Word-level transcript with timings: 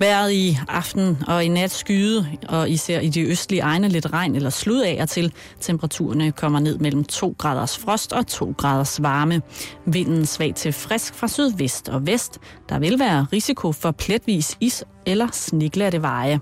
Været 0.00 0.32
i 0.32 0.58
aften 0.68 1.18
og 1.26 1.44
i 1.44 1.48
nat 1.48 1.70
skyde, 1.70 2.26
og 2.48 2.70
især 2.70 3.00
i 3.00 3.08
de 3.08 3.22
østlige 3.22 3.62
egne 3.62 3.88
lidt 3.88 4.12
regn 4.12 4.34
eller 4.36 4.50
slud 4.50 4.80
af 4.80 4.98
og 5.00 5.08
til. 5.08 5.32
Temperaturerne 5.60 6.32
kommer 6.32 6.60
ned 6.60 6.78
mellem 6.78 7.04
2 7.04 7.34
graders 7.38 7.78
frost 7.78 8.12
og 8.12 8.26
2 8.26 8.54
graders 8.58 9.02
varme. 9.02 9.42
Vinden 9.86 10.26
svag 10.26 10.54
til 10.54 10.72
frisk 10.72 11.14
fra 11.14 11.28
sydvest 11.28 11.88
og 11.88 12.06
vest. 12.06 12.38
Der 12.68 12.78
vil 12.78 12.98
være 12.98 13.26
risiko 13.32 13.72
for 13.72 13.90
pletvis 13.90 14.56
is 14.60 14.84
eller 15.06 15.28
sniglatte 15.32 16.02
veje. 16.02 16.40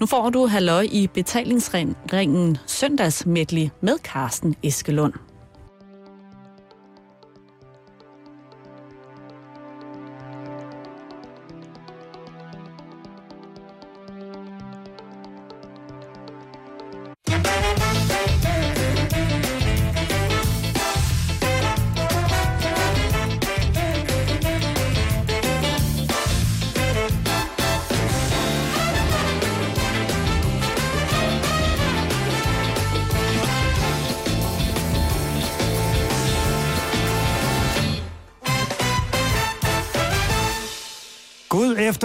Nu 0.00 0.06
får 0.06 0.30
du 0.30 0.46
halløj 0.46 0.86
i 0.92 1.06
betalingsringen 1.14 2.58
søndagsmedley 2.66 3.68
med 3.82 3.98
Carsten 4.04 4.54
Eskelund. 4.62 5.12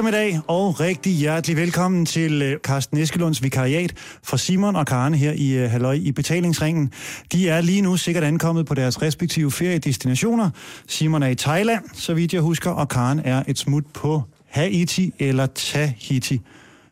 Eftermiddag 0.04 0.40
og 0.48 0.80
rigtig 0.80 1.14
hjertelig 1.14 1.58
velkommen 1.58 2.06
til 2.06 2.42
øh, 2.42 2.60
Carsten 2.60 2.98
Eskelunds 2.98 3.44
vikariat 3.44 3.94
for 4.24 4.38
Simon 4.38 4.76
og 4.76 4.86
Karen 4.86 5.14
her 5.14 5.32
i 5.32 5.52
øh, 5.52 5.72
Halløj 5.72 5.94
i 5.94 6.12
betalingsringen. 6.12 6.92
De 7.32 7.50
er 7.50 7.62
lige 7.62 7.82
nu 7.82 7.98
sikkert 7.98 8.24
ankommet 8.24 8.66
på 8.66 8.74
deres 8.74 9.02
respektive 9.02 9.52
feriedestinationer. 9.52 10.50
Simon 10.88 11.24
er 11.24 11.28
i 11.28 11.36
Thailand, 11.36 11.84
så 11.94 12.14
vidt 12.14 12.34
jeg 12.34 12.42
husker, 12.42 12.72
og 12.72 12.90
Karen 12.90 13.20
er 13.20 13.44
et 13.48 13.58
smut 13.58 13.84
på 13.94 14.22
Haiti 14.48 15.14
eller 15.20 15.46
Tahiti. 15.46 16.42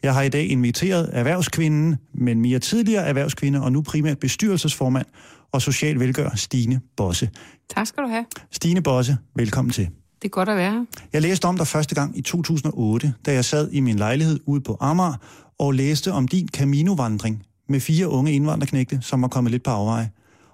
Jeg 0.03 0.14
har 0.14 0.21
i 0.21 0.30
dag 0.30 0.49
inviteret 0.49 1.09
erhvervskvinden, 1.14 1.95
men 2.14 2.41
mere 2.41 2.59
tidligere 2.59 3.03
erhvervskvinde 3.03 3.61
og 3.61 3.71
nu 3.71 3.81
primært 3.81 4.19
bestyrelsesformand 4.19 5.05
og 5.52 5.61
social 5.61 5.99
velgør 5.99 6.30
Stine 6.36 6.81
Bosse. 6.97 7.30
Tak 7.69 7.88
skal 7.88 8.03
du 8.03 8.09
have. 8.09 8.25
Stine 8.52 8.81
Bosse, 8.81 9.17
velkommen 9.36 9.71
til. 9.71 10.00
Det 10.22 10.27
er 10.27 10.30
godt 10.30 10.50
at 10.50 10.58
være. 10.58 10.88
Jeg 11.14 11.22
læste 11.22 11.45
om 11.45 11.58
dig 11.58 11.67
første 11.67 11.95
gang 11.95 12.17
i 12.17 12.22
2008, 12.22 13.14
da 13.25 13.33
jeg 13.33 13.45
sad 13.45 13.72
i 13.72 13.80
min 13.80 13.95
lejlighed 13.95 14.39
ude 14.45 14.61
på 14.61 14.77
Amager 14.80 15.16
og 15.58 15.73
læste 15.73 16.11
om 16.11 16.27
din 16.27 16.47
Camino-vandring 16.47 17.45
med 17.69 17.80
fire 17.80 18.09
unge 18.09 18.33
indvandrerknægte, 18.33 18.99
som 19.02 19.22
var 19.22 19.27
kommet 19.27 19.52
lidt 19.52 19.64
på 19.64 19.72
afveje. 19.72 20.11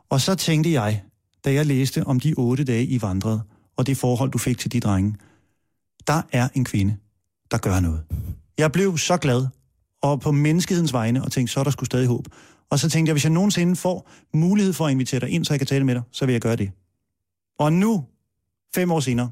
Og 0.10 0.22
så 0.22 0.36
tænkte 0.36 0.72
jeg, 0.72 1.02
da 1.46 1.54
jeg 1.54 1.66
læste 1.66 2.08
om 2.08 2.20
de 2.20 2.34
otte 2.38 2.64
dage, 2.64 2.86
I 2.86 3.02
vandrede, 3.02 3.42
og 3.78 3.88
det 3.88 3.98
forhold, 3.98 4.32
du 4.32 4.38
fik 4.38 4.58
til 4.58 4.72
de 4.72 4.80
drenge, 4.80 5.16
der 6.08 6.22
er 6.32 6.50
en 6.54 6.66
kvinde, 6.66 6.96
der 7.52 7.58
gør 7.58 7.80
noget. 7.80 8.04
Jeg 8.58 8.72
blev 8.72 8.98
så 8.98 9.18
glad, 9.18 9.48
og 10.02 10.22
på 10.22 10.32
menneskehedens 10.32 10.94
vegne, 10.94 11.24
og 11.24 11.32
tænkte, 11.32 11.54
så 11.54 11.60
er 11.60 11.64
der 11.64 11.72
skulle 11.72 11.88
stadig 11.88 12.08
håb. 12.08 12.28
Og 12.70 12.80
så 12.80 12.90
tænkte 12.90 13.10
jeg, 13.10 13.14
hvis 13.14 13.24
jeg 13.24 13.32
nogensinde 13.32 13.76
får 13.76 14.10
mulighed 14.34 14.74
for 14.74 14.86
at 14.86 14.92
invitere 14.92 15.20
dig 15.20 15.30
ind, 15.30 15.46
så 15.46 15.54
jeg 15.54 15.60
kan 15.60 15.68
tale 15.68 15.86
med 15.86 15.96
dig, 15.96 16.04
så 16.12 16.26
vil 16.26 16.34
jeg 16.34 16.42
gøre 16.42 16.56
det. 16.56 16.72
Og 17.60 17.74
nu, 17.74 18.06
fem 18.76 18.92
år 18.92 19.00
senere, 19.00 19.32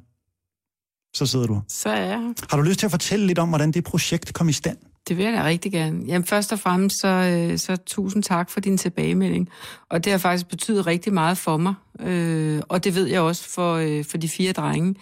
så 1.16 1.26
sidder 1.26 1.48
du. 1.48 1.62
Så 1.68 1.90
er 1.90 2.06
jeg. 2.06 2.34
Har 2.50 2.58
du 2.58 2.64
lyst 2.64 2.80
til 2.80 2.86
at 2.86 2.92
fortælle 2.92 3.28
lidt 3.28 3.40
om, 3.40 3.50
hvordan 3.50 3.72
det 3.72 3.84
projekt 3.84 4.34
kom 4.34 4.50
i 4.50 4.54
stand? 4.54 4.78
Det 5.08 5.18
vil 5.18 5.26
jeg 5.26 5.34
da 5.34 5.44
rigtig 5.44 5.72
gerne. 5.72 6.04
Jamen 6.06 6.26
først 6.26 6.52
og 6.52 6.60
fremmest, 6.60 7.02
så, 7.02 7.08
øh, 7.08 7.58
så 7.58 7.76
tusind 7.76 8.24
tak 8.24 8.50
for 8.50 8.60
din 8.60 8.78
tilbagemelding. 8.78 9.50
Og 9.90 10.04
det 10.04 10.12
har 10.12 10.18
faktisk 10.18 10.48
betydet 10.48 10.88
rigtig 10.88 11.14
meget 11.14 11.38
for 11.38 11.58
mig. 11.58 11.74
Øh, 12.00 12.62
og 12.70 12.84
det 12.84 12.96
ved 12.96 13.08
jeg 13.08 13.22
også 13.22 13.50
for, 13.50 13.76
øh, 13.76 14.06
for 14.06 14.18
de 14.18 14.30
fire 14.30 14.52
drenge, 14.52 14.96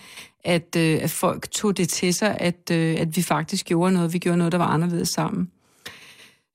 at, 0.43 0.75
øh, 0.77 0.99
at 1.01 1.11
folk 1.11 1.51
tog 1.51 1.77
det 1.77 1.89
til 1.89 2.13
sig, 2.13 2.38
at, 2.39 2.71
øh, 2.71 2.95
at 2.99 3.17
vi 3.17 3.21
faktisk 3.21 3.65
gjorde 3.65 3.93
noget. 3.93 4.13
Vi 4.13 4.19
gjorde 4.19 4.38
noget, 4.38 4.51
der 4.51 4.57
var 4.57 4.67
anderledes 4.67 5.09
sammen. 5.09 5.49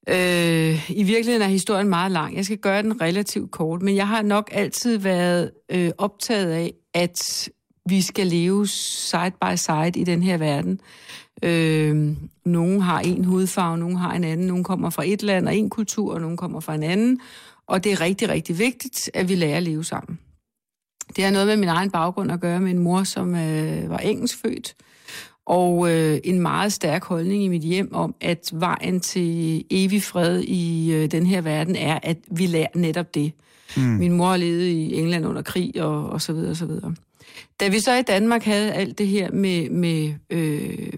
Øh, 0.09 0.91
I 0.91 1.03
virkeligheden 1.03 1.43
er 1.43 1.53
historien 1.53 1.89
meget 1.89 2.13
lang. 2.13 2.37
Jeg 2.37 2.45
skal 2.45 2.59
gøre 2.59 2.83
den 2.83 3.01
relativt 3.01 3.51
kort, 3.51 3.83
men 3.83 3.97
jeg 3.97 4.09
har 4.09 4.23
nok 4.23 4.49
altid 4.53 4.99
været 4.99 5.51
øh, 5.71 5.91
optaget 5.99 6.51
af, 6.51 6.75
at 6.95 7.49
vi 7.89 8.03
skal 8.03 8.27
leve 8.27 8.67
side 8.67 9.33
by 9.43 9.57
side 9.57 9.93
i 9.97 10.05
den 10.05 10.23
her 10.23 10.37
verden. 10.37 10.81
Øh, 11.43 12.17
nogle 12.45 12.83
har 12.83 13.01
en 13.01 13.25
hudfarve, 13.25 13.79
nogle 13.79 13.99
har 13.99 14.15
en 14.15 14.25
anden, 14.25 14.47
nogle 14.47 14.65
kommer 14.65 14.91
fra 14.91 15.03
et 15.07 15.23
land 15.23 15.49
og 15.49 15.57
en 15.57 15.71
kultur, 15.71 16.15
og 16.15 16.21
nogle 16.21 16.37
kommer 16.37 16.61
fra 16.61 16.75
en 16.75 16.83
anden. 16.83 17.21
Og 17.67 17.85
det 17.85 17.93
er 17.93 18.01
rigtig, 18.01 18.29
rigtig 18.29 18.59
vigtigt, 18.59 19.11
at 19.15 19.29
vi 19.29 19.35
lærer 19.35 19.57
at 19.57 19.63
leve 19.63 19.85
sammen. 19.85 20.19
Det 21.17 21.25
har 21.25 21.31
noget 21.31 21.47
med 21.47 21.57
min 21.57 21.69
egen 21.69 21.91
baggrund 21.91 22.33
at 22.33 22.41
gøre 22.41 22.61
med 22.61 22.71
en 22.71 22.79
mor, 22.79 23.03
som 23.03 23.35
øh, 23.35 23.91
var 23.91 23.99
engelskfødt, 23.99 24.77
og 25.47 25.91
øh, 25.91 26.19
en 26.25 26.41
meget 26.41 26.73
stærk 26.73 27.05
holdning 27.05 27.45
i 27.45 27.49
mit 27.49 27.63
hjem 27.63 27.95
om, 27.95 28.15
at 28.21 28.51
vejen 28.53 29.01
til 29.01 29.65
evig 29.71 30.03
fred 30.03 30.41
i 30.41 30.93
øh, 30.93 31.11
den 31.11 31.27
her 31.27 31.41
verden 31.41 31.77
er, 31.77 31.99
at 32.03 32.19
vi 32.31 32.47
lærer 32.47 32.67
netop 32.75 33.15
det. 33.15 33.33
Mm. 33.77 33.83
Min 33.83 34.13
mor 34.13 34.37
levede 34.37 34.73
i 34.73 34.95
England 34.95 35.27
under 35.27 35.43
krig 35.43 35.83
og, 35.83 36.11
og 36.11 36.23
så 36.23 36.33
videre 36.33 36.51
og 36.51 36.57
så 36.57 36.67
videre. 36.67 36.95
Da 37.61 37.69
vi 37.69 37.81
så 37.81 37.95
i 37.95 38.03
Danmark 38.03 38.43
havde 38.43 38.73
alt 38.73 38.99
det 38.99 39.07
her 39.07 39.31
med, 39.31 39.71
med 39.71 40.15
øh, 40.31 40.93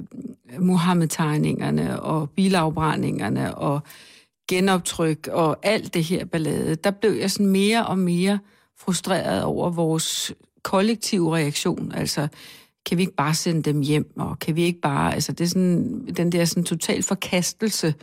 Mohammed-tegningerne 0.59 2.01
og 2.01 2.31
bilafbrændingerne 2.31 3.55
og 3.55 3.81
genoptryk 4.49 5.29
og 5.33 5.59
alt 5.63 5.95
det 5.95 6.05
her 6.05 6.25
ballade, 6.25 6.75
der 6.75 6.91
blev 6.91 7.13
jeg 7.13 7.31
sådan 7.31 7.47
mere 7.47 7.87
og 7.87 7.99
mere 7.99 8.39
frustreret 8.79 9.45
over 9.45 9.71
vores 9.71 10.33
kollektive 10.63 11.37
reaktion. 11.37 11.93
Altså, 11.93 12.29
kan 12.87 12.99
vi 12.99 13.03
ikke 13.03 13.15
bare 13.15 13.35
sende 13.35 13.63
dem 13.63 13.81
hjem, 13.81 14.13
og 14.17 14.39
kan 14.39 14.57
vi 14.57 14.63
ikke 14.63 14.81
bare... 14.81 15.15
Altså, 15.15 15.33
det 15.33 15.45
er 15.45 15.49
sådan, 15.49 16.07
den 16.17 16.33
der 16.33 16.45
sådan 16.45 16.65
total 16.65 17.03
forkastelse, 17.03 17.95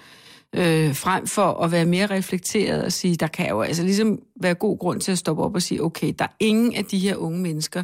øh, 0.55 0.95
frem 0.95 1.27
for 1.27 1.63
at 1.63 1.71
være 1.71 1.85
mere 1.85 2.05
reflekteret 2.05 2.83
og 2.83 2.91
sige, 2.91 3.15
der 3.15 3.27
kan 3.27 3.49
jo 3.49 3.61
altså 3.61 3.83
ligesom 3.83 4.19
være 4.41 4.53
god 4.53 4.77
grund 4.77 5.01
til 5.01 5.11
at 5.11 5.17
stoppe 5.17 5.43
op 5.43 5.55
og 5.55 5.61
sige, 5.61 5.83
okay, 5.83 6.13
der 6.19 6.25
er 6.25 6.35
ingen 6.39 6.75
af 6.75 6.85
de 6.85 6.99
her 6.99 7.15
unge 7.15 7.39
mennesker, 7.39 7.83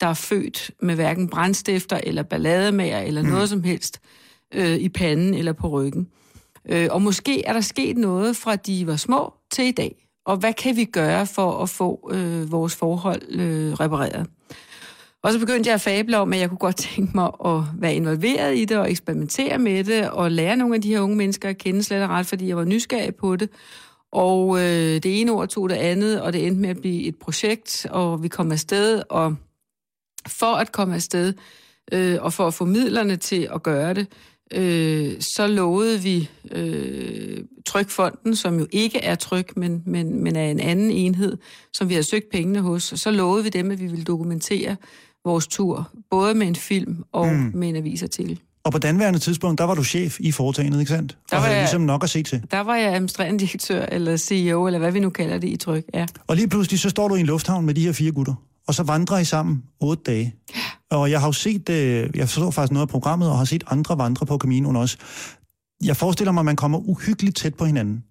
der 0.00 0.06
er 0.06 0.14
født 0.14 0.70
med 0.82 0.94
hverken 0.94 1.28
brændstifter 1.28 2.00
eller 2.02 2.22
ballademager 2.22 3.00
eller 3.00 3.22
mm. 3.22 3.28
noget 3.28 3.48
som 3.48 3.62
helst 3.62 4.00
øh, 4.54 4.76
i 4.76 4.88
panden 4.88 5.34
eller 5.34 5.52
på 5.52 5.68
ryggen. 5.68 6.08
Øh, 6.68 6.88
og 6.90 7.02
måske 7.02 7.44
er 7.44 7.52
der 7.52 7.60
sket 7.60 7.96
noget 7.96 8.36
fra 8.36 8.56
de 8.56 8.86
var 8.86 8.96
små 8.96 9.34
til 9.52 9.64
i 9.64 9.72
dag. 9.72 10.06
Og 10.26 10.36
hvad 10.36 10.52
kan 10.52 10.76
vi 10.76 10.84
gøre 10.84 11.26
for 11.26 11.62
at 11.62 11.68
få 11.68 12.10
øh, 12.12 12.52
vores 12.52 12.76
forhold 12.76 13.22
øh, 13.28 13.72
repareret? 13.72 14.26
Og 15.22 15.32
så 15.32 15.38
begyndte 15.38 15.68
jeg 15.68 15.74
at 15.74 15.80
fable 15.80 16.18
om, 16.18 16.32
at 16.32 16.40
jeg 16.40 16.48
kunne 16.48 16.58
godt 16.58 16.76
tænke 16.76 17.12
mig 17.14 17.30
at 17.44 17.60
være 17.78 17.94
involveret 17.94 18.56
i 18.56 18.64
det 18.64 18.76
og 18.76 18.90
eksperimentere 18.90 19.58
med 19.58 19.84
det 19.84 20.10
og 20.10 20.30
lære 20.30 20.56
nogle 20.56 20.74
af 20.74 20.82
de 20.82 20.88
her 20.88 21.00
unge 21.00 21.16
mennesker 21.16 21.48
at 21.48 21.58
kende 21.58 21.82
slet 21.82 22.02
og 22.02 22.08
ret, 22.08 22.26
fordi 22.26 22.48
jeg 22.48 22.56
var 22.56 22.64
nysgerrig 22.64 23.14
på 23.14 23.36
det. 23.36 23.50
Og 24.12 24.58
øh, 24.58 25.02
det 25.02 25.20
ene 25.20 25.32
ord 25.32 25.48
tog 25.48 25.68
det 25.68 25.74
andet, 25.74 26.20
og 26.20 26.32
det 26.32 26.46
endte 26.46 26.60
med 26.60 26.70
at 26.70 26.80
blive 26.80 27.02
et 27.02 27.16
projekt, 27.16 27.86
og 27.90 28.22
vi 28.22 28.28
kom 28.28 28.52
afsted, 28.52 29.02
og 29.10 29.36
for 30.28 30.54
at 30.56 30.72
komme 30.72 30.94
afsted, 30.94 31.32
øh, 31.92 32.16
og 32.20 32.32
for 32.32 32.46
at 32.46 32.54
få 32.54 32.64
midlerne 32.64 33.16
til 33.16 33.48
at 33.54 33.62
gøre 33.62 33.94
det, 33.94 34.06
øh, 34.54 35.20
så 35.20 35.46
lovede 35.46 36.00
vi 36.02 36.28
øh, 36.50 37.38
Trykfonden, 37.66 38.36
som 38.36 38.58
jo 38.58 38.66
ikke 38.72 38.98
er 38.98 39.14
Tryk, 39.14 39.56
men, 39.56 39.82
men, 39.86 40.22
men 40.22 40.36
er 40.36 40.50
en 40.50 40.60
anden 40.60 40.90
enhed, 40.90 41.36
som 41.72 41.88
vi 41.88 41.94
har 41.94 42.02
søgt 42.02 42.30
pengene 42.32 42.60
hos, 42.60 42.92
så 42.96 43.10
lovede 43.10 43.44
vi 43.44 43.50
dem, 43.50 43.70
at 43.70 43.80
vi 43.80 43.86
ville 43.86 44.04
dokumentere 44.04 44.76
vores 45.24 45.46
tur, 45.46 45.90
både 46.10 46.34
med 46.34 46.46
en 46.46 46.56
film 46.56 47.04
og 47.12 47.26
mm. 47.28 47.50
med 47.54 47.68
en 47.68 47.76
avisartikel. 47.76 48.40
Og 48.64 48.72
på 48.72 48.78
danværende 48.78 49.18
tidspunkt, 49.18 49.58
der 49.58 49.64
var 49.64 49.74
du 49.74 49.84
chef 49.84 50.20
i 50.20 50.32
foretagendet, 50.32 50.80
ikke 50.80 50.88
sandt? 50.92 51.16
Der 51.30 51.36
og 51.36 51.40
var 51.42 51.46
havde 51.46 51.56
jeg- 51.56 51.62
ligesom 51.64 51.80
nok 51.82 52.04
at 52.04 52.10
se 52.10 52.22
til. 52.22 52.42
Der 52.50 52.60
var 52.60 52.76
jeg 52.76 52.94
administrerende 52.94 53.38
direktør, 53.38 53.86
eller 53.86 54.16
CEO, 54.16 54.66
eller 54.66 54.78
hvad 54.78 54.92
vi 54.92 55.00
nu 55.00 55.10
kalder 55.10 55.38
det 55.38 55.48
i 55.48 55.56
Tryk, 55.56 55.84
ja. 55.94 56.06
Og 56.26 56.36
lige 56.36 56.48
pludselig, 56.48 56.80
så 56.80 56.90
står 56.90 57.08
du 57.08 57.14
i 57.14 57.20
en 57.20 57.26
lufthavn 57.26 57.66
med 57.66 57.74
de 57.74 57.80
her 57.84 57.92
fire 57.92 58.12
gutter, 58.12 58.34
og 58.66 58.74
så 58.74 58.82
vandrer 58.82 59.18
I 59.18 59.24
sammen 59.24 59.62
otte 59.80 60.02
dage. 60.06 60.34
Og 60.90 61.10
jeg 61.10 61.20
har 61.20 61.28
jo 61.28 61.32
set, 61.32 61.68
øh, 61.68 62.10
jeg 62.14 62.28
så 62.28 62.50
faktisk 62.50 62.72
noget 62.72 62.86
af 62.86 62.88
programmet, 62.88 63.30
og 63.30 63.38
har 63.38 63.44
set 63.44 63.64
andre 63.66 63.98
vandre 63.98 64.26
på 64.26 64.38
Caminoen 64.38 64.76
også. 64.76 64.96
Jeg 65.84 65.96
forestiller 65.96 66.32
mig, 66.32 66.40
at 66.40 66.44
man 66.44 66.56
kommer 66.56 66.78
uhyggeligt 66.78 67.36
tæt 67.36 67.54
på 67.54 67.64
hinanden, 67.64 68.04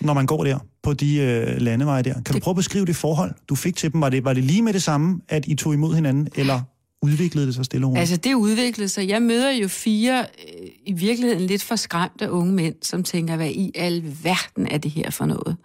når 0.00 0.14
man 0.14 0.26
går 0.26 0.44
der 0.44 0.58
på 0.82 0.92
de 0.94 1.16
øh, 1.16 1.60
landeveje 1.60 2.02
der. 2.02 2.12
Kan 2.14 2.24
du 2.24 2.32
Det- 2.32 2.42
prøve 2.42 2.52
at 2.52 2.56
beskrive 2.56 2.86
det 2.86 2.96
forhold, 2.96 3.34
du 3.48 3.54
fik 3.54 3.76
til 3.76 3.92
dem? 3.92 4.00
Var 4.00 4.08
det, 4.08 4.24
var 4.24 4.32
det 4.32 4.44
lige 4.44 4.62
med 4.62 4.72
det 4.72 4.82
samme, 4.82 5.20
at 5.28 5.44
I 5.46 5.54
tog 5.54 5.74
imod 5.74 5.94
hinanden, 5.94 6.28
eller 6.34 6.60
udviklede 7.02 7.46
det 7.46 7.54
sig 7.54 7.64
stille 7.64 7.86
og? 7.86 7.98
Altså, 7.98 8.16
det 8.16 8.34
udviklede 8.34 8.88
sig. 8.88 9.08
Jeg 9.08 9.22
møder 9.22 9.50
jo 9.50 9.68
fire, 9.68 10.20
øh, 10.20 10.68
i 10.86 10.92
virkeligheden 10.92 11.46
lidt 11.46 11.62
for 11.62 11.76
skræmte 11.76 12.30
unge 12.30 12.52
mænd, 12.52 12.74
som 12.82 13.02
tænker, 13.02 13.36
hvad 13.36 13.50
i 13.50 13.72
al 13.74 14.02
verden 14.22 14.66
er 14.70 14.78
det 14.78 14.90
her 14.90 15.10
for 15.10 15.26
noget? 15.26 15.56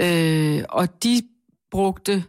Øh, 0.00 0.64
og 0.68 1.02
de 1.04 1.22
brugte 1.70 2.24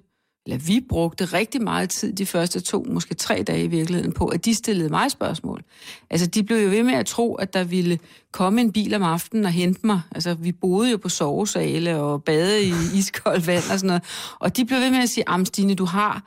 eller 0.48 0.58
vi 0.58 0.86
brugte 0.90 1.26
rigtig 1.26 1.62
meget 1.62 1.90
tid 1.90 2.14
de 2.14 2.26
første 2.26 2.60
to, 2.60 2.86
måske 2.90 3.16
tre 3.16 3.44
dage 3.48 3.64
i 3.64 3.68
virkeligheden 3.68 4.12
på, 4.12 4.26
at 4.26 4.46
de 4.46 4.56
stillede 4.56 4.90
mig 4.90 5.12
spørgsmål. 5.12 5.64
Altså, 6.10 6.28
de 6.28 6.44
blev 6.44 6.58
jo 6.58 6.70
ved 6.70 6.84
med 6.84 6.94
at 6.94 7.06
tro, 7.06 7.36
at 7.36 7.54
der 7.54 7.64
ville 7.64 8.00
komme 8.32 8.62
en 8.62 8.72
bil 8.72 8.94
om 8.94 9.04
aftenen 9.04 9.46
og 9.46 9.52
hente 9.52 9.88
mig. 9.88 10.02
Altså, 10.12 10.34
vi 10.34 10.52
boede 10.52 10.92
jo 10.92 10.98
på 10.98 11.10
sovesale 11.10 11.98
og 11.98 12.24
bade 12.24 12.64
i 12.64 12.74
iskoldt 13.00 13.48
vand 13.48 13.64
og 13.72 13.80
sådan 13.80 13.88
noget. 13.88 14.04
Og 14.40 14.58
de 14.58 14.66
blev 14.66 14.80
ved 14.80 14.92
med 14.92 15.00
at 15.00 15.10
sige, 15.10 15.24
Amstine, 15.28 15.76
du 15.76 15.86
har 15.86 16.24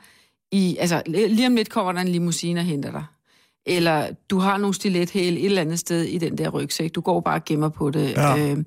i... 0.51 0.77
Altså, 0.79 1.01
lige 1.07 1.47
om 1.47 1.55
lidt 1.55 1.69
kommer 1.69 1.91
der 1.91 2.01
en 2.01 2.07
limousine 2.07 2.59
og 2.59 2.65
henter 2.65 2.91
dig. 2.91 3.03
Eller 3.65 4.07
du 4.29 4.39
har 4.39 4.57
nogle 4.57 4.73
stilethæl 4.73 5.37
et 5.37 5.45
eller 5.45 5.61
andet 5.61 5.79
sted 5.79 6.03
i 6.03 6.17
den 6.17 6.37
der 6.37 6.49
rygsæk. 6.49 6.95
Du 6.95 7.01
går 7.01 7.19
bare 7.19 7.35
og 7.35 7.45
gemmer 7.45 7.69
på 7.69 7.89
det. 7.89 8.11
Ja. 8.11 8.37
Øh, 8.37 8.57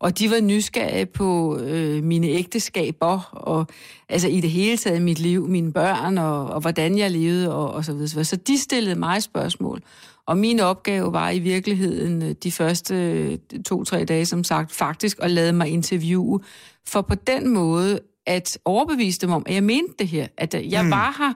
og 0.00 0.18
de 0.18 0.30
var 0.30 0.40
nysgerrige 0.40 1.06
på 1.06 1.58
øh, 1.58 2.04
mine 2.04 2.26
ægteskaber, 2.26 3.30
og 3.32 3.66
altså 4.08 4.28
i 4.28 4.40
det 4.40 4.50
hele 4.50 4.76
taget 4.76 5.02
mit 5.02 5.18
liv, 5.18 5.48
mine 5.48 5.72
børn, 5.72 6.18
og, 6.18 6.46
og 6.46 6.60
hvordan 6.60 6.98
jeg 6.98 7.10
levede, 7.10 7.54
og, 7.54 7.72
og 7.72 7.84
så 7.84 7.92
videre. 7.92 8.24
Så 8.24 8.36
de 8.36 8.58
stillede 8.58 8.98
mig 8.98 9.22
spørgsmål. 9.22 9.82
Og 10.26 10.38
min 10.38 10.60
opgave 10.60 11.12
var 11.12 11.30
i 11.30 11.38
virkeligheden 11.38 12.22
øh, 12.22 12.34
de 12.42 12.52
første 12.52 12.94
øh, 12.94 13.62
to-tre 13.62 14.04
dage, 14.04 14.26
som 14.26 14.44
sagt, 14.44 14.72
faktisk 14.72 15.18
at 15.20 15.30
lade 15.30 15.52
mig 15.52 15.68
interviewe, 15.68 16.40
for 16.86 17.00
på 17.02 17.14
den 17.14 17.48
måde 17.48 18.00
at 18.26 18.58
overbevise 18.64 19.20
dem 19.20 19.30
om, 19.30 19.42
at 19.46 19.54
jeg 19.54 19.62
mente 19.62 19.94
det 19.98 20.08
her, 20.08 20.26
at 20.36 20.54
jeg 20.70 20.84
mm. 20.84 20.90
var 20.90 21.16
her 21.18 21.34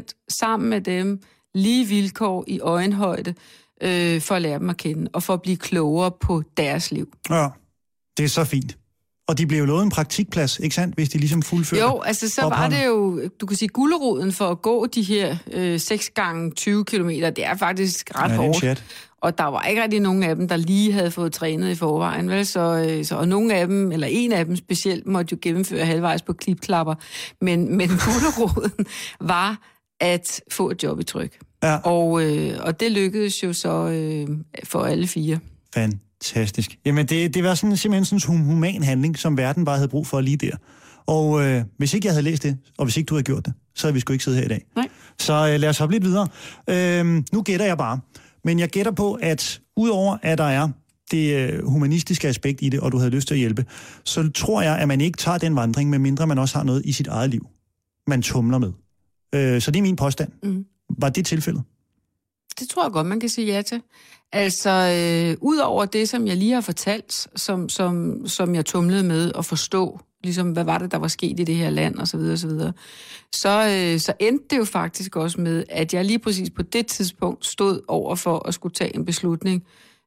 100% 0.00 0.24
sammen 0.28 0.70
med 0.70 0.80
dem, 0.80 1.20
lige 1.54 1.86
vilkår 1.86 2.44
i 2.46 2.60
øjenhøjde, 2.60 3.34
øh, 3.82 4.20
for 4.20 4.34
at 4.34 4.42
lære 4.42 4.58
dem 4.58 4.70
at 4.70 4.76
kende, 4.76 5.10
og 5.12 5.22
for 5.22 5.34
at 5.34 5.42
blive 5.42 5.56
klogere 5.56 6.10
på 6.20 6.42
deres 6.56 6.90
liv. 6.90 7.12
Ja, 7.30 7.48
det 8.16 8.24
er 8.24 8.28
så 8.28 8.44
fint. 8.44 8.76
Og 9.28 9.38
de 9.38 9.46
blev 9.46 9.58
jo 9.58 9.64
lovet 9.64 9.82
en 9.82 9.90
praktikplads, 9.90 10.58
ikke 10.58 10.74
sandt, 10.74 10.94
hvis 10.94 11.08
de 11.08 11.18
ligesom 11.18 11.42
fuldførte 11.42 11.82
Jo, 11.82 12.00
altså 12.00 12.28
så 12.28 12.42
var 12.42 12.68
det 12.68 12.86
jo, 12.86 13.20
du 13.40 13.46
kan 13.46 13.56
sige, 13.56 13.68
gulderoden 13.68 14.32
for 14.32 14.48
at 14.48 14.62
gå 14.62 14.86
de 14.86 15.02
her 15.02 15.36
øh, 15.52 15.80
6 15.80 16.10
gange 16.10 16.50
20 16.50 16.84
km, 16.84 17.08
det 17.08 17.44
er 17.44 17.56
faktisk 17.56 18.10
ret 18.14 18.30
ja, 18.30 18.36
hårdt. 18.36 18.58
Chat. 18.58 18.84
Og 19.22 19.38
der 19.38 19.44
var 19.44 19.62
ikke 19.62 19.82
rigtig 19.82 20.00
nogen 20.00 20.22
af 20.22 20.36
dem, 20.36 20.48
der 20.48 20.56
lige 20.56 20.92
havde 20.92 21.10
fået 21.10 21.32
trænet 21.32 21.70
i 21.70 21.74
forvejen, 21.74 22.30
vel? 22.30 22.46
Så, 22.46 22.86
øh, 22.88 23.04
så, 23.04 23.16
og 23.16 23.28
nogle 23.28 23.54
af 23.54 23.66
dem, 23.66 23.92
eller 23.92 24.06
en 24.10 24.32
af 24.32 24.44
dem 24.44 24.56
specielt, 24.56 25.06
måtte 25.06 25.32
jo 25.32 25.38
gennemføre 25.42 25.84
halvvejs 25.84 26.22
på 26.22 26.32
klipklapper. 26.32 26.94
Men, 27.40 27.76
men 27.76 27.88
gulderoden 27.88 28.86
var 29.20 29.68
at 30.00 30.40
få 30.50 30.70
et 30.70 30.82
job 30.82 31.00
i 31.00 31.04
tryk. 31.04 31.38
Ja. 31.62 31.76
Og, 31.76 32.22
øh, 32.22 32.58
og 32.60 32.80
det 32.80 32.92
lykkedes 32.92 33.42
jo 33.42 33.52
så 33.52 33.88
øh, 33.88 34.28
for 34.64 34.84
alle 34.84 35.06
fire. 35.06 35.38
Fantastisk. 35.74 36.78
Jamen, 36.86 37.06
det, 37.06 37.34
det 37.34 37.44
var 37.44 37.54
sådan, 37.54 37.76
simpelthen 37.76 38.18
sådan 38.18 38.36
en 38.36 38.44
human 38.44 38.82
handling, 38.82 39.18
som 39.18 39.36
verden 39.36 39.64
bare 39.64 39.76
havde 39.76 39.88
brug 39.88 40.06
for 40.06 40.20
lige 40.20 40.36
der. 40.36 40.56
Og 41.06 41.44
øh, 41.44 41.64
hvis 41.78 41.94
ikke 41.94 42.06
jeg 42.06 42.14
havde 42.14 42.24
læst 42.24 42.42
det, 42.42 42.58
og 42.78 42.84
hvis 42.84 42.96
ikke 42.96 43.06
du 43.06 43.14
havde 43.14 43.24
gjort 43.24 43.46
det, 43.46 43.54
så 43.74 43.86
havde 43.86 43.94
vi 43.94 44.00
sgu 44.00 44.12
ikke 44.12 44.24
siddet 44.24 44.38
her 44.38 44.46
i 44.46 44.48
dag. 44.48 44.64
Nej. 44.76 44.88
Så 45.18 45.32
øh, 45.32 45.60
lad 45.60 45.68
os 45.68 45.78
hoppe 45.78 45.94
lidt 45.94 46.04
videre. 46.04 46.28
Øh, 46.70 47.22
nu 47.32 47.42
gætter 47.42 47.66
jeg 47.66 47.78
bare. 47.78 48.00
Men 48.44 48.58
jeg 48.58 48.68
gætter 48.68 48.92
på, 48.92 49.18
at 49.22 49.60
udover 49.76 50.16
at 50.22 50.38
der 50.38 50.44
er 50.44 50.68
det 51.10 51.34
øh, 51.34 51.66
humanistiske 51.66 52.28
aspekt 52.28 52.62
i 52.62 52.68
det, 52.68 52.80
og 52.80 52.92
du 52.92 52.98
havde 52.98 53.10
lyst 53.10 53.28
til 53.28 53.34
at 53.34 53.38
hjælpe, 53.38 53.64
så 54.04 54.30
tror 54.34 54.62
jeg, 54.62 54.78
at 54.78 54.88
man 54.88 55.00
ikke 55.00 55.16
tager 55.16 55.38
den 55.38 55.56
vandring, 55.56 55.90
medmindre 55.90 56.26
man 56.26 56.38
også 56.38 56.56
har 56.58 56.64
noget 56.64 56.82
i 56.84 56.92
sit 56.92 57.06
eget 57.06 57.30
liv, 57.30 57.46
man 58.06 58.22
tumler 58.22 58.58
med. 58.58 58.72
Øh, 59.34 59.60
så 59.60 59.70
det 59.70 59.78
er 59.78 59.82
min 59.82 59.96
påstand. 59.96 60.32
Mm. 60.42 60.64
Var 60.98 61.08
det 61.08 61.26
tilfældet? 61.26 61.62
Det 62.60 62.68
tror 62.68 62.84
jeg 62.84 62.92
godt, 62.92 63.06
man 63.06 63.20
kan 63.20 63.28
sige 63.28 63.46
ja 63.46 63.62
til. 63.62 63.82
Altså, 64.32 64.70
øh, 64.70 65.36
ud 65.40 65.58
over 65.58 65.84
det, 65.84 66.08
som 66.08 66.26
jeg 66.26 66.36
lige 66.36 66.52
har 66.52 66.60
fortalt, 66.60 67.28
som, 67.36 67.68
som, 67.68 68.26
som 68.26 68.54
jeg 68.54 68.66
tumlede 68.66 69.02
med 69.02 69.32
at 69.38 69.44
forstå, 69.44 70.00
ligesom 70.24 70.52
hvad 70.52 70.64
var 70.64 70.78
det, 70.78 70.92
der 70.92 70.98
var 70.98 71.08
sket 71.08 71.40
i 71.40 71.44
det 71.44 71.54
her 71.54 71.70
land, 71.70 71.96
og 71.98 72.08
så 72.08 72.16
videre, 72.16 72.32
og 72.32 72.38
så 72.38 72.46
videre, 72.46 72.72
så, 73.32 73.66
øh, 73.68 74.00
så 74.00 74.12
endte 74.20 74.44
det 74.50 74.58
jo 74.58 74.64
faktisk 74.64 75.16
også 75.16 75.40
med, 75.40 75.64
at 75.68 75.94
jeg 75.94 76.04
lige 76.04 76.18
præcis 76.18 76.50
på 76.50 76.62
det 76.62 76.86
tidspunkt 76.86 77.46
stod 77.46 77.80
over 77.88 78.14
for 78.14 78.48
at 78.48 78.54
skulle 78.54 78.74
tage 78.74 78.96
en 78.96 79.04
beslutning 79.04 79.64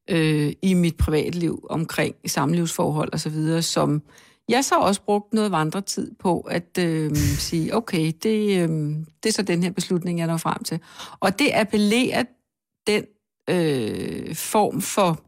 øh, 0.10 0.54
i 0.62 0.74
mit 0.74 0.98
privatliv 0.98 1.66
omkring 1.70 2.16
samlivsforhold 2.28 3.14
og 3.14 3.20
så 3.20 3.30
videre, 3.30 3.62
som 3.62 4.02
jeg 4.50 4.66
så 4.66 4.76
også 4.76 5.02
brugt 5.02 5.34
noget 5.34 5.52
vandretid 5.52 6.12
på 6.20 6.40
at 6.40 6.78
øh, 6.80 7.16
sige, 7.16 7.76
okay, 7.76 8.14
det, 8.24 8.62
øh, 8.62 8.70
det 9.24 9.30
er 9.30 9.34
så 9.34 9.42
den 9.42 9.64
her 9.64 9.72
beslutning, 9.72 10.20
jeg 10.20 10.28
når 10.28 10.38
frem 10.38 10.64
til. 10.64 10.80
Og 11.20 11.40
det 11.40 11.50
appellerer 11.54 12.24
den 12.88 13.04
øh, 13.50 14.36
form 14.36 14.82
for 14.82 15.22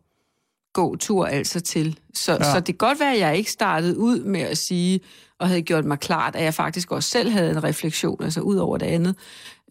gåtur 0.73 1.25
altså 1.25 1.59
til. 1.59 1.99
Så, 2.13 2.31
ja. 2.31 2.43
så 2.43 2.59
det 2.59 2.65
kan 2.65 2.87
godt 2.87 2.99
være, 2.99 3.13
at 3.13 3.19
jeg 3.19 3.37
ikke 3.37 3.51
startede 3.51 3.97
ud 3.97 4.23
med 4.23 4.41
at 4.41 4.57
sige, 4.57 4.99
og 5.39 5.47
havde 5.47 5.61
gjort 5.61 5.85
mig 5.85 5.99
klart, 5.99 6.35
at 6.35 6.43
jeg 6.43 6.53
faktisk 6.53 6.91
også 6.91 7.09
selv 7.09 7.29
havde 7.29 7.51
en 7.51 7.63
refleksion, 7.63 8.23
altså 8.23 8.41
ud 8.41 8.55
over 8.55 8.77
det 8.77 8.85
andet. 8.85 9.15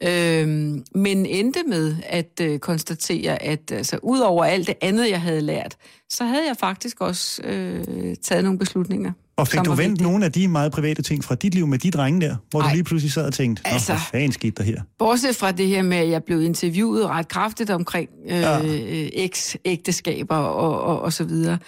Øhm, 0.03 0.85
men 0.95 1.27
endte 1.27 1.63
med 1.67 1.97
at 2.03 2.41
øh, 2.43 2.59
konstatere, 2.59 3.43
at 3.43 3.73
altså, 3.73 3.99
ud 4.03 4.19
over 4.19 4.45
alt 4.45 4.67
det 4.67 4.75
andet, 4.81 5.11
jeg 5.11 5.21
havde 5.21 5.41
lært, 5.41 5.77
så 6.11 6.25
havde 6.25 6.47
jeg 6.47 6.57
faktisk 6.57 7.01
også 7.01 7.43
øh, 7.43 8.17
taget 8.23 8.45
nogle 8.45 8.59
beslutninger. 8.59 9.13
Og 9.37 9.49
fik 9.49 9.61
du 9.65 9.75
vendt 9.75 10.01
nogle 10.01 10.25
af 10.25 10.33
de 10.33 10.49
meget 10.49 10.73
private 10.73 11.03
ting 11.03 11.25
fra 11.25 11.35
dit 11.35 11.55
liv 11.55 11.67
med 11.67 11.79
de 11.79 11.91
drenge 11.91 12.21
der, 12.21 12.37
hvor 12.51 12.61
Ej, 12.61 12.69
du 12.69 12.75
lige 12.75 12.85
pludselig 12.85 13.13
sad 13.13 13.27
og 13.27 13.33
tænkte, 13.33 13.63
altså, 13.65 13.93
hvad 13.93 14.01
fanden 14.11 14.33
skete 14.33 14.51
der 14.51 14.63
her? 14.63 14.83
Bortset 14.99 15.37
fra 15.37 15.53
det 15.53 15.69
her 15.69 15.83
med, 15.83 15.97
at 15.97 16.09
jeg 16.09 16.25
blev 16.25 16.43
interviewet 16.43 17.07
ret 17.07 17.29
kraftigt 17.29 17.71
omkring 17.71 18.09
øh, 18.29 18.41
ja. 18.41 18.61
eks-ægteskaber 19.13 20.37
og, 20.37 20.81
og, 20.81 21.01
og 21.01 21.13
så 21.13 21.25
videre, 21.25 21.59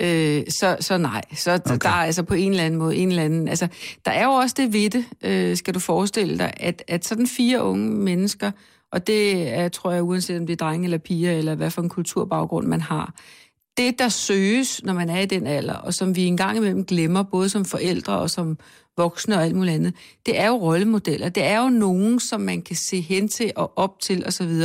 øh, 0.00 0.42
så, 0.48 0.76
så 0.80 0.96
nej. 0.98 1.22
Så 1.36 1.54
okay. 1.54 1.76
der 1.82 1.88
er 1.88 1.92
altså 2.04 2.22
på 2.22 2.34
en 2.34 2.50
eller 2.50 2.64
anden 2.64 2.78
måde, 2.78 2.96
en 2.96 3.08
eller 3.08 3.22
anden... 3.22 3.48
Altså, 3.48 3.68
der 4.04 4.10
er 4.10 4.24
jo 4.24 4.30
også 4.30 4.54
det 4.58 4.72
ved 4.72 4.90
det, 4.90 5.04
øh, 5.22 5.56
skal 5.56 5.74
du 5.74 5.78
forestille 5.78 6.38
dig, 6.38 6.52
at, 6.56 6.82
at 6.88 7.06
sådan 7.06 7.26
fire 7.26 7.62
unge 7.62 7.90
mennesker, 7.90 8.50
og 8.92 9.06
det 9.06 9.48
er, 9.58 9.68
tror 9.68 9.92
jeg, 9.92 10.02
uanset 10.02 10.38
om 10.38 10.46
det 10.46 10.52
er 10.52 10.64
drenge 10.66 10.84
eller 10.84 10.98
piger, 10.98 11.32
eller 11.32 11.54
hvad 11.54 11.70
for 11.70 11.82
en 11.82 11.88
kulturbaggrund 11.88 12.66
man 12.66 12.80
har, 12.80 13.14
det, 13.76 13.98
der 13.98 14.08
søges, 14.08 14.84
når 14.84 14.92
man 14.92 15.10
er 15.10 15.20
i 15.20 15.26
den 15.26 15.46
alder, 15.46 15.74
og 15.74 15.94
som 15.94 16.16
vi 16.16 16.24
engang 16.24 16.56
imellem 16.56 16.84
glemmer, 16.84 17.22
både 17.22 17.48
som 17.48 17.64
forældre 17.64 18.18
og 18.18 18.30
som 18.30 18.58
voksne 18.96 19.36
og 19.36 19.44
alt 19.44 19.56
muligt 19.56 19.74
andet, 19.74 19.94
det 20.26 20.38
er 20.38 20.46
jo 20.46 20.54
rollemodeller. 20.54 21.28
Det 21.28 21.44
er 21.44 21.62
jo 21.62 21.68
nogen, 21.68 22.20
som 22.20 22.40
man 22.40 22.62
kan 22.62 22.76
se 22.76 23.00
hen 23.00 23.28
til 23.28 23.52
og 23.56 23.72
op 23.78 24.00
til 24.00 24.26
osv., 24.26 24.62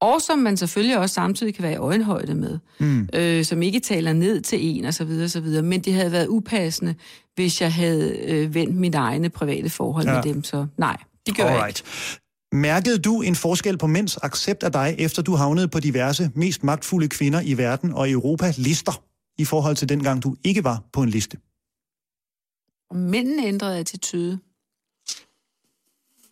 og 0.00 0.20
som 0.20 0.38
man 0.38 0.56
selvfølgelig 0.56 0.98
også 0.98 1.14
samtidig 1.14 1.54
kan 1.54 1.62
være 1.62 1.72
i 1.72 1.76
øjenhøjde 1.76 2.34
med, 2.34 2.58
mm. 2.78 3.08
øh, 3.14 3.44
som 3.44 3.62
ikke 3.62 3.80
taler 3.80 4.12
ned 4.12 4.40
til 4.40 4.58
en 4.76 4.84
og 4.84 4.94
så 4.94 5.04
videre, 5.04 5.28
så 5.28 5.40
videre. 5.40 5.62
Men 5.62 5.80
det 5.80 5.94
havde 5.94 6.12
været 6.12 6.26
upassende, 6.28 6.94
hvis 7.34 7.60
jeg 7.60 7.72
havde 7.72 8.18
øh, 8.18 8.54
vendt 8.54 8.76
mit 8.76 8.94
egne 8.94 9.28
private 9.28 9.70
forhold 9.70 10.06
ja. 10.06 10.14
med 10.14 10.22
dem, 10.22 10.44
så 10.44 10.66
nej, 10.76 10.96
det 11.26 11.36
gør 11.36 11.44
Alright. 11.44 11.84
Ikke. 12.52 12.56
Mærkede 12.60 12.98
du 12.98 13.20
en 13.22 13.34
forskel 13.34 13.78
på 13.78 13.86
mænds 13.86 14.16
accept 14.16 14.62
af 14.62 14.72
dig, 14.72 14.96
efter 14.98 15.22
du 15.22 15.34
havnede 15.34 15.68
på 15.68 15.80
diverse 15.80 16.30
mest 16.34 16.64
magtfulde 16.64 17.08
kvinder 17.08 17.40
i 17.40 17.54
verden 17.58 17.92
og 17.92 18.08
i 18.08 18.12
Europa 18.12 18.52
lister, 18.56 19.02
i 19.38 19.44
forhold 19.44 19.76
til 19.76 19.88
dengang 19.88 20.22
du 20.22 20.36
ikke 20.44 20.64
var 20.64 20.82
på 20.92 21.02
en 21.02 21.08
liste? 21.08 21.38
Mændene 22.94 23.46
ændrede 23.46 23.78
attitude. 23.78 24.38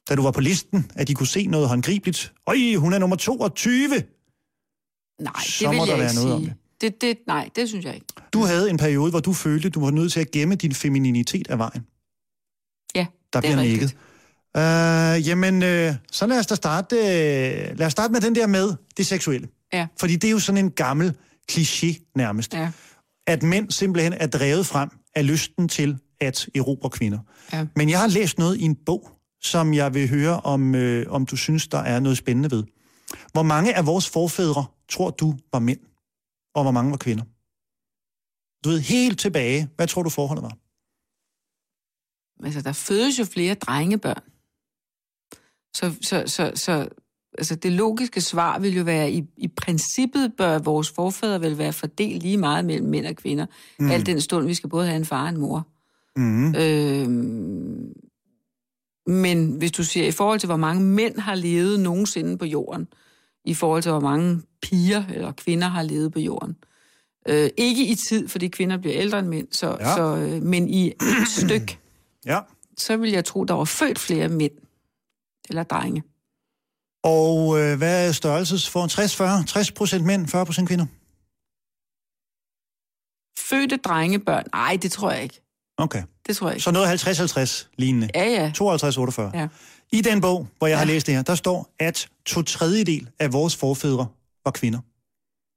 Da 0.09 0.15
du 0.15 0.23
var 0.23 0.31
på 0.31 0.41
listen, 0.41 0.91
at 0.95 1.09
de 1.09 1.15
kunne 1.15 1.27
se 1.27 1.47
noget 1.47 1.69
håndgribeligt. 1.69 2.33
Øj, 2.47 2.75
hun 2.77 2.93
er 2.93 2.99
nummer 2.99 3.17
22! 3.17 3.89
Nej, 3.89 5.33
Så 5.43 5.65
det 5.65 5.71
vil 5.71 5.77
må 5.77 5.87
jeg 5.87 5.93
der 5.93 5.97
være 5.97 6.15
noget 6.15 6.15
sige. 6.15 6.33
Om 6.35 6.43
det. 6.45 6.55
Det, 6.81 7.01
det, 7.01 7.19
nej, 7.27 7.51
det 7.57 7.69
synes 7.69 7.85
jeg 7.85 7.95
ikke. 7.95 8.07
Du 8.33 8.41
havde 8.41 8.71
en 8.71 8.77
periode, 8.77 9.11
hvor 9.11 9.21
du 9.21 9.33
følte, 9.33 9.71
du 9.71 9.81
var 9.81 9.91
nødt 9.91 10.13
til 10.13 10.21
at 10.21 10.31
gemme 10.31 10.55
din 10.55 10.75
femininitet 10.75 11.49
af 11.51 11.59
vejen. 11.59 11.87
Ja, 12.95 13.07
Der 13.33 13.41
bliver 13.41 13.57
nikket. 13.63 13.97
Uh, 14.59 15.29
jamen, 15.29 15.55
uh, 15.55 15.95
så 16.13 16.27
lad 16.27 16.39
os 16.39 16.47
da 16.47 16.55
starte, 16.55 16.97
uh, 16.97 17.79
lad 17.79 17.87
os 17.87 17.93
starte 17.93 18.13
med 18.13 18.21
den 18.21 18.35
der 18.35 18.47
med 18.47 18.75
det 18.97 19.07
seksuelle. 19.07 19.49
Ja. 19.73 19.87
Fordi 20.01 20.17
det 20.17 20.29
er 20.29 20.33
jo 20.33 20.39
sådan 20.39 20.65
en 20.65 20.71
gammel 20.71 21.17
kliché 21.53 22.13
nærmest. 22.17 22.55
Ja. 22.55 22.71
At 23.27 23.43
mænd 23.43 23.71
simpelthen 23.71 24.13
er 24.13 24.27
drevet 24.27 24.67
frem 24.67 24.91
af 25.15 25.27
lysten 25.27 25.69
til 25.69 25.99
at 26.21 26.49
erobre 26.55 26.91
kvinder. 26.91 27.19
Ja. 27.53 27.67
Men 27.77 27.91
jeg 27.91 28.01
har 28.01 28.07
læst 28.07 28.39
noget 28.39 28.57
i 28.57 28.63
en 28.63 28.77
bog, 28.87 29.11
som 29.43 29.75
jeg 29.75 29.95
vil 29.95 30.09
høre, 30.09 30.41
om, 30.41 30.75
uh, 30.75 31.03
om 31.09 31.27
du 31.27 31.37
synes, 31.37 31.69
der 31.69 31.79
er 31.79 32.01
noget 32.01 32.19
spændende 32.19 32.51
ved. 32.51 32.65
Hvor 33.33 33.43
mange 33.43 33.77
af 33.77 33.87
vores 33.87 34.09
forfædre 34.09 34.67
tror 34.89 35.11
du 35.11 35.35
var 35.53 35.59
mænd, 35.59 35.81
og 36.55 36.63
hvor 36.63 36.71
mange 36.71 36.91
var 36.91 36.97
kvinder? 36.97 37.25
Du 38.65 38.69
ved, 38.69 38.81
helt 38.81 39.19
tilbage, 39.19 39.69
hvad 39.77 39.87
tror 39.87 40.03
du 40.03 40.11
forholdet 40.11 40.43
var? 40.43 40.57
Altså, 42.45 42.61
der 42.61 42.73
fødes 42.73 43.19
jo 43.19 43.25
flere 43.25 43.55
drengebørn. 43.55 44.23
Så, 45.75 45.95
så, 46.03 46.23
så, 46.27 46.53
så 46.55 46.89
altså 47.39 47.55
det 47.55 47.73
logiske 47.73 48.21
svar 48.21 48.59
vil 48.59 48.77
jo 48.77 48.83
være, 48.83 49.13
i, 49.13 49.25
i 49.37 49.49
princippet 49.49 50.33
bør 50.39 50.59
vores 50.59 50.91
forfædre 50.91 51.41
vel 51.41 51.59
være 51.59 51.73
fordelt 51.73 52.23
lige 52.23 52.37
meget 52.37 52.65
mellem 52.65 52.89
mænd 52.89 53.07
og 53.07 53.17
kvinder. 53.17 53.47
Mm. 53.79 53.91
Alt 53.91 54.07
den 54.07 54.21
stund, 54.21 54.47
vi 54.47 54.55
skal 54.55 54.71
både 54.71 54.87
have 54.87 54.97
en 54.97 55.05
far 55.05 55.23
og 55.23 55.29
en 55.29 55.41
mor. 55.41 55.67
Mm. 56.17 56.55
Øhm, 56.55 57.93
men 59.07 59.53
hvis 59.53 59.73
du 59.73 59.85
siger, 59.85 60.07
i 60.07 60.11
forhold 60.11 60.41
til, 60.41 60.47
hvor 60.47 60.57
mange 60.57 60.83
mænd 60.83 61.19
har 61.19 61.35
levet 61.35 61.81
nogensinde 61.81 62.39
på 62.39 62.45
jorden, 62.45 62.89
i 63.45 63.55
forhold 63.55 63.83
til, 63.83 63.93
hvor 63.93 64.01
mange 64.01 64.43
piger 64.63 65.05
eller 65.15 65.33
kvinder 65.33 65.69
har 65.69 65.83
levet 65.83 66.13
på 66.13 66.21
jorden. 66.21 66.57
Øh, 67.29 67.51
ikke 67.57 67.87
i 67.87 67.95
tid, 67.95 68.29
fordi 68.29 68.49
kvinder 68.49 68.77
bliver 68.77 68.97
ældre 68.97 69.19
end 69.19 69.29
mænd, 69.29 69.49
så, 69.51 69.77
ja. 69.81 69.95
så, 69.95 70.17
øh, 70.17 70.43
men 70.43 70.69
i 70.69 70.87
et 70.89 71.29
stykke. 71.29 71.79
Ja 72.27 72.41
så 72.81 72.97
vil 72.97 73.11
jeg 73.11 73.25
tro, 73.25 73.45
der 73.45 73.55
var 73.55 73.65
født 73.65 73.99
flere 73.99 74.29
mænd 74.29 74.53
eller 75.51 75.63
drenge. 75.63 76.03
Og 77.05 77.61
øh, 77.61 77.79
hvad 77.79 78.09
er 78.09 78.13
størrelses 78.13 78.69
for 78.69 78.87
60-40? 79.41 79.45
60 79.47 79.73
procent 79.73 80.05
mænd, 80.05 80.27
40 80.29 80.47
procent 80.47 80.69
kvinder? 80.69 80.87
Fødte 83.39 83.77
drengebørn? 83.77 84.45
Nej, 84.55 84.79
det 84.83 84.93
tror 84.93 85.11
jeg 85.11 85.23
ikke. 85.23 85.41
Okay. 85.79 86.03
Det 86.27 86.37
tror 86.37 86.49
jeg 86.49 86.57
ikke. 86.57 86.65
Så 86.65 86.71
noget 86.71 87.07
50-50 87.07 87.69
lignende. 87.79 88.09
Ja, 88.15 88.25
ja. 88.25 88.53
52-48. 88.59 89.39
Ja. 89.39 89.49
I 89.93 90.01
den 90.01 90.21
bog, 90.21 90.49
hvor 90.59 90.67
jeg 90.67 90.75
ja. 90.75 90.79
har 90.79 90.85
læst 90.85 91.07
det 91.07 91.15
her, 91.15 91.23
der 91.23 91.35
står, 91.35 91.75
at 91.79 92.09
to 92.27 92.43
tredjedel 92.43 93.11
af 93.19 93.33
vores 93.33 93.57
forfædre 93.57 94.07
var 94.45 94.51
kvinder. 94.51 94.79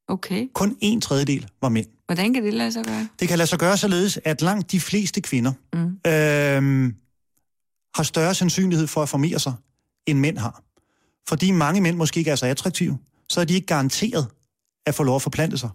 Okay. 0.07 0.47
Kun 0.53 0.77
en 0.81 1.01
tredjedel 1.01 1.49
var 1.61 1.69
mænd. 1.69 1.87
Hvordan 2.05 2.33
kan 2.33 2.43
det 2.43 2.53
lade 2.53 2.71
sig 2.71 2.85
gøre? 2.85 3.07
Det 3.19 3.27
kan 3.27 3.37
lade 3.37 3.47
sig 3.47 3.59
gøre 3.59 3.77
således, 3.77 4.19
at 4.25 4.41
langt 4.41 4.71
de 4.71 4.79
fleste 4.79 5.21
kvinder 5.21 5.51
Mm. 5.73 5.79
øhm, 6.11 6.95
har 7.95 8.03
større 8.03 8.35
sandsynlighed 8.35 8.87
for 8.87 9.03
at 9.03 9.09
formere 9.09 9.39
sig, 9.39 9.53
end 10.07 10.19
mænd 10.19 10.37
har. 10.37 10.63
Fordi 11.27 11.51
mange 11.51 11.81
mænd 11.81 11.97
måske 11.97 12.17
ikke 12.17 12.31
er 12.31 12.35
så 12.35 12.45
attraktive, 12.45 12.97
så 13.29 13.41
er 13.41 13.45
de 13.45 13.53
ikke 13.53 13.67
garanteret 13.67 14.27
at 14.85 14.95
få 14.95 15.03
lov 15.03 15.15
at 15.15 15.21
forplante 15.21 15.57
sig. 15.57 15.69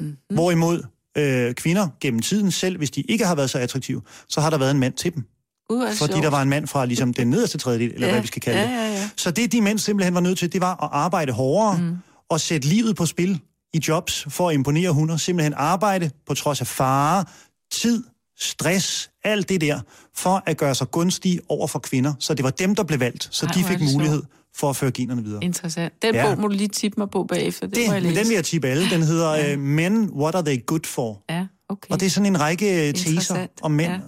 Mm. 0.00 0.16
Hvorimod 0.30 0.82
øh, 1.16 1.54
kvinder 1.54 1.88
gennem 2.00 2.20
tiden, 2.20 2.50
selv 2.50 2.76
hvis 2.76 2.90
de 2.90 3.00
ikke 3.00 3.26
har 3.26 3.34
været 3.34 3.50
så 3.50 3.58
attraktive, 3.58 4.02
så 4.28 4.40
har 4.40 4.50
der 4.50 4.58
været 4.58 4.70
en 4.70 4.78
mand 4.78 4.94
til 4.94 5.14
dem. 5.14 5.24
Uh, 5.70 5.82
Fordi 5.86 5.96
sjovt. 5.96 6.12
der 6.12 6.30
var 6.30 6.42
en 6.42 6.48
mand 6.48 6.66
fra 6.66 6.84
ligesom, 6.86 7.14
den 7.14 7.30
nederste 7.30 7.58
tredjedel, 7.58 7.94
eller 7.94 8.06
ja. 8.06 8.12
hvad 8.12 8.20
vi 8.20 8.26
skal 8.26 8.42
kalde 8.42 8.60
ja, 8.60 8.66
det. 8.66 8.72
Ja, 8.72 9.00
ja, 9.00 9.08
Så 9.16 9.30
det, 9.30 9.52
de 9.52 9.60
mænd 9.60 9.78
simpelthen 9.78 10.14
var 10.14 10.20
nødt 10.20 10.38
til, 10.38 10.52
det 10.52 10.60
var 10.60 10.84
at 10.84 10.88
arbejde 10.92 11.32
hårdere 11.32 11.78
mm. 11.78 11.96
og 12.28 12.40
sætte 12.40 12.68
livet 12.68 12.96
på 12.96 13.06
spil 13.06 13.40
i 13.74 13.80
jobs 13.88 14.26
for 14.28 14.48
at 14.48 14.54
imponere 14.54 14.90
hunder. 14.90 15.16
Simpelthen 15.16 15.54
arbejde 15.56 16.10
på 16.26 16.34
trods 16.34 16.60
af 16.60 16.66
fare, 16.66 17.24
tid, 17.72 18.04
stress, 18.42 19.10
alt 19.24 19.48
det 19.48 19.60
der, 19.60 19.80
for 20.16 20.42
at 20.46 20.56
gøre 20.56 20.74
sig 20.74 20.90
gunstige 20.90 21.40
over 21.48 21.66
for 21.66 21.78
kvinder. 21.78 22.14
Så 22.18 22.34
det 22.34 22.44
var 22.44 22.50
dem, 22.50 22.74
der 22.74 22.82
blev 22.82 23.00
valgt, 23.00 23.28
så 23.30 23.46
Ej, 23.46 23.52
de 23.52 23.64
fik 23.64 23.78
mulighed 23.94 24.22
for 24.56 24.70
at 24.70 24.76
føre 24.76 24.90
generne 24.90 25.24
videre. 25.24 25.44
Interessant. 25.44 26.02
Den 26.02 26.14
Ja. 26.14 26.26
bog 26.34 26.40
må 26.40 26.48
du 26.48 26.54
lige 26.54 26.68
tippe 26.68 27.00
mig 27.00 27.10
på 27.10 27.24
bagefter. 27.24 27.66
Det, 27.66 27.76
Det, 27.76 27.86
må 27.86 27.92
jeg 27.92 28.02
men 28.02 28.10
læse. 28.12 28.20
den 28.22 28.28
vil 28.28 28.34
jeg 28.34 28.44
tippe 28.44 28.68
alle. 28.68 28.90
Den 28.90 29.02
hedder 29.02 29.34
ja. 29.34 29.56
Men, 29.56 30.10
What 30.10 30.34
Are 30.34 30.44
They 30.44 30.66
Good 30.66 30.86
For? 30.86 31.24
Ja, 31.30 31.46
okay. 31.68 31.90
Og 31.90 32.00
det 32.00 32.06
er 32.06 32.10
sådan 32.10 32.26
en 32.26 32.40
række 32.40 32.88
øh, 32.88 32.94
teser 32.94 33.46
om 33.62 33.70
mænd. 33.70 33.92
Ja. 33.92 33.98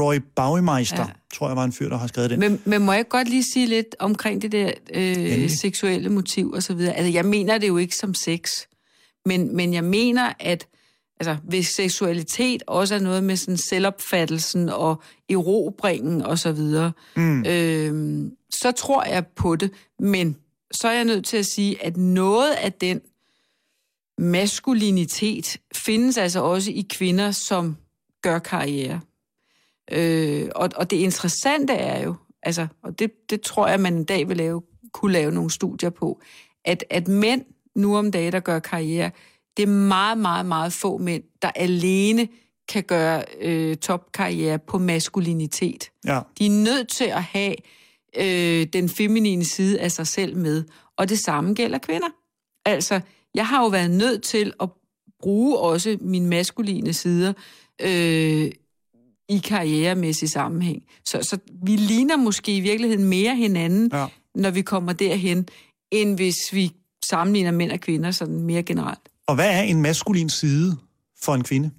Roy 0.00 0.16
Baumeister, 0.36 0.98
ja. 0.98 1.06
Tror 1.34 1.48
jeg 1.48 1.56
var 1.56 1.64
en 1.64 1.72
fyr, 1.72 1.88
der 1.88 1.96
har 1.98 2.06
skrevet 2.06 2.30
den. 2.30 2.40
Men, 2.40 2.60
men 2.64 2.82
må 2.82 2.92
jeg 2.92 3.08
godt 3.08 3.28
lige 3.28 3.44
sige 3.52 3.66
lidt 3.66 3.86
omkring 3.98 4.42
det 4.42 4.52
der 4.52 4.70
øh, 4.94 5.08
Endelig. 5.08 5.58
seksuelle 5.58 6.08
motiv 6.08 6.50
og 6.50 6.62
så 6.62 6.74
videre? 6.74 6.94
Altså, 6.94 7.12
jeg 7.12 7.24
mener 7.24 7.58
det 7.58 7.68
jo 7.68 7.76
ikke 7.76 7.96
som 7.96 8.14
sex, 8.14 8.50
men, 9.26 9.56
men 9.56 9.74
jeg 9.74 9.84
mener, 9.84 10.32
at 10.40 10.66
altså, 11.20 11.36
hvis 11.44 11.66
seksualitet 11.66 12.62
også 12.66 12.94
er 12.94 12.98
noget 12.98 13.24
med 13.24 13.36
sådan 13.36 13.56
selvopfattelsen 13.56 14.68
og 14.68 15.02
erobringen 15.30 16.22
og 16.22 16.38
så 16.38 16.52
videre, 16.52 16.92
mm. 17.16 17.44
øh, 17.46 18.30
så 18.50 18.72
tror 18.72 19.04
jeg 19.04 19.26
på 19.26 19.56
det. 19.56 19.70
Men 19.98 20.36
så 20.72 20.88
er 20.88 20.92
jeg 20.92 21.04
nødt 21.04 21.26
til 21.26 21.36
at 21.36 21.46
sige, 21.46 21.84
at 21.84 21.96
noget 21.96 22.52
af 22.52 22.72
den 22.72 23.00
maskulinitet 24.18 25.56
findes 25.74 26.18
altså 26.18 26.42
også 26.42 26.70
i 26.70 26.86
kvinder, 26.90 27.30
som 27.30 27.76
gør 28.22 28.38
karriere. 28.38 29.00
Øh, 29.92 30.48
og, 30.54 30.70
og 30.76 30.90
det 30.90 30.96
interessante 30.96 31.72
er 31.72 32.04
jo, 32.04 32.14
altså, 32.42 32.66
og 32.82 32.98
det, 32.98 33.30
det 33.30 33.40
tror 33.40 33.68
jeg, 33.68 33.80
man 33.80 33.94
en 33.94 34.04
dag 34.04 34.28
vil 34.28 34.36
lave, 34.36 34.62
kunne 34.92 35.12
lave 35.12 35.32
nogle 35.32 35.50
studier 35.50 35.90
på, 35.90 36.20
at, 36.64 36.84
at 36.90 37.08
mænd 37.08 37.44
nu 37.76 37.96
om 37.96 38.10
dagen, 38.10 38.32
der 38.32 38.40
gør 38.40 38.58
karriere, 38.58 39.10
det 39.56 39.62
er 39.62 39.66
meget, 39.66 40.18
meget, 40.18 40.46
meget 40.46 40.72
få 40.72 40.98
mænd, 40.98 41.22
der 41.42 41.50
alene 41.54 42.28
kan 42.68 42.82
gøre 42.82 43.24
øh, 43.40 43.76
topkarriere 43.76 44.58
på 44.58 44.78
maskulinitet. 44.78 45.90
Ja. 46.06 46.20
De 46.38 46.46
er 46.46 46.50
nødt 46.50 46.88
til 46.88 47.04
at 47.04 47.22
have 47.22 47.54
øh, 48.16 48.66
den 48.72 48.88
feminine 48.88 49.44
side 49.44 49.80
af 49.80 49.92
sig 49.92 50.06
selv 50.06 50.36
med. 50.36 50.64
Og 50.96 51.08
det 51.08 51.18
samme 51.18 51.54
gælder 51.54 51.78
kvinder. 51.78 52.08
Altså, 52.66 53.00
jeg 53.34 53.46
har 53.46 53.62
jo 53.62 53.68
været 53.68 53.90
nødt 53.90 54.22
til 54.22 54.52
at 54.60 54.68
bruge 55.22 55.58
også 55.58 55.98
mine 56.00 56.28
maskuline 56.28 56.92
sider 56.92 57.32
øh, 57.80 58.50
i 59.28 59.38
karrieremæssig 59.38 60.30
sammenhæng. 60.30 60.82
Så, 61.04 61.22
så 61.22 61.38
vi 61.64 61.76
ligner 61.76 62.16
måske 62.16 62.56
i 62.56 62.60
virkeligheden 62.60 63.04
mere 63.04 63.36
hinanden, 63.36 63.90
Ja. 63.92 64.06
når 64.34 64.50
vi 64.50 64.62
kommer 64.62 64.92
derhen, 64.92 65.48
end 65.90 66.16
hvis 66.16 66.36
vi 66.52 66.70
sammenligner 67.04 67.50
mænd 67.50 67.72
og 67.72 67.80
kvinder 67.80 68.10
sådan 68.10 68.40
mere 68.42 68.62
generelt. 68.62 69.08
Og 69.26 69.34
hvad 69.34 69.50
er 69.58 69.62
en 69.62 69.82
maskulin 69.82 70.28
side 70.28 70.76
for 71.22 71.34
en 71.34 71.44
kvinde? 71.44 71.70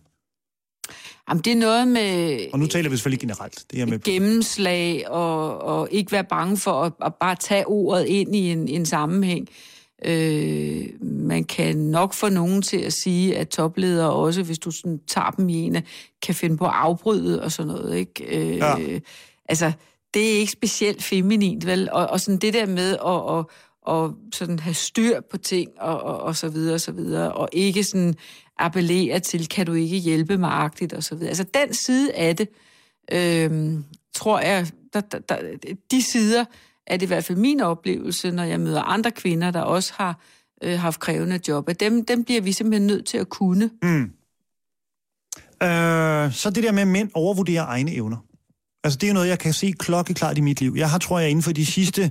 Jamen, 1.30 1.44
det 1.44 1.54
er 1.54 1.58
noget 1.58 1.88
med 1.88 2.40
Og 2.54 2.60
nu 2.60 2.68
taler 2.68 2.90
vi 2.90 2.96
selvfølgelig 2.96 3.20
generelt. 3.20 3.66
Det 3.72 3.82
er 3.82 3.86
med 3.86 4.00
gennemslag 4.00 5.10
og, 5.10 5.62
og 5.62 5.88
ikke 5.92 6.12
være 6.12 6.24
bange 6.24 6.58
for 6.58 6.84
at, 6.84 6.94
at 7.06 7.16
bare 7.16 7.36
tage 7.36 7.68
ordet 7.68 8.06
ind 8.06 8.36
i 8.36 8.52
en, 8.52 8.68
en 8.68 8.86
sammenhæng. 8.86 9.48
Øh, 10.06 10.86
man 11.02 11.44
kan 11.44 11.78
nok 11.78 12.14
få 12.14 12.30
nogen 12.30 12.62
til 12.62 12.78
at 12.78 12.94
sige, 12.94 13.38
at 13.38 13.50
topledere 13.50 14.12
også, 14.12 14.44
hvis 14.44 14.60
du 14.60 14.72
sådan 14.72 15.00
tager 15.08 15.30
dem 15.32 15.50
i 15.50 15.56
en, 15.56 15.78
kan 16.22 16.36
finde 16.36 16.58
på 16.58 16.66
at 16.66 16.74
afbryde 16.74 17.44
og 17.44 17.52
sådan 17.52 17.68
noget. 17.68 17.98
Ikke? 17.98 18.24
Øh, 18.25 18.58
Ja. 18.58 19.00
Altså, 19.50 19.72
det 20.14 20.34
er 20.34 20.38
ikke 20.38 20.52
specielt 20.52 21.04
feminint, 21.04 21.66
vel? 21.66 21.90
Og, 21.92 22.08
og 22.08 22.20
sådan 22.20 22.38
det 22.40 22.54
der 22.54 22.66
med 22.66 22.98
at, 23.06 23.40
at, 23.40 23.46
og 23.86 24.15
sådan 24.34 24.60
have 24.60 24.74
styr 24.74 25.22
på 25.32 25.38
ting 25.38 25.70
og, 25.80 26.04
og, 26.04 26.22
og 26.22 26.36
så 26.36 26.50
videre 26.50 26.74
og 26.74 26.82
så 26.82 26.92
videre, 26.92 27.34
og 27.34 27.50
ikke 27.51 27.84
sådan 27.84 28.15
appellere 28.58 29.20
til, 29.20 29.48
kan 29.48 29.65
du 29.65 29.74
ikke 29.74 29.98
hjælpe 29.98 30.38
mig 30.38 30.51
agtigt 30.51 30.94
og 30.94 31.04
så 31.04 31.15
videre. 31.15 31.30
Altså 31.30 31.46
den 31.54 31.74
side 31.74 32.13
af 32.13 32.36
det, 32.36 32.50
øh, 33.12 33.74
tror 34.13 34.39
jeg, 34.39 34.68
der, 34.94 35.01
der, 35.01 35.20
der, 35.20 35.38
de 35.92 36.01
sider 36.01 36.46
er 36.88 36.98
det 36.98 37.06
i 37.06 37.08
hvert 37.08 37.24
fald 37.24 37.38
min 37.38 37.62
oplevelse, 37.62 38.32
når 38.32 38.44
jeg 38.44 38.60
møder 38.60 38.82
andre 38.82 39.12
kvinder, 39.12 39.51
der 39.51 39.62
også 39.62 39.94
har 39.96 40.20
øh, 40.63 40.80
haft 40.80 41.00
krævende 41.00 41.39
job, 41.48 41.70
at 41.70 41.80
dem, 41.80 42.06
dem 42.06 42.24
bliver 42.24 42.42
vi 42.42 42.51
simpelthen 42.51 42.88
nødt 42.88 43.06
til 43.06 43.18
at 43.18 43.30
kunne. 43.30 43.70
Mm. 43.84 44.12
Øh, 45.63 46.34
så 46.34 46.51
det 46.56 46.63
der 46.63 46.72
med, 46.72 46.82
at 46.82 46.88
mænd 46.88 47.10
overvurderer 47.13 47.65
egne 47.65 47.94
evner. 47.94 48.18
Altså, 48.84 49.00
det 49.00 49.10
er 49.10 49.13
noget, 49.13 49.27
jeg 49.27 49.39
kan 49.39 49.54
se 49.54 49.74
klokkeklart 49.80 50.38
i 50.38 50.42
mit 50.42 50.62
liv. 50.62 50.74
Jeg 50.77 50.89
har, 50.89 50.98
tror 50.98 51.20
jeg, 51.20 51.30
inden 51.30 51.44
for 51.44 51.51
de 51.51 51.65
sidste, 51.65 52.10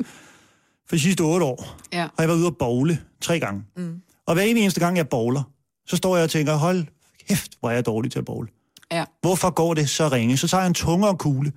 for 0.89 0.97
de 0.97 1.01
sidste 1.01 1.21
otte 1.21 1.47
år, 1.47 1.77
Ja. 1.93 1.99
har 2.01 2.11
jeg 2.19 2.29
været 2.29 2.39
ude 2.39 2.47
at 2.47 2.57
bowle 2.59 2.99
tre 3.21 3.41
gange. 3.41 3.63
Mm. 3.77 4.01
Og 4.27 4.35
hver 4.35 4.43
eneste 4.43 4.81
gang, 4.81 4.97
jeg 4.97 5.09
bowler, 5.09 5.43
så 5.87 5.97
står 5.97 6.17
jeg 6.17 6.25
og 6.25 6.31
tænker, 6.31 6.55
hold 6.55 6.87
kæft, 7.29 7.53
hvor 7.61 7.71
er 7.71 7.75
jeg 7.75 7.87
dårlig 7.87 8.13
til 8.13 8.19
at 8.19 8.25
bowle. 8.25 8.49
Ja. 8.93 9.05
Hvorfor 9.21 9.51
går 9.51 9.75
det 9.75 9.91
så 9.91 10.09
ringe? 10.09 10.37
Så 10.37 10.49
tager 10.49 10.61
jeg 10.61 10.69
en 10.69 10.75
tungere 10.75 11.17
kugle 11.17 11.53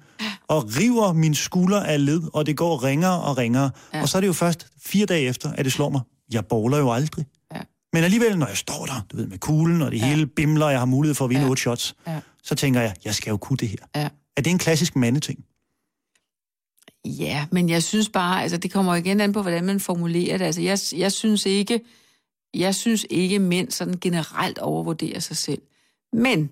og 0.47 0.65
river 0.79 1.13
min 1.13 1.35
skulder 1.35 1.83
af 1.83 2.05
led, 2.05 2.21
og 2.33 2.45
det 2.45 2.57
går 2.57 2.83
ringere 2.83 3.21
og 3.21 3.37
ringere. 3.37 3.71
Ja. 3.93 4.01
Og 4.01 4.09
så 4.09 4.17
er 4.17 4.19
det 4.21 4.27
jo 4.27 4.33
først 4.33 4.67
fire 4.85 5.05
dage 5.05 5.27
efter, 5.27 5.51
at 5.51 5.65
det 5.65 5.73
slår 5.73 5.89
mig. 5.89 6.01
Jeg 6.31 6.45
bowler 6.45 6.77
jo 6.77 6.91
aldrig. 6.91 7.25
Ja. 7.55 7.59
Men 7.93 8.03
alligevel, 8.03 8.37
når 8.37 8.47
jeg 8.47 8.57
står 8.57 8.85
der, 8.85 9.05
du 9.11 9.17
ved, 9.17 9.27
med 9.27 9.37
kuglen, 9.37 9.81
og 9.81 9.91
det 9.91 9.97
ja. 9.99 10.05
hele 10.05 10.25
bimler, 10.27 10.65
og 10.65 10.71
jeg 10.71 10.79
har 10.79 10.85
mulighed 10.85 11.15
for 11.15 11.25
at 11.25 11.29
vinde. 11.29 11.41
Ja. 11.43 11.49
otte 11.49 11.61
shots, 11.61 11.95
Ja. 12.07 12.19
så 12.43 12.55
tænker 12.55 12.81
jeg, 12.81 12.93
jeg 13.05 13.15
skal 13.15 13.31
jo 13.31 13.37
kunne 13.37 13.57
det 13.57 13.67
her. 13.69 13.77
Ja. 13.95 14.09
Er 14.37 14.41
det 14.41 14.51
en 14.51 14.57
klassisk 14.57 14.95
mandeting? 14.95 15.39
Ja, 17.07 17.45
men 17.51 17.69
jeg 17.69 17.83
synes 17.83 18.09
bare, 18.09 18.43
altså 18.43 18.57
det 18.57 18.71
kommer 18.73 18.95
igen 18.95 19.21
an 19.21 19.33
på, 19.33 19.41
hvordan 19.41 19.63
man 19.65 19.79
formulerer 19.79 20.37
det. 20.37 20.45
Altså 20.45 20.61
jeg, 20.61 20.79
jeg 20.95 21.11
synes 21.11 21.45
ikke, 21.45 21.81
jeg 22.53 22.75
synes 22.75 23.05
ikke, 23.09 23.39
mænd 23.39 23.71
sådan 23.71 23.97
generelt 24.01 24.57
overvurderer 24.59 25.19
sig 25.19 25.37
selv. 25.37 25.61
Men 26.13 26.49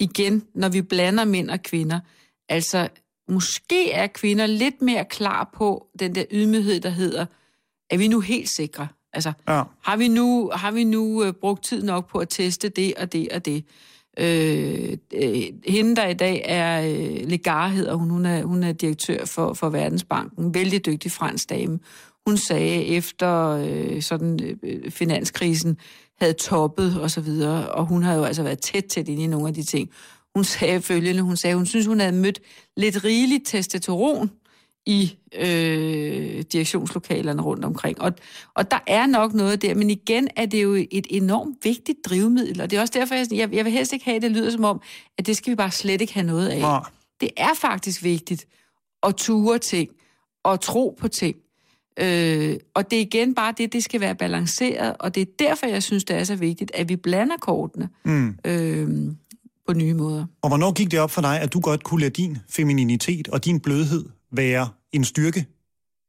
igen, 0.00 0.42
når 0.54 0.68
vi 0.68 0.82
blander 0.82 1.24
mænd 1.24 1.50
og 1.50 1.62
kvinder, 1.62 2.00
altså 2.48 2.88
måske 3.28 3.90
er 3.90 4.06
kvinder 4.06 4.46
lidt 4.46 4.82
mere 4.82 5.04
klar 5.04 5.50
på 5.56 5.86
den 5.98 6.14
der 6.14 6.24
ydmyghed, 6.32 6.80
der 6.80 6.88
hedder, 6.90 7.26
er 7.90 7.98
vi 7.98 8.08
nu 8.08 8.20
helt 8.20 8.48
sikre? 8.48 8.88
Altså, 9.12 9.32
Ja. 9.48 9.62
har 9.82 9.96
vi 9.96 10.08
nu, 10.08 10.50
har 10.54 10.70
vi 10.70 10.84
nu 10.84 11.24
øh, 11.24 11.32
brugt 11.32 11.64
tid 11.64 11.82
nok 11.82 12.10
på 12.10 12.18
at 12.18 12.28
teste 12.28 12.68
det 12.68 12.94
og 12.94 13.12
det 13.12 13.28
og 13.32 13.44
det? 13.44 13.64
Øh, 14.18 14.96
øh, 15.14 15.42
hende, 15.66 15.96
der 15.96 16.06
i 16.06 16.14
dag 16.14 16.42
er 16.44 16.80
øh, 16.80 17.28
Legar, 17.28 17.68
hedder 17.68 17.94
hun, 17.94 18.10
hun 18.10 18.26
er, 18.26 18.44
hun 18.44 18.62
er 18.62 18.72
direktør 18.72 19.24
for, 19.24 19.54
for 19.54 19.68
Verdensbanken, 19.68 20.54
vældig 20.54 20.86
dygtig 20.86 21.12
fransk 21.12 21.50
dame. 21.50 21.78
Hun 22.26 22.36
sagde 22.36 22.84
efter 22.84 23.48
øh, 23.48 24.02
sådan 24.02 24.56
øh, 24.62 24.90
finanskrisen 24.90 25.76
havde 26.20 26.32
toppet 26.32 27.00
og 27.00 27.10
så 27.10 27.20
videre, 27.20 27.68
og 27.68 27.86
hun 27.86 28.02
har 28.02 28.14
jo 28.14 28.24
altså 28.24 28.42
været 28.42 28.58
tæt 28.58 28.84
tæt 28.84 29.08
inde 29.08 29.22
i 29.22 29.26
nogle 29.26 29.48
af 29.48 29.54
de 29.54 29.62
ting. 29.62 29.90
Hun 30.34 30.44
sagde 30.44 30.82
følgende, 30.82 31.22
hun 31.22 31.36
sagde, 31.36 31.56
hun 31.56 31.66
synes, 31.66 31.86
hun 31.86 32.00
havde 32.00 32.16
mødt 32.16 32.40
lidt 32.76 33.04
rigeligt 33.04 33.46
testosteron 33.46 34.30
i 34.86 35.16
øh, 35.38 36.42
direktionslokalerne 36.52 37.42
rundt 37.42 37.64
omkring. 37.64 38.00
Og, 38.00 38.12
og 38.54 38.70
der 38.70 38.78
er 38.86 39.06
nok 39.06 39.34
noget 39.34 39.62
der, 39.62 39.74
men 39.74 39.90
igen 39.90 40.28
er 40.36 40.46
det 40.46 40.62
jo 40.62 40.74
et 40.90 41.06
enormt 41.10 41.58
vigtigt 41.62 41.98
drivmiddel, 42.04 42.60
og 42.60 42.70
det 42.70 42.76
er 42.76 42.80
også 42.80 42.92
derfor, 42.96 43.14
jeg, 43.14 43.26
jeg, 43.32 43.52
jeg 43.52 43.64
vil 43.64 43.72
helst 43.72 43.92
ikke 43.92 44.04
have, 44.04 44.16
at 44.16 44.22
det 44.22 44.30
lyder 44.30 44.50
som 44.50 44.64
om, 44.64 44.80
at 45.18 45.26
det 45.26 45.36
skal 45.36 45.50
vi 45.50 45.56
bare 45.56 45.70
slet 45.70 46.00
ikke 46.00 46.14
have 46.14 46.26
noget 46.26 46.48
af. 46.48 46.60
Nej. 46.60 46.80
Det 47.20 47.30
er 47.36 47.54
faktisk 47.60 48.02
vigtigt 48.02 48.46
at 49.02 49.14
ture 49.16 49.58
ting 49.58 49.90
og 50.44 50.60
tro 50.60 50.96
på 51.00 51.08
ting. 51.08 51.36
Øh, 52.00 52.56
og 52.74 52.90
det 52.90 52.96
er 52.96 53.00
igen 53.00 53.34
bare 53.34 53.54
det, 53.58 53.72
det 53.72 53.84
skal 53.84 54.00
være 54.00 54.14
balanceret, 54.14 54.96
og 55.00 55.14
det 55.14 55.20
er 55.20 55.32
derfor, 55.38 55.66
jeg 55.66 55.82
synes, 55.82 56.04
det 56.04 56.16
er 56.16 56.24
så 56.24 56.36
vigtigt, 56.36 56.70
at 56.74 56.88
vi 56.88 56.96
blander 56.96 57.36
kortene. 57.36 57.88
Mm. 58.04 58.38
Øh, 58.44 59.14
på 59.66 59.72
nye 59.72 59.94
måder. 59.94 60.26
Og 60.42 60.48
hvornår 60.48 60.72
gik 60.72 60.90
det 60.90 61.00
op 61.00 61.10
for 61.10 61.20
dig, 61.20 61.40
at 61.40 61.52
du 61.52 61.60
godt 61.60 61.84
kunne 61.84 62.00
lade 62.00 62.10
din 62.10 62.38
femininitet 62.50 63.28
og 63.28 63.44
din 63.44 63.60
blødhed 63.60 64.04
være 64.36 64.68
en 64.92 65.04
styrke, 65.04 65.46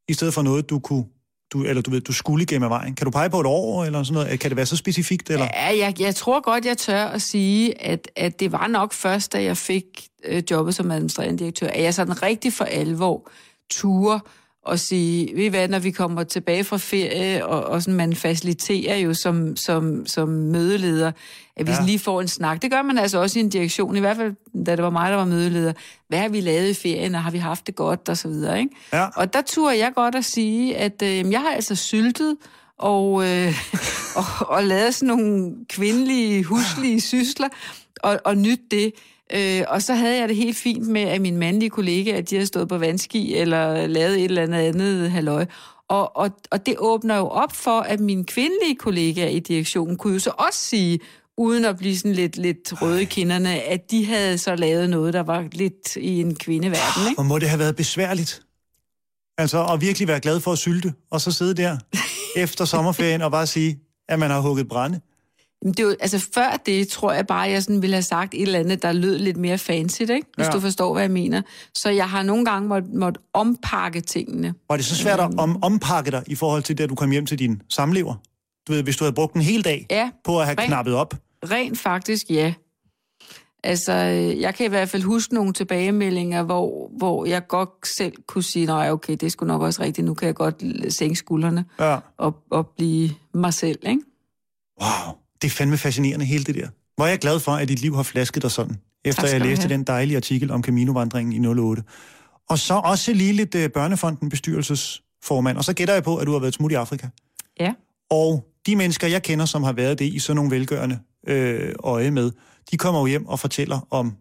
i 0.08 0.14
stedet 0.14 0.34
for 0.34 0.42
noget, 0.42 0.70
du 0.70 0.80
kunne 0.80 1.06
du, 1.54 1.64
eller 1.64 1.82
du 1.82 1.92
ved, 1.92 2.02
du 2.02 2.14
skulle 2.14 2.46
gennem 2.46 2.70
vejen. 2.70 2.96
Kan 2.96 3.06
du 3.06 3.12
pege 3.12 3.30
på 3.30 3.40
et 3.40 3.46
år, 3.46 3.86
eller 3.86 4.04
sådan 4.04 4.14
noget? 4.14 4.40
Kan 4.40 4.52
det 4.52 4.58
være 4.58 4.66
så 4.66 4.76
specifikt? 4.76 5.30
Eller? 5.30 5.48
Ja, 5.54 5.78
jeg, 5.78 6.02
jeg 6.02 6.16
tror 6.16 6.42
godt, 6.42 6.66
jeg 6.66 6.78
tør 6.78 7.06
at 7.06 7.22
sige, 7.22 7.82
at, 7.82 8.12
at 8.16 8.40
det 8.40 8.52
var 8.52 8.68
nok 8.68 8.94
først, 8.94 9.34
da 9.34 9.44
jeg 9.44 9.58
fik 9.58 9.84
øh, 10.24 10.44
jobbet 10.52 10.76
som 10.76 10.92
administrerende 10.92 11.40
direktør, 11.40 11.68
at 11.68 11.84
jeg 11.84 11.94
sådan 11.94 12.24
rigtig 12.24 12.54
for 12.54 12.66
alvor 12.66 13.30
turde 13.70 14.20
og 14.66 14.80
sige, 14.80 15.36
ved 15.36 15.50
hvad, 15.50 15.68
når 15.68 15.80
vi 15.80 15.92
kommer 15.92 16.24
tilbage 16.24 16.64
fra 16.64 16.78
ferie, 16.78 17.46
og, 17.46 17.64
og 17.64 17.82
sådan, 17.82 17.94
man 17.94 18.16
faciliterer 18.16 18.98
jo 18.98 19.14
som, 19.14 19.56
som, 19.56 20.06
som 20.06 20.30
mødeleder, 20.30 21.12
at 21.58 21.68
vi 21.68 21.72
ja. 21.72 21.86
lige 21.86 22.00
får 22.00 22.22
en 22.22 22.28
snak. 22.28 22.62
Det 22.62 22.72
gør 22.72 22.82
man 22.82 22.98
altså 22.98 23.22
også 23.22 23.40
i 23.40 23.42
en 23.42 23.50
direktion, 23.50 23.96
i 23.96 24.00
hvert 24.00 24.18
fald 24.18 24.34
da 24.66 24.76
det 24.76 24.84
var 24.84 24.90
mig, 24.90 25.10
der 25.10 25.18
var 25.18 25.26
mødeleder. 25.26 25.74
Hvad 26.08 26.20
har 26.20 26.30
vi 26.30 26.42
lavet 26.42 26.70
i 26.70 26.74
ferien, 26.74 27.16
og 27.16 27.24
har 27.24 27.32
vi 27.32 27.38
haft 27.38 27.68
det 27.68 27.76
godt, 27.76 28.10
og 28.10 28.18
så 28.18 28.28
videre. 28.28 28.60
Ikke? 28.60 28.76
Ja. 28.94 29.08
Og 29.16 29.34
der 29.34 29.42
turde 29.42 29.78
jeg 29.78 29.92
godt 29.96 30.16
at 30.16 30.26
sige, 30.26 30.78
at 30.78 31.02
øh, 31.02 31.32
jeg 31.32 31.42
har 31.42 31.52
altså 31.52 31.76
syltet, 31.76 32.38
og, 32.78 33.28
øh, 33.28 33.54
og, 34.20 34.50
og 34.50 34.64
lavet 34.64 34.96
sådan 34.96 35.08
nogle 35.08 35.56
kvindelige, 35.70 36.44
huslige 36.44 37.02
sysler, 37.02 37.48
og, 38.04 38.20
og 38.26 38.38
nyt 38.38 38.62
det. 38.72 38.94
Øh, 39.34 39.64
og 39.68 39.82
så 39.82 39.94
havde 39.94 40.20
jeg 40.20 40.30
det 40.30 40.38
helt 40.38 40.58
fint 40.58 40.88
med, 40.88 41.02
at 41.02 41.22
mine 41.22 41.38
mandlige 41.38 41.70
kollegaer, 41.70 42.18
at 42.18 42.30
de 42.30 42.36
havde 42.36 42.48
stået 42.48 42.70
på 42.70 42.78
vandski 42.78 43.36
eller 43.36 43.88
lavet 43.88 44.18
et 44.18 44.24
eller 44.24 44.44
andet 44.44 44.60
andet 44.60 45.12
halløj. 45.12 45.46
Og, 45.90 46.18
og, 46.18 46.30
og 46.52 46.66
det 46.66 46.76
åbner 46.78 47.18
jo 47.18 47.28
op 47.28 47.56
for, 47.56 47.80
at 47.80 48.00
mine 48.00 48.24
kvindelige 48.24 48.76
kollegaer 48.76 49.28
i 49.28 49.40
direktionen 49.40 49.98
kunne 49.98 50.14
jo 50.14 50.20
så 50.20 50.32
også 50.38 50.60
sige, 50.60 51.00
uden 51.38 51.66
at 51.66 51.78
blive 51.78 51.98
sådan 51.98 52.14
lidt, 52.14 52.38
lidt 52.38 52.82
røde 52.82 53.02
i 53.02 53.06
kinderne, 53.06 53.62
at 53.62 53.92
de 53.92 54.06
havde 54.06 54.38
så 54.38 54.56
lavet 54.56 54.90
noget, 54.90 55.14
der 55.14 55.24
var 55.24 55.46
lidt 55.52 55.96
i 55.96 56.22
en 56.22 56.36
kvindeverden. 56.36 57.10
Ikke? 57.10 57.20
Og 57.20 57.26
må 57.26 57.40
det 57.40 57.50
have 57.50 57.60
været 57.60 57.76
besværligt? 57.76 58.42
Altså 59.38 59.66
at 59.66 59.82
virkelig 59.82 60.08
være 60.08 60.20
glad 60.20 60.40
for 60.40 60.52
at 60.52 60.58
sylte, 60.58 60.94
og 61.12 61.22
så 61.22 61.32
sidde 61.32 61.54
der 61.54 61.78
efter 62.44 62.66
sommerferien 62.66 63.22
og 63.22 63.32
bare 63.32 63.48
sige, 63.48 63.80
at 64.10 64.20
man 64.20 64.30
har 64.30 64.40
hugget 64.40 64.68
brænde? 64.68 65.02
Det 65.78 65.86
var, 65.86 65.96
altså 66.00 66.30
før 66.34 66.62
det, 66.66 66.88
tror 66.88 67.12
jeg 67.12 67.28
bare, 67.28 67.42
jeg 67.42 67.64
sådan 67.64 67.82
ville 67.82 67.96
have 67.96 68.04
sagt 68.04 68.34
et 68.34 68.42
eller 68.42 68.60
andet, 68.60 68.82
der 68.82 68.92
lød 68.92 69.18
lidt 69.18 69.38
mere 69.38 69.58
fancy, 69.58 70.02
ikke? 70.02 70.28
hvis 70.36 70.46
ja. 70.46 70.52
du 70.52 70.60
forstår, 70.60 70.94
hvad 70.94 71.04
jeg 71.04 71.12
mener. 71.12 71.42
Så 71.74 71.90
jeg 71.90 72.10
har 72.10 72.24
nogle 72.24 72.46
gange 72.46 72.68
måttet 72.68 72.94
måtte 72.94 73.20
ompakke 73.34 74.02
tingene. 74.02 74.54
Var 74.70 74.76
det 74.76 74.86
så 74.86 74.96
svært 74.96 75.20
at 75.20 75.32
om, 75.38 75.64
ompakke 75.64 76.12
dig 76.12 76.24
i 76.28 76.36
forhold 76.36 76.64
til 76.64 76.78
det, 76.78 76.84
at 76.84 76.90
du 76.90 76.96
kom 76.96 77.12
hjem 77.12 77.26
til 77.26 77.40
din 77.40 77.62
samlever? 77.70 78.16
Du 78.68 78.74
ved, 78.74 78.84
hvis 78.84 78.98
du 78.98 79.04
havde 79.04 79.14
brugt 79.14 79.36
en 79.36 79.42
hel 79.42 79.66
dag 79.66 79.86
ja, 79.92 80.12
på 80.24 80.40
at 80.40 80.46
have 80.46 80.58
rent, 80.60 80.68
knappet 80.68 80.94
op? 80.94 81.14
Rent 81.52 81.80
faktisk, 81.80 82.30
ja. 82.30 82.54
Altså, 83.64 83.94
jeg 84.40 84.56
kan 84.56 84.66
i 84.66 84.70
hvert 84.70 84.90
fald 84.90 85.04
huske 85.04 85.34
nogle 85.34 85.54
tilbagemeldinger, 85.54 86.44
hvor, 86.44 86.92
hvor 86.98 87.26
jeg 87.26 87.48
godt 87.48 87.88
selv 87.98 88.14
kunne 88.28 88.44
sige, 88.44 88.66
nej, 88.66 88.92
okay, 88.92 89.18
det 89.22 89.32
skulle 89.32 89.48
nok 89.48 89.62
også 89.62 89.82
rigtigt, 89.82 90.06
nu 90.06 90.14
kan 90.14 90.26
jeg 90.26 90.36
godt 90.36 90.64
sænke 90.94 91.16
skuldrene 91.16 91.66
ja. 91.80 91.98
og, 92.18 92.36
og 92.52 92.68
blive 92.68 93.10
mig 93.34 93.54
selv, 93.54 93.80
ikke? 93.84 94.02
Wow 94.82 95.16
det 95.46 95.52
er 95.52 95.56
fandme 95.56 95.78
fascinerende, 95.78 96.26
hele 96.26 96.44
det 96.44 96.56
der. 96.56 96.68
Hvor 96.96 97.06
er 97.06 97.10
jeg 97.10 97.20
glad 97.20 97.40
for, 97.40 97.52
at 97.52 97.68
dit 97.68 97.82
liv 97.82 97.96
har 97.96 98.04
flasket 98.04 98.44
dig 98.44 98.52
sådan, 98.52 98.78
efter 99.06 99.28
jeg 99.28 99.42
læste 99.42 99.70
den 99.70 99.84
dejlige 99.84 100.18
artikel 100.18 100.52
om 100.52 100.64
Camino-vandringen 100.64 101.46
i 101.46 101.48
08. 101.48 101.84
Og 102.50 102.60
så 102.60 102.74
også 102.74 103.14
lige 103.14 103.34
lidt 103.34 103.56
uh, 103.56 103.66
Børnefonden 103.66 104.30
bestyrelsesformand, 104.30 105.58
og 105.58 105.64
så 105.64 105.74
gætter 105.74 105.94
jeg 105.94 106.04
på, 106.04 106.18
at 106.18 106.28
du 106.28 106.32
har 106.32 106.40
været 106.40 106.54
smut 106.54 106.72
i 106.72 106.76
Afrika. 106.76 107.08
Ja. 107.60 107.74
Og 108.10 108.46
de 108.66 108.76
mennesker, 108.76 109.08
jeg 109.08 109.24
kender, 109.24 109.46
som 109.46 109.64
har 109.64 109.74
været 109.74 110.00
det 110.00 110.06
i 110.06 110.20
sådan 110.20 110.36
nogle 110.36 110.52
velgørende 110.52 111.00
øh, 111.28 111.74
øje 111.80 112.12
med, 112.12 112.32
de 112.72 112.78
kommer 112.78 113.00
jo 113.00 113.06
hjem 113.06 113.26
og 113.28 113.40
fortæller 113.40 113.88
om 113.90 114.14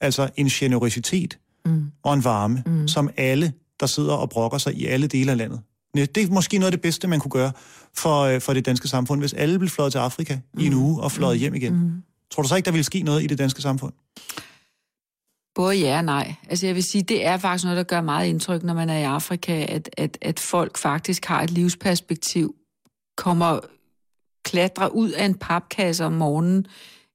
altså 0.00 0.30
en 0.36 0.46
generøsitet 0.46 1.38
mm. 1.66 1.84
og 2.02 2.14
en 2.14 2.24
varme, 2.24 2.62
mm. 2.66 2.88
som 2.88 3.10
alle, 3.16 3.52
der 3.80 3.86
sidder 3.86 4.14
og 4.14 4.30
brokker 4.30 4.58
sig 4.58 4.74
i 4.74 4.86
alle 4.86 5.06
dele 5.06 5.30
af 5.30 5.36
landet, 5.36 5.60
det 5.96 6.22
er 6.22 6.30
måske 6.30 6.58
noget 6.58 6.66
af 6.66 6.72
det 6.72 6.80
bedste, 6.80 7.08
man 7.08 7.20
kunne 7.20 7.30
gøre 7.30 7.52
for, 7.94 8.20
øh, 8.20 8.40
for 8.40 8.52
det 8.52 8.66
danske 8.66 8.88
samfund, 8.88 9.20
hvis 9.20 9.32
alle 9.32 9.58
blev 9.58 9.68
fløjet 9.68 9.92
til 9.92 9.98
Afrika 9.98 10.38
mm. 10.54 10.60
i 10.60 10.66
en 10.66 10.72
mm. 10.72 10.82
uge 10.82 11.02
og 11.02 11.12
fløjet 11.12 11.36
mm. 11.36 11.40
hjem 11.40 11.54
igen. 11.54 11.74
Mm. 11.74 12.02
Tror 12.30 12.42
du 12.42 12.48
så 12.48 12.56
ikke, 12.56 12.66
der 12.66 12.72
ville 12.72 12.84
ske 12.84 13.02
noget 13.02 13.22
i 13.22 13.26
det 13.26 13.38
danske 13.38 13.62
samfund? 13.62 13.92
Både 15.54 15.76
ja 15.76 15.96
og 15.96 16.04
nej. 16.04 16.34
Altså 16.48 16.66
jeg 16.66 16.74
vil 16.74 16.82
sige, 16.82 17.02
det 17.02 17.26
er 17.26 17.36
faktisk 17.36 17.64
noget, 17.64 17.76
der 17.76 17.82
gør 17.82 18.00
meget 18.00 18.28
indtryk, 18.28 18.62
når 18.62 18.74
man 18.74 18.90
er 18.90 18.98
i 18.98 19.02
Afrika, 19.02 19.66
at, 19.68 19.90
at, 19.96 20.18
at 20.20 20.40
folk 20.40 20.78
faktisk 20.78 21.24
har 21.24 21.42
et 21.42 21.50
livsperspektiv, 21.50 22.54
kommer, 23.16 23.60
klatrer 24.44 24.88
ud 24.88 25.10
af 25.10 25.24
en 25.24 25.34
papkasse 25.34 26.04
om 26.04 26.12
morgenen 26.12 26.66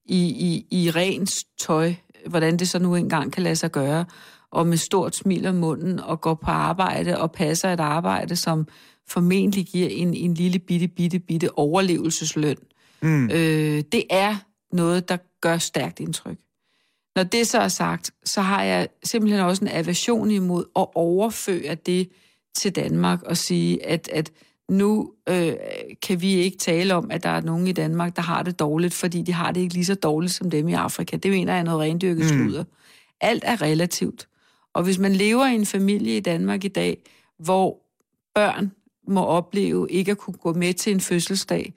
i, 0.04 0.18
i, 0.18 0.66
i 0.70 0.90
rent 0.90 1.30
tøj, 1.60 1.94
hvordan 2.26 2.56
det 2.56 2.68
så 2.68 2.78
nu 2.78 2.94
engang 2.94 3.32
kan 3.32 3.42
lade 3.42 3.56
sig 3.56 3.70
gøre, 3.70 4.04
og 4.52 4.66
med 4.66 4.76
stort 4.76 5.16
smil 5.16 5.46
om 5.46 5.54
munden 5.54 6.00
og 6.00 6.20
går 6.20 6.34
på 6.34 6.50
arbejde 6.50 7.18
og 7.18 7.32
passer 7.32 7.72
et 7.72 7.80
arbejde, 7.80 8.36
som 8.36 8.66
formentlig 9.08 9.66
giver 9.66 9.88
en, 9.88 10.14
en 10.14 10.34
lille 10.34 10.58
bitte, 10.58 10.88
bitte, 10.88 11.18
bitte 11.18 11.58
overlevelsesløn. 11.58 12.56
Mm. 13.02 13.30
Øh, 13.30 13.82
det 13.92 14.04
er 14.10 14.36
noget, 14.72 15.08
der 15.08 15.16
gør 15.40 15.58
stærkt 15.58 16.00
indtryk. 16.00 16.38
Når 17.16 17.22
det 17.22 17.46
så 17.46 17.58
er 17.58 17.68
sagt, 17.68 18.10
så 18.24 18.40
har 18.40 18.62
jeg 18.62 18.88
simpelthen 19.04 19.40
også 19.40 19.64
en 19.64 19.70
aversion 19.70 20.30
imod 20.30 20.64
at 20.76 20.86
overføre 20.94 21.74
det 21.74 22.08
til 22.54 22.76
Danmark 22.76 23.22
og 23.22 23.36
sige, 23.36 23.86
at, 23.86 24.08
at 24.12 24.32
nu 24.70 25.12
øh, 25.28 25.52
kan 26.02 26.20
vi 26.20 26.32
ikke 26.32 26.58
tale 26.58 26.94
om, 26.94 27.10
at 27.10 27.22
der 27.22 27.28
er 27.28 27.40
nogen 27.40 27.66
i 27.66 27.72
Danmark, 27.72 28.16
der 28.16 28.22
har 28.22 28.42
det 28.42 28.58
dårligt, 28.58 28.94
fordi 28.94 29.22
de 29.22 29.32
har 29.32 29.52
det 29.52 29.60
ikke 29.60 29.74
lige 29.74 29.84
så 29.84 29.94
dårligt 29.94 30.32
som 30.32 30.50
dem 30.50 30.68
i 30.68 30.72
Afrika. 30.72 31.16
Det 31.16 31.30
mener 31.30 31.52
jeg 31.52 31.60
er 31.60 31.64
noget 31.64 31.80
rendyrket 31.80 32.24
mm. 32.24 32.28
sludder. 32.28 32.64
Alt 33.20 33.44
er 33.46 33.62
relativt. 33.62 34.28
Og 34.74 34.82
hvis 34.82 34.98
man 34.98 35.12
lever 35.12 35.46
i 35.46 35.54
en 35.54 35.66
familie 35.66 36.16
i 36.16 36.20
Danmark 36.20 36.64
i 36.64 36.68
dag, 36.68 36.98
hvor 37.38 37.78
børn 38.34 38.72
må 39.08 39.24
opleve 39.24 39.90
ikke 39.90 40.10
at 40.10 40.18
kunne 40.18 40.36
gå 40.36 40.52
med 40.52 40.74
til 40.74 40.92
en 40.92 41.00
fødselsdag, 41.00 41.72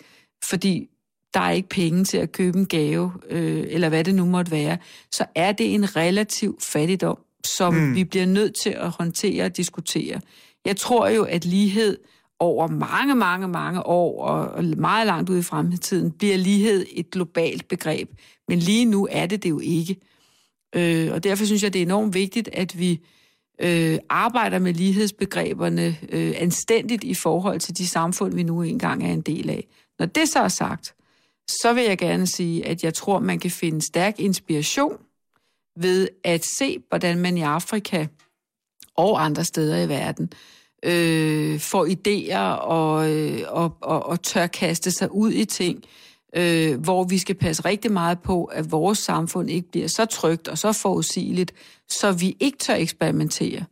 fordi 0.49 0.89
der 1.33 1.39
er 1.39 1.51
ikke 1.51 1.69
penge 1.69 2.03
til 2.03 2.17
at 2.17 2.31
købe 2.31 2.57
en 2.57 2.65
gave, 2.65 3.11
øh, 3.29 3.65
eller 3.67 3.89
hvad 3.89 4.03
det 4.03 4.15
nu 4.15 4.25
måtte 4.25 4.51
være, 4.51 4.77
så 5.11 5.25
er 5.35 5.51
det 5.51 5.73
en 5.73 5.95
relativ 5.95 6.57
fattigdom, 6.61 7.17
som 7.45 7.73
mm. 7.73 7.95
vi 7.95 8.03
bliver 8.03 8.25
nødt 8.25 8.55
til 8.55 8.69
at 8.69 8.89
håndtere 8.89 9.45
og 9.45 9.57
diskutere. 9.57 10.21
Jeg 10.65 10.77
tror 10.77 11.07
jo, 11.07 11.23
at 11.23 11.45
lighed 11.45 11.97
over 12.39 12.67
mange, 12.67 13.15
mange, 13.15 13.47
mange 13.47 13.85
år, 13.85 14.25
og 14.25 14.63
meget 14.63 15.07
langt 15.07 15.29
ud 15.29 15.37
i 15.37 15.41
fremtiden, 15.41 16.11
bliver 16.11 16.37
lighed 16.37 16.85
et 16.91 17.11
globalt 17.11 17.67
begreb. 17.67 18.09
Men 18.47 18.59
lige 18.59 18.85
nu 18.85 19.07
er 19.11 19.25
det 19.25 19.43
det 19.43 19.49
jo 19.49 19.59
ikke. 19.59 19.95
Øh, 20.75 21.11
og 21.13 21.23
derfor 21.23 21.45
synes 21.45 21.63
jeg, 21.63 21.73
det 21.73 21.79
er 21.79 21.85
enormt 21.85 22.13
vigtigt, 22.13 22.49
at 22.53 22.79
vi 22.79 22.99
øh, 23.61 23.99
arbejder 24.09 24.59
med 24.59 24.73
lighedsbegreberne 24.73 25.97
øh, 26.09 26.33
anstændigt 26.37 27.03
i 27.03 27.13
forhold 27.13 27.59
til 27.59 27.77
de 27.77 27.87
samfund, 27.87 28.33
vi 28.33 28.43
nu 28.43 28.61
engang 28.61 29.07
er 29.07 29.13
en 29.13 29.21
del 29.21 29.49
af. 29.49 29.67
Når 29.99 30.05
det 30.05 30.29
så 30.29 30.39
er 30.39 30.47
sagt, 30.47 30.95
så 31.47 31.73
vil 31.73 31.83
jeg 31.83 31.97
gerne 31.97 32.27
sige, 32.27 32.65
at 32.65 32.83
jeg 32.83 32.93
tror, 32.93 33.19
man 33.19 33.39
kan 33.39 33.51
finde 33.51 33.81
stærk 33.81 34.19
inspiration 34.19 34.97
ved 35.79 36.07
at 36.23 36.45
se, 36.45 36.77
hvordan 36.89 37.17
man 37.17 37.37
i 37.37 37.41
Afrika 37.41 38.07
og 38.97 39.25
andre 39.25 39.43
steder 39.43 39.83
i 39.83 39.89
verden 39.89 40.33
øh, 40.83 41.59
får 41.59 41.85
idéer 41.85 42.59
og, 42.61 43.11
øh, 43.11 43.41
og, 43.47 43.77
og, 43.81 44.05
og 44.05 44.21
tør 44.21 44.47
kaste 44.47 44.91
sig 44.91 45.11
ud 45.11 45.31
i 45.31 45.45
ting, 45.45 45.77
øh, 45.77 46.04
hvor 46.77 47.03
vi 47.03 47.17
skal 47.17 47.35
passe 47.35 47.65
rigtig 47.65 47.91
meget 47.91 48.19
på, 48.19 48.43
at 48.43 48.71
vores 48.71 48.99
samfund 48.99 49.49
ikke 49.49 49.71
bliver 49.71 49.87
så 49.87 50.05
trygt 50.05 50.47
og 50.47 50.57
så 50.57 50.71
forudsigeligt, 50.71 51.53
så 51.89 52.11
vi 52.11 52.37
ikke 52.39 52.57
tør 52.57 52.75
eksperimentere. 52.75 53.63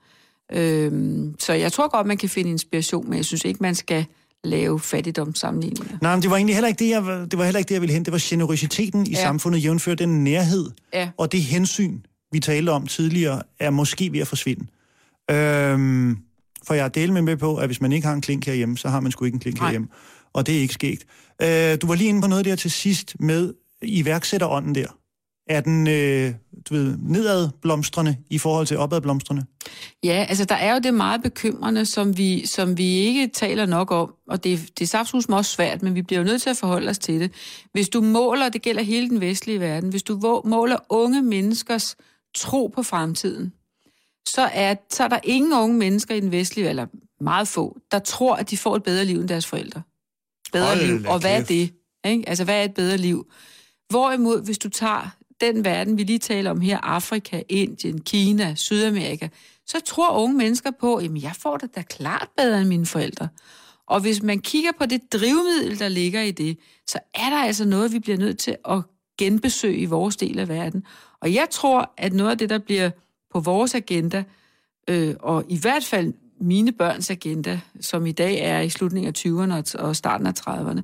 Øh, 0.54 0.92
så 1.40 1.54
jeg 1.54 1.72
tror 1.72 1.88
godt, 1.98 2.08
man 2.08 2.18
kan 2.18 2.30
finde 2.30 2.50
inspiration, 2.50 3.10
men 3.10 3.18
jeg 3.18 3.26
synes 3.26 3.46
ikke, 3.46 3.58
man 3.62 3.76
skal 3.76 4.06
lave 4.44 4.80
fattigdomssammenligninger. 4.80 5.98
Nej, 6.02 6.16
men 6.16 6.22
det 6.22 6.30
var 6.30 6.36
egentlig 6.36 6.56
heller 6.56 6.68
ikke 6.68 6.80
det, 6.80 6.90
jeg, 6.90 7.04
det 7.32 7.40
var 7.40 7.44
heller 7.44 7.60
ikke 7.60 7.70
det, 7.70 7.74
jeg 7.74 7.82
ville 7.82 7.94
hen. 7.94 8.06
Det 8.06 8.12
var 8.12 8.20
generøsiteten 8.22 9.08
i 9.08 9.10
ja. 9.10 9.22
samfundet, 9.22 9.64
jævnført 9.64 10.00
den 10.00 10.24
nærhed 10.24 10.72
ja. 10.94 11.10
og 11.18 11.32
det 11.32 11.42
hensyn, 11.42 12.00
vi 12.32 12.40
talte 12.40 12.70
om 12.70 12.88
tidligere, 12.88 13.42
er 13.60 13.70
måske 13.70 14.12
ved 14.12 14.20
at 14.20 14.28
forsvinde. 14.28 14.66
Øhm, 15.32 16.18
for 16.68 16.74
jeg 16.74 16.86
er 16.86 16.90
del 16.90 17.14
med, 17.14 17.22
med 17.22 17.38
på, 17.38 17.56
at 17.56 17.66
hvis 17.66 17.82
man 17.82 17.92
ikke 17.92 18.08
har 18.08 18.14
en 18.14 18.22
klink 18.22 18.46
herhjemme, 18.46 18.78
så 18.78 18.90
har 18.90 19.00
man 19.00 19.12
sgu 19.12 19.26
ikke 19.26 19.36
en 19.36 19.40
klink 19.40 19.58
Nej. 19.58 19.68
herhjemme 19.68 19.88
og 20.34 20.48
det 20.48 20.58
er 20.58 20.60
ikke 20.60 20.74
sket. 20.74 21.06
Øh, 21.42 21.78
du 21.82 21.88
var 21.88 21.96
lige 21.96 22.10
inde 22.10 22.22
på 22.22 22.28
noget 22.28 22.46
der 22.46 22.56
til 22.56 22.72
sidst 22.72 23.16
med 23.20 23.54
iværksætterånden 23.82 24.76
der. 24.76 24.88
Er 25.48 25.62
den, 25.62 25.88
øh, 25.88 26.34
du 26.70 26.74
ved, 26.74 26.98
nedadblomstrende 26.98 28.18
i 28.30 28.38
forhold 28.38 28.68
til 28.68 28.78
opadblomstrende? 28.78 29.46
Ja, 30.04 30.26
altså 30.30 30.46
der 30.46 30.56
er 30.56 30.74
jo 30.74 30.80
det 30.80 30.94
meget 30.94 31.24
bekymrende, 31.24 31.86
som 31.86 32.18
vi, 32.18 32.46
som 32.46 32.78
vi 32.78 32.84
ikke 32.84 33.28
taler 33.28 33.66
nok 33.66 33.92
om, 33.92 34.14
og 34.28 34.44
det, 34.44 34.80
det 34.80 34.94
er 34.94 35.00
absolut 35.00 35.30
også 35.30 35.52
svært, 35.52 35.82
men 35.82 35.96
vi 35.96 36.02
bliver 36.02 36.20
jo 36.20 36.26
nødt 36.26 36.42
til 36.42 36.50
at 36.50 36.58
forholde 36.58 36.90
os 36.90 37.00
til 37.00 37.20
det. 37.20 37.32
Hvis 37.72 37.90
du 37.90 38.02
måler, 38.02 38.50
det 38.50 38.62
gælder 38.62 38.82
hele 38.82 39.10
den 39.10 39.22
vestlige 39.22 39.60
verden, 39.60 39.90
hvis 39.90 40.04
du 40.04 40.42
måler 40.46 40.78
unge 40.90 41.22
menneskers 41.22 41.96
tro 42.36 42.68
på 42.68 42.84
fremtiden, 42.84 43.54
så 44.28 44.50
er, 44.54 44.76
så 44.90 45.04
er 45.04 45.08
der 45.08 45.20
ingen 45.24 45.54
unge 45.54 45.78
mennesker 45.78 46.16
i 46.16 46.20
den 46.20 46.32
vestlige, 46.32 46.70
eller 46.70 46.86
meget 47.22 47.48
få, 47.48 47.78
der 47.92 48.00
tror, 48.00 48.36
at 48.36 48.50
de 48.50 48.58
får 48.58 48.76
et 48.76 48.84
bedre 48.84 49.06
liv 49.06 49.20
end 49.20 49.30
deres 49.30 49.46
forældre 49.46 49.82
bedre 50.54 50.66
Hold 50.66 50.88
liv, 50.88 51.06
og 51.08 51.20
hvad 51.20 51.40
er 51.40 51.44
det? 51.44 51.74
Ikke? 52.06 52.30
Altså, 52.30 52.44
hvad 52.44 52.60
er 52.60 52.64
et 52.64 52.74
bedre 52.74 52.98
liv? 52.98 53.32
Hvorimod, 53.90 54.46
hvis 54.46 54.58
du 54.58 54.70
tager 54.70 55.10
den 55.42 55.66
verden, 55.66 55.98
vi 55.98 56.04
lige 56.04 56.20
taler 56.20 56.52
om 56.52 56.62
her, 56.62 56.78
Afrika, 56.78 57.42
Indien, 57.50 58.02
Kina, 58.02 58.56
Sydamerika, 58.56 59.28
så 59.66 59.80
tror 59.86 60.10
unge 60.10 60.38
mennesker 60.38 60.72
på, 60.72 60.96
at 60.96 61.24
jeg 61.24 61.34
får 61.40 61.58
det 61.58 61.76
da 61.76 61.82
klart 61.82 62.28
bedre 62.38 62.60
end 62.60 62.68
mine 62.68 62.86
forældre. 62.86 63.28
Og 63.88 64.00
hvis 64.02 64.24
man 64.24 64.40
kigger 64.40 64.72
på 64.80 64.86
det 64.86 65.14
drivmiddel, 65.14 65.80
der 65.80 65.88
ligger 65.88 66.22
i 66.22 66.32
det, 66.32 66.58
så 66.88 67.00
er 67.14 67.30
der 67.30 67.38
altså 67.38 67.66
noget, 67.66 67.94
vi 67.94 68.00
bliver 68.00 68.18
nødt 68.18 68.40
til 68.40 68.58
at 68.70 68.82
genbesøge 69.18 69.78
i 69.78 69.86
vores 69.86 70.16
del 70.16 70.40
af 70.40 70.48
verden. 70.48 70.84
Og 71.22 71.34
jeg 71.34 71.48
tror, 71.52 71.94
at 71.98 72.14
noget 72.14 72.32
af 72.32 72.38
det, 72.38 72.50
der 72.50 72.58
bliver 72.58 72.90
på 73.34 73.40
vores 73.40 73.76
agenda, 73.76 74.24
øh, 74.88 75.16
og 75.20 75.46
i 75.50 75.60
hvert 75.60 75.84
fald 75.84 76.14
mine 76.44 76.72
børns 76.72 77.10
agenda, 77.10 77.60
som 77.82 78.06
i 78.06 78.12
dag 78.12 78.40
er 78.40 78.60
i 78.60 78.70
slutningen 78.70 79.08
af 79.08 79.26
20'erne 79.26 79.80
og 79.80 79.96
starten 79.96 80.28
af 80.28 80.34
30'erne, 80.40 80.82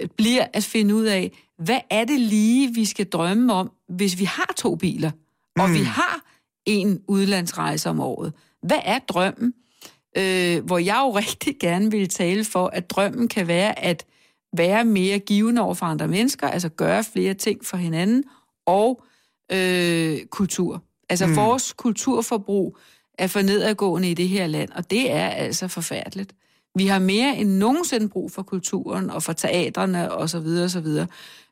øh, 0.00 0.08
bliver 0.16 0.46
at 0.52 0.64
finde 0.64 0.94
ud 0.94 1.04
af, 1.04 1.32
hvad 1.58 1.80
er 1.90 2.04
det 2.04 2.20
lige, 2.20 2.74
vi 2.74 2.84
skal 2.84 3.06
drømme 3.06 3.52
om, 3.52 3.70
hvis 3.88 4.18
vi 4.18 4.24
har 4.24 4.52
to 4.56 4.74
biler, 4.74 5.10
og 5.58 5.68
mm. 5.68 5.74
vi 5.74 5.82
har 5.82 6.20
en 6.66 7.00
udlandsrejse 7.08 7.90
om 7.90 8.00
året. 8.00 8.32
Hvad 8.62 8.80
er 8.84 8.98
drømmen? 8.98 9.54
Øh, 10.16 10.64
hvor 10.64 10.78
jeg 10.78 11.00
jo 11.00 11.10
rigtig 11.24 11.56
gerne 11.60 11.90
vil 11.90 12.08
tale 12.08 12.44
for, 12.44 12.66
at 12.66 12.90
drømmen 12.90 13.28
kan 13.28 13.48
være 13.48 13.78
at 13.78 14.06
være 14.56 14.84
mere 14.84 15.18
givende 15.18 15.62
over 15.62 15.74
for 15.74 15.86
andre 15.86 16.08
mennesker, 16.08 16.48
altså 16.48 16.68
gøre 16.68 17.04
flere 17.04 17.34
ting 17.34 17.64
for 17.64 17.76
hinanden, 17.76 18.24
og 18.66 19.02
øh, 19.52 20.24
kultur. 20.24 20.82
Altså 21.08 21.26
mm. 21.26 21.36
vores 21.36 21.72
kulturforbrug 21.72 22.78
er 23.18 23.26
for 23.26 23.42
nedadgående 23.42 24.10
i 24.10 24.14
det 24.14 24.28
her 24.28 24.46
land, 24.46 24.70
og 24.70 24.90
det 24.90 25.10
er 25.10 25.28
altså 25.28 25.68
forfærdeligt. 25.68 26.34
Vi 26.76 26.86
har 26.86 26.98
mere 26.98 27.36
end 27.36 27.50
nogensinde 27.50 28.08
brug 28.08 28.32
for 28.32 28.42
kulturen 28.42 29.10
og 29.10 29.22
for 29.22 29.32
teatrene 29.32 30.12
og 30.12 30.30
så 30.30 30.40
videre 30.40 30.64
og 30.64 30.70
så 30.70 30.80
videre. 30.80 31.06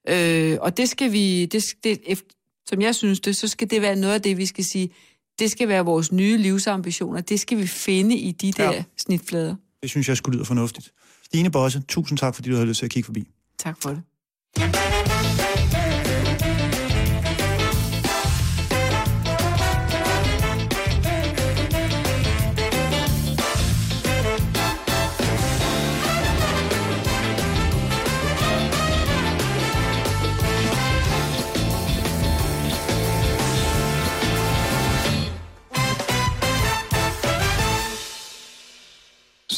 Øh, 0.09 0.59
og 0.61 0.77
det 0.77 0.88
skal 0.88 1.12
vi, 1.12 1.46
det, 1.46 1.64
det, 1.85 2.25
som 2.68 2.81
jeg 2.83 2.94
synes 2.94 3.20
det, 3.20 3.37
så 3.37 3.48
skal 3.48 3.70
det 3.70 3.83
være 3.83 3.96
noget 3.96 4.14
af 4.14 4.22
det, 4.22 4.37
vi 4.37 4.46
skal 4.46 4.64
sige, 4.64 4.90
det 5.38 5.51
skal 5.51 5.68
være 5.68 5.85
vores 5.85 6.12
nye 6.12 6.37
livsambitioner. 6.37 7.20
Det 7.20 7.40
skal 7.40 7.59
vi 7.59 7.66
finde 7.66 8.16
i 8.16 8.33
de 8.33 8.53
der 8.53 8.72
ja. 8.72 8.85
snitflader. 8.96 9.57
Det 9.83 9.90
synes 9.90 10.09
jeg 10.09 10.16
skulle 10.16 10.37
lyde 10.37 10.44
fornuftigt. 10.44 10.92
Stine 11.25 11.51
Bosse, 11.51 11.83
tusind 11.88 12.18
tak, 12.18 12.35
fordi 12.35 12.48
du 12.48 12.55
havde 12.55 12.68
lyst 12.68 12.79
til 12.79 12.87
at 12.87 12.90
kigge 12.90 13.07
forbi. 13.07 13.29
Tak 13.59 13.83
for 13.83 13.90
det. 13.90 14.91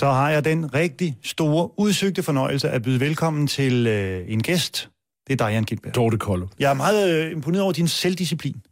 Så 0.04 0.10
har 0.10 0.30
jeg 0.30 0.44
den 0.44 0.74
rigtig 0.74 1.16
store, 1.22 1.70
udsøgte 1.78 2.22
fornøjelse 2.22 2.70
at 2.70 2.82
byde 2.82 3.00
velkommen 3.00 3.46
til 3.46 3.86
øh, 3.86 4.24
en 4.28 4.42
gæst. 4.42 4.88
Det 5.26 5.40
er 5.40 5.46
Diane 5.46 5.66
Gilbert. 5.66 5.94
Dorte 5.94 6.18
Kolde. 6.18 6.48
Jeg 6.58 6.70
er 6.70 6.74
meget 6.74 7.24
øh, 7.26 7.32
imponeret 7.32 7.62
over 7.62 7.72
din 7.72 7.88
selvdisciplin. 7.88 8.62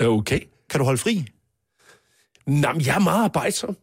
Okay. 0.00 0.40
Kan 0.70 0.78
du 0.78 0.84
holde 0.84 0.98
fri? 0.98 1.24
Jamen, 2.46 2.86
jeg 2.86 2.94
er 2.94 2.98
meget 2.98 3.24
arbejdsom. 3.24 3.76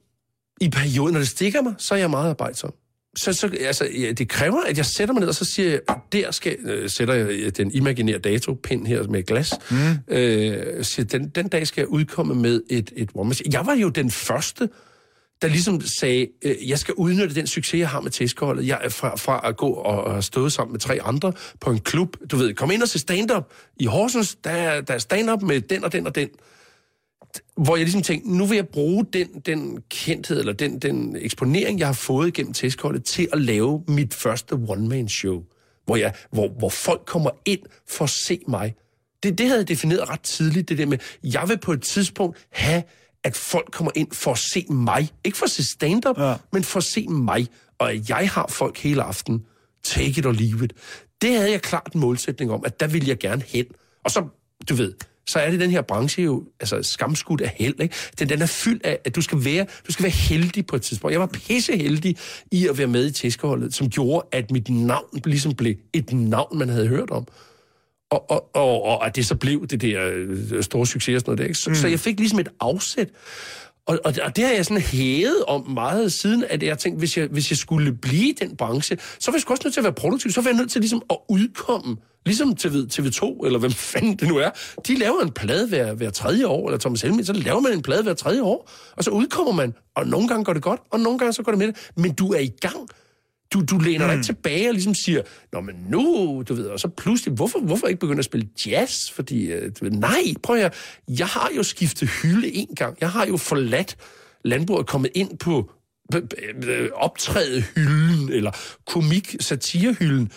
I 0.61 0.69
perioden, 0.69 1.13
når 1.13 1.19
det 1.19 1.29
stikker 1.29 1.61
mig, 1.61 1.73
så 1.77 1.93
er 1.93 1.99
jeg 1.99 2.09
meget 2.09 2.29
arbejdsom. 2.29 2.73
Så, 3.15 3.33
så 3.33 3.51
altså, 3.59 3.85
ja, 3.85 4.11
det 4.11 4.29
kræver, 4.29 4.61
at 4.61 4.77
jeg 4.77 4.85
sætter 4.85 5.13
mig 5.13 5.19
ned, 5.19 5.29
og 5.29 5.35
så 5.35 5.45
siger 5.45 5.69
jeg, 5.69 5.79
der 6.11 6.31
skal, 6.31 6.57
øh, 6.65 6.89
sætter 6.89 7.13
jeg 7.13 7.57
den 7.57 7.71
imaginære 7.71 8.17
datopind 8.17 8.87
her 8.87 9.03
med 9.03 9.23
glas. 9.23 9.53
Mm. 9.71 10.15
Øh, 10.15 10.83
siger, 10.83 11.05
den, 11.05 11.29
den 11.29 11.47
dag 11.47 11.67
skal 11.67 11.81
jeg 11.81 11.87
udkomme 11.87 12.35
med 12.35 12.61
et, 12.69 12.93
et 12.95 13.09
one 13.13 13.35
Jeg 13.51 13.65
var 13.65 13.73
jo 13.73 13.89
den 13.89 14.11
første, 14.11 14.69
der 15.43 15.49
ligesom 15.49 15.81
sagde, 15.81 16.27
øh, 16.41 16.69
jeg 16.69 16.79
skal 16.79 16.93
udnytte 16.93 17.35
den 17.35 17.47
succes, 17.47 17.79
jeg 17.79 17.89
har 17.89 18.01
med 18.01 18.11
tæskeholdet. 18.11 18.67
Jeg 18.67 18.79
er 18.83 18.89
fra, 18.89 19.15
fra 19.15 19.41
at 19.43 19.57
gå 19.57 19.69
og, 19.69 20.03
og 20.03 20.23
stå 20.23 20.49
sammen 20.49 20.71
med 20.71 20.79
tre 20.79 20.99
andre 21.01 21.33
på 21.59 21.71
en 21.71 21.79
klub. 21.79 22.17
Du 22.31 22.37
ved, 22.37 22.53
kom 22.53 22.71
ind 22.71 22.81
og 22.81 22.89
se 22.89 22.99
stand-up 22.99 23.53
i 23.77 23.85
Horsens. 23.85 24.35
Der, 24.43 24.81
der 24.81 24.93
er 24.93 24.97
stand-up 24.97 25.41
med 25.41 25.61
den 25.61 25.83
og 25.83 25.91
den 25.91 26.07
og 26.07 26.15
den. 26.15 26.29
Hvor 27.57 27.75
jeg 27.75 27.85
ligesom 27.85 28.01
tænkte, 28.01 28.37
nu 28.37 28.45
vil 28.45 28.55
jeg 28.55 28.67
bruge 28.67 29.05
den, 29.13 29.27
den 29.45 29.81
kendthed, 29.89 30.39
eller 30.39 30.53
den, 30.53 30.79
den 30.79 31.15
eksponering, 31.19 31.79
jeg 31.79 31.87
har 31.87 31.93
fået 31.93 32.33
gennem 32.33 32.53
tæskeholdet, 32.53 33.03
til 33.03 33.27
at 33.33 33.41
lave 33.41 33.83
mit 33.87 34.13
første 34.13 34.53
one-man-show. 34.53 35.43
Hvor, 35.85 35.95
jeg, 35.95 36.13
hvor, 36.31 36.47
hvor 36.47 36.69
folk 36.69 37.01
kommer 37.05 37.29
ind 37.45 37.61
for 37.89 38.03
at 38.03 38.09
se 38.09 38.39
mig. 38.47 38.75
Det, 39.23 39.37
det 39.37 39.47
havde 39.47 39.59
jeg 39.59 39.67
defineret 39.67 40.09
ret 40.09 40.21
tidligt, 40.21 40.69
det 40.69 40.77
der 40.77 40.85
med, 40.85 40.97
jeg 41.23 41.43
vil 41.47 41.57
på 41.57 41.71
et 41.71 41.81
tidspunkt 41.81 42.47
have 42.51 42.83
at 43.23 43.35
folk 43.35 43.71
kommer 43.71 43.91
ind 43.95 44.11
for 44.11 44.31
at 44.31 44.37
se 44.37 44.65
mig. 44.69 45.09
Ikke 45.23 45.37
for 45.37 45.45
at 45.45 45.51
se 45.51 45.65
stand-up, 45.65 46.19
ja. 46.19 46.35
men 46.53 46.63
for 46.63 46.77
at 46.77 46.83
se 46.83 47.07
mig. 47.07 47.47
Og 47.79 47.91
at 47.91 48.09
jeg 48.09 48.29
har 48.29 48.47
folk 48.49 48.77
hele 48.77 49.03
aften. 49.03 49.45
Take 49.83 50.19
it 50.19 50.25
or 50.25 50.31
leave 50.31 50.65
it. 50.65 50.73
Det 51.21 51.35
havde 51.35 51.51
jeg 51.51 51.61
klart 51.61 51.91
en 51.93 51.99
målsætning 51.99 52.51
om, 52.51 52.63
at 52.65 52.79
der 52.79 52.87
vil 52.87 53.07
jeg 53.07 53.17
gerne 53.17 53.43
hen. 53.47 53.65
Og 54.03 54.11
så, 54.11 54.25
du 54.69 54.75
ved, 54.75 54.93
så 55.27 55.39
er 55.39 55.51
det 55.51 55.59
den 55.59 55.71
her 55.71 55.81
branche 55.81 56.23
jo 56.23 56.43
altså 56.59 56.83
skamskudt 56.83 57.41
af 57.41 57.53
held, 57.57 57.81
ikke? 57.81 57.95
Den, 58.19 58.29
den 58.29 58.41
er 58.41 58.45
fyldt 58.45 58.85
af, 58.85 58.99
at 59.05 59.15
du 59.15 59.21
skal, 59.21 59.45
være, 59.45 59.65
du 59.87 59.91
skal 59.91 60.03
være 60.03 60.11
heldig 60.11 60.65
på 60.65 60.75
et 60.75 60.81
tidspunkt. 60.81 61.11
Jeg 61.11 61.19
var 61.19 61.27
pisse 61.27 61.77
heldig 61.77 62.17
i 62.51 62.67
at 62.67 62.77
være 62.77 62.87
med 62.87 63.07
i 63.07 63.11
tæskeholdet, 63.11 63.73
som 63.73 63.89
gjorde, 63.89 64.27
at 64.31 64.51
mit 64.51 64.69
navn 64.69 65.21
ligesom 65.25 65.53
blev 65.53 65.75
et 65.93 66.13
navn, 66.13 66.57
man 66.57 66.69
havde 66.69 66.87
hørt 66.87 67.09
om 67.09 67.27
og, 68.13 68.31
og, 68.31 68.55
og, 68.55 68.83
og 68.83 69.05
at 69.05 69.15
det 69.15 69.25
så 69.25 69.35
blev 69.35 69.67
det 69.67 69.81
der 69.81 70.11
øh, 70.13 70.63
store 70.63 70.85
succes 70.85 71.15
og 71.15 71.19
sådan 71.19 71.29
noget 71.29 71.37
der. 71.37 71.43
Ikke? 71.43 71.59
Så, 71.59 71.69
mm. 71.69 71.75
så 71.75 71.87
jeg 71.87 71.99
fik 71.99 72.19
ligesom 72.19 72.39
et 72.39 72.49
afsæt. 72.59 73.09
Og, 73.85 73.99
og, 74.05 74.13
og 74.23 74.35
det 74.35 74.43
har 74.43 74.53
jeg 74.53 74.65
sådan 74.65 74.81
hævet 74.81 75.43
om 75.47 75.69
meget 75.69 76.13
siden, 76.13 76.43
at 76.49 76.63
jeg 76.63 76.77
tænkte, 76.77 76.99
hvis 76.99 77.17
jeg, 77.17 77.27
hvis 77.31 77.51
jeg 77.51 77.57
skulle 77.57 77.93
blive 77.93 78.29
i 78.29 78.35
den 78.39 78.57
branche, 78.57 78.97
så 79.19 79.31
var 79.31 79.37
jeg 79.37 79.51
også 79.51 79.61
nødt 79.65 79.73
til 79.73 79.79
at 79.79 79.83
være 79.83 79.93
produktiv. 79.93 80.31
Så 80.31 80.41
var 80.41 80.49
jeg 80.49 80.57
nødt 80.57 80.71
til 80.71 80.81
ligesom 80.81 81.01
at 81.09 81.17
udkomme. 81.29 81.97
Ligesom 82.25 82.55
TV, 82.55 82.75
TV2, 82.93 83.45
eller 83.45 83.59
hvem 83.59 83.71
fanden 83.91 84.15
det 84.15 84.27
nu 84.27 84.37
er. 84.37 84.49
De 84.87 84.99
laver 84.99 85.21
en 85.21 85.31
plade 85.31 85.67
hver, 85.67 85.93
hver 85.93 86.09
tredje 86.09 86.47
år, 86.47 86.67
eller 86.67 86.79
Thomas 86.79 87.01
Helmi, 87.01 87.23
så 87.23 87.33
laver 87.33 87.59
man 87.59 87.73
en 87.73 87.81
plade 87.81 88.03
hver 88.03 88.13
tredje 88.13 88.41
år, 88.41 88.69
og 88.97 89.03
så 89.03 89.11
udkommer 89.11 89.53
man. 89.53 89.73
Og 89.95 90.07
nogle 90.07 90.27
gange 90.27 90.43
går 90.45 90.53
det 90.53 90.61
godt, 90.61 90.81
og 90.91 90.99
nogle 90.99 91.19
gange 91.19 91.33
så 91.33 91.43
går 91.43 91.51
det 91.51 91.59
med 91.59 91.67
det. 91.67 91.91
Men 91.97 92.13
du 92.13 92.33
er 92.33 92.39
i 92.39 92.51
gang. 92.61 92.89
Du, 93.53 93.61
du 93.61 93.77
læner 93.77 94.07
dig 94.07 94.17
mm. 94.17 94.23
tilbage 94.23 94.69
og 94.69 94.73
ligesom 94.73 94.93
siger, 94.93 95.21
Nå, 95.53 95.61
men 95.61 95.75
nu, 95.89 96.43
du 96.49 96.53
ved, 96.53 96.65
og 96.65 96.79
så 96.79 96.87
pludselig, 96.87 97.33
hvorfor, 97.33 97.59
hvorfor 97.59 97.87
ikke 97.87 97.99
begynde 97.99 98.19
at 98.19 98.25
spille 98.25 98.47
jazz? 98.65 99.11
Fordi, 99.11 99.45
øh, 99.45 99.71
du 99.79 99.85
ved, 99.85 99.91
nej, 99.91 100.23
prøv 100.43 100.55
at 100.55 100.73
jeg 101.07 101.27
har 101.27 101.49
jo 101.57 101.63
skiftet 101.63 102.09
hylde 102.09 102.53
en 102.53 102.75
gang. 102.75 102.97
Jeg 103.01 103.09
har 103.09 103.25
jo 103.25 103.37
forladt 103.37 103.95
landbruget 104.45 104.87
kommet 104.87 105.11
ind 105.15 105.37
på 105.37 105.71
optræde 106.93 107.63
hylden, 107.75 108.29
eller 108.29 108.51
komik 108.85 109.35
satirehylden. 109.39 110.31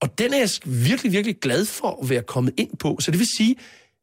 Og 0.00 0.18
den 0.18 0.34
er 0.34 0.38
jeg 0.38 0.48
virkelig, 0.64 1.12
virkelig 1.12 1.36
glad 1.40 1.64
for 1.64 1.98
at 2.02 2.10
være 2.10 2.22
kommet 2.22 2.54
ind 2.56 2.76
på. 2.78 2.96
Så 3.00 3.10
det 3.10 3.18
vil 3.18 3.28
sige, 3.36 3.56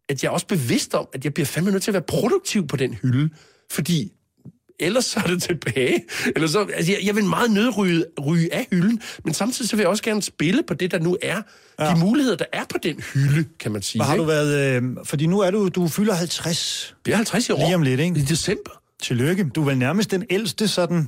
at 0.09 0.23
jeg 0.23 0.29
er 0.29 0.33
også 0.33 0.47
bevidst 0.47 0.93
om, 0.93 1.07
at 1.13 1.25
jeg 1.25 1.33
bliver 1.33 1.45
fandme 1.45 1.71
nødt 1.71 1.83
til 1.83 1.91
at 1.91 1.93
være 1.93 2.03
produktiv 2.07 2.67
på 2.67 2.75
den 2.75 2.93
hylde. 2.93 3.29
Fordi 3.71 4.11
ellers 4.79 5.05
så 5.05 5.19
er 5.23 5.27
det 5.27 5.43
tilbage. 5.43 6.03
Eller 6.35 6.47
så, 6.47 6.59
altså, 6.73 6.91
jeg, 6.91 7.01
jeg 7.05 7.15
vil 7.15 7.25
meget 7.25 7.51
nødryge 7.51 8.05
ryge 8.25 8.53
af 8.53 8.67
hylden, 8.71 9.01
men 9.25 9.33
samtidig 9.33 9.69
så 9.69 9.75
vil 9.75 9.83
jeg 9.83 9.89
også 9.89 10.03
gerne 10.03 10.21
spille 10.21 10.63
på 10.67 10.73
det, 10.73 10.91
der 10.91 10.99
nu 10.99 11.17
er. 11.21 11.41
Ja. 11.79 11.93
De 11.93 11.99
muligheder, 11.99 12.37
der 12.37 12.45
er 12.53 12.63
på 12.69 12.77
den 12.83 12.99
hylde, 13.13 13.45
kan 13.59 13.71
man 13.71 13.81
sige. 13.81 13.99
Hvor 13.99 14.05
har 14.05 14.13
ikke? 14.13 14.21
du 14.21 14.27
været... 14.27 14.81
Øh, 14.83 14.83
fordi 15.03 15.25
nu 15.25 15.39
er 15.39 15.51
du, 15.51 15.69
du 15.69 15.87
fylder 15.87 16.13
50. 16.13 16.95
Det 17.05 17.11
er 17.11 17.15
50 17.15 17.49
i 17.49 17.51
år. 17.51 17.57
Lige 17.57 17.75
om 17.75 17.81
lidt, 17.81 17.99
ikke? 17.99 18.19
I 18.19 18.23
december. 18.23 18.71
Tillykke. 19.01 19.49
Du 19.55 19.61
er 19.61 19.65
vel 19.65 19.77
nærmest 19.77 20.11
den 20.11 20.25
ældste 20.29 20.67
sådan 20.67 21.07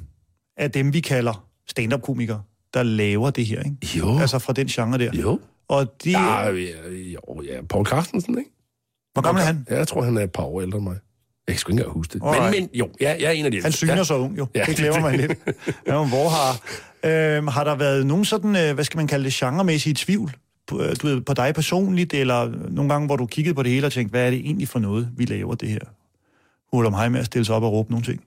af 0.57 0.71
dem, 0.71 0.93
vi 0.93 0.99
kalder 0.99 1.45
stand-up-komikere, 1.69 2.41
der 2.73 2.83
laver 2.83 3.29
det 3.29 3.45
her, 3.45 3.63
ikke? 3.63 3.97
Jo. 3.97 4.19
Altså 4.19 4.39
fra 4.39 4.53
den 4.53 4.67
genre 4.67 4.97
der. 4.97 5.11
Jo. 5.13 5.39
Og 5.67 6.03
de... 6.03 6.11
Ja, 6.11 6.49
ja, 6.49 6.89
jo, 6.91 7.41
ja. 7.41 7.61
Paul 7.69 7.85
Carstensen, 7.85 8.37
ikke? 8.37 8.51
Hvor 9.13 9.21
gammel 9.21 9.41
er 9.41 9.45
han? 9.45 9.65
Ja, 9.69 9.77
jeg 9.77 9.87
tror, 9.87 10.01
han 10.01 10.17
er 10.17 10.21
et 10.21 10.31
par 10.31 10.43
år 10.43 10.61
ældre 10.61 10.77
end 10.77 10.87
mig. 10.87 10.97
Jeg 11.47 11.53
kan 11.55 11.59
sgu 11.59 11.71
ikke 11.71 11.79
engang 11.79 11.93
huske 11.93 12.13
det. 12.13 12.23
Men, 12.23 12.51
men 12.51 12.69
jo, 12.73 12.89
jeg, 12.99 13.17
jeg 13.19 13.27
er 13.27 13.31
en 13.31 13.45
af 13.45 13.51
de 13.51 13.61
Han 13.61 13.71
syner 13.71 13.95
ja. 13.95 14.03
så 14.03 14.17
ung, 14.17 14.37
jo. 14.37 14.47
Ja. 14.55 14.63
Det 14.67 14.75
glemmer 14.75 14.99
mig 14.99 15.17
lidt. 15.17 15.31
Ja, 15.87 16.03
hvor 16.05 16.29
har, 16.29 16.61
øh, 17.37 17.47
har 17.47 17.63
der 17.63 17.75
været 17.75 18.05
nogen 18.05 18.25
sådan, 18.25 18.55
øh, 18.55 18.73
hvad 18.73 18.83
skal 18.83 18.97
man 18.97 19.07
kalde 19.07 19.25
det, 19.25 19.33
genremæssige 19.33 19.93
tvivl 19.97 20.35
på, 20.67 20.81
øh, 20.81 20.95
du 21.01 21.07
ved, 21.07 21.21
på 21.21 21.33
dig 21.33 21.55
personligt, 21.55 22.13
eller 22.13 22.51
nogle 22.69 22.93
gange, 22.93 23.05
hvor 23.05 23.15
du 23.15 23.25
kiggede 23.25 23.55
på 23.55 23.63
det 23.63 23.71
hele 23.71 23.85
og 23.87 23.91
tænkte, 23.91 24.11
hvad 24.11 24.25
er 24.25 24.29
det 24.29 24.39
egentlig 24.39 24.67
for 24.67 24.79
noget, 24.79 25.09
vi 25.17 25.25
laver 25.25 25.55
det 25.55 25.69
her? 25.69 25.79
Hul 26.73 26.85
om 26.85 26.93
hej 26.93 27.09
med 27.09 27.19
at 27.19 27.25
stille 27.25 27.45
sig 27.45 27.55
op 27.55 27.63
og 27.63 27.71
råbe 27.71 27.91
nogle 27.91 28.05
ting. 28.05 28.23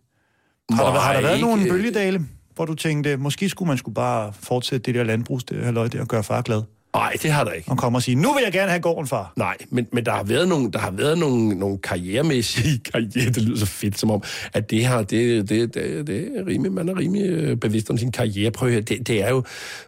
Har, 0.70 0.82
Nej, 0.82 0.92
der, 0.92 1.00
har 1.00 1.12
der 1.12 1.20
været 1.20 1.34
ikke. 1.34 1.46
nogle 1.48 1.68
bølgedale, 1.68 2.26
hvor 2.54 2.64
du 2.64 2.74
tænkte, 2.74 3.16
måske 3.16 3.48
skulle 3.48 3.66
man 3.68 3.78
skulle 3.78 3.94
bare 3.94 4.32
fortsætte 4.32 4.84
det 4.84 4.94
der 4.94 5.04
landbrugs, 5.04 5.44
det 5.44 5.64
her 5.64 5.70
løg 5.70 5.92
der, 5.92 6.00
og 6.00 6.08
gøre 6.08 6.24
far 6.24 6.42
glad? 6.42 6.62
Nej, 6.94 7.12
det 7.22 7.30
har 7.30 7.44
der 7.44 7.52
ikke. 7.52 7.70
og 7.70 7.78
komme 7.78 7.98
og 7.98 8.02
sige, 8.02 8.14
nu 8.14 8.32
vil 8.32 8.42
jeg 8.44 8.52
gerne 8.52 8.70
have 8.70 8.80
gården, 8.80 9.06
far. 9.06 9.32
Nej, 9.36 9.56
men, 9.70 9.86
men 9.92 10.06
der 10.06 10.12
har 10.12 10.22
været 10.22 10.48
nogle, 10.48 10.72
der 10.72 10.78
har 10.78 10.90
været 10.90 11.18
nogle, 11.18 11.54
nogle 11.54 11.78
karrieremæssige 11.78 12.78
karriere, 12.92 13.30
det 13.30 13.42
lyder 13.42 13.58
så 13.58 13.66
fedt, 13.66 13.98
som 13.98 14.10
om, 14.10 14.22
at 14.52 14.70
det 14.70 14.88
her, 14.88 15.02
det, 15.02 15.48
det, 15.48 15.74
det, 15.74 16.06
det 16.06 16.30
er 16.36 16.46
rimelig, 16.46 16.72
man 16.72 16.88
er 16.88 16.98
rimelig 16.98 17.26
øh, 17.26 17.56
bevidst 17.56 17.90
om 17.90 17.98
sin 17.98 18.12
karriere. 18.12 18.50
Prøv 18.50 18.70
høre, 18.70 18.80
det, 18.80 19.06
det 19.06 19.22
er 19.22 19.30
jo, 19.30 19.42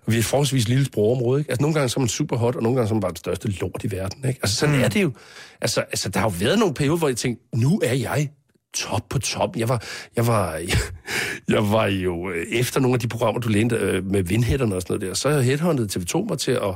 vi 0.07 0.15
er 0.15 0.19
et 0.19 0.25
forholdsvis 0.25 0.69
lille 0.69 0.85
sprogområde, 0.85 1.41
ikke? 1.41 1.51
Altså 1.51 1.63
nogle 1.63 1.75
gange 1.75 1.89
så 1.89 2.01
er 2.01 2.01
man 2.01 2.09
super 2.09 2.37
hot, 2.37 2.57
og 2.57 2.63
nogle 2.63 2.77
gange 2.77 2.89
så 2.89 2.93
er 2.93 2.97
man 2.97 3.01
bare 3.01 3.11
den 3.11 3.17
største 3.17 3.49
lort 3.49 3.85
i 3.85 3.91
verden, 3.91 4.29
ikke? 4.29 4.41
Altså 4.43 4.57
sådan 4.57 4.77
mm. 4.77 4.83
er 4.83 4.89
det 4.89 5.03
jo. 5.03 5.13
Altså, 5.61 5.81
altså 5.81 6.09
der 6.09 6.21
har 6.21 6.27
jo 6.27 6.35
været 6.41 6.59
nogle 6.59 6.75
perioder, 6.75 6.99
hvor 6.99 7.09
jeg 7.09 7.17
tænkte, 7.17 7.45
nu 7.55 7.81
er 7.85 7.93
jeg 7.93 8.29
top 8.77 9.09
på 9.09 9.19
top. 9.19 9.57
Jeg 9.57 9.69
var, 9.69 9.83
jeg 10.17 10.27
var, 10.27 10.61
jeg 11.55 11.71
var 11.73 11.87
jo 11.87 12.31
øh, 12.31 12.47
efter 12.53 12.81
nogle 12.81 12.95
af 12.95 13.01
de 13.01 13.09
programmer, 13.09 13.41
du 13.41 13.49
lænede 13.49 13.81
øh, 13.81 14.05
med 14.07 14.23
vindhætterne 14.23 14.75
og 14.75 14.83
sådan 14.83 14.95
noget 14.97 15.09
der, 15.09 15.15
så 15.15 15.29
jeg 15.29 15.43
headhunted 15.43 15.97
TV2 15.97 16.29
mig 16.29 16.39
til 16.39 16.53
at 16.53 16.75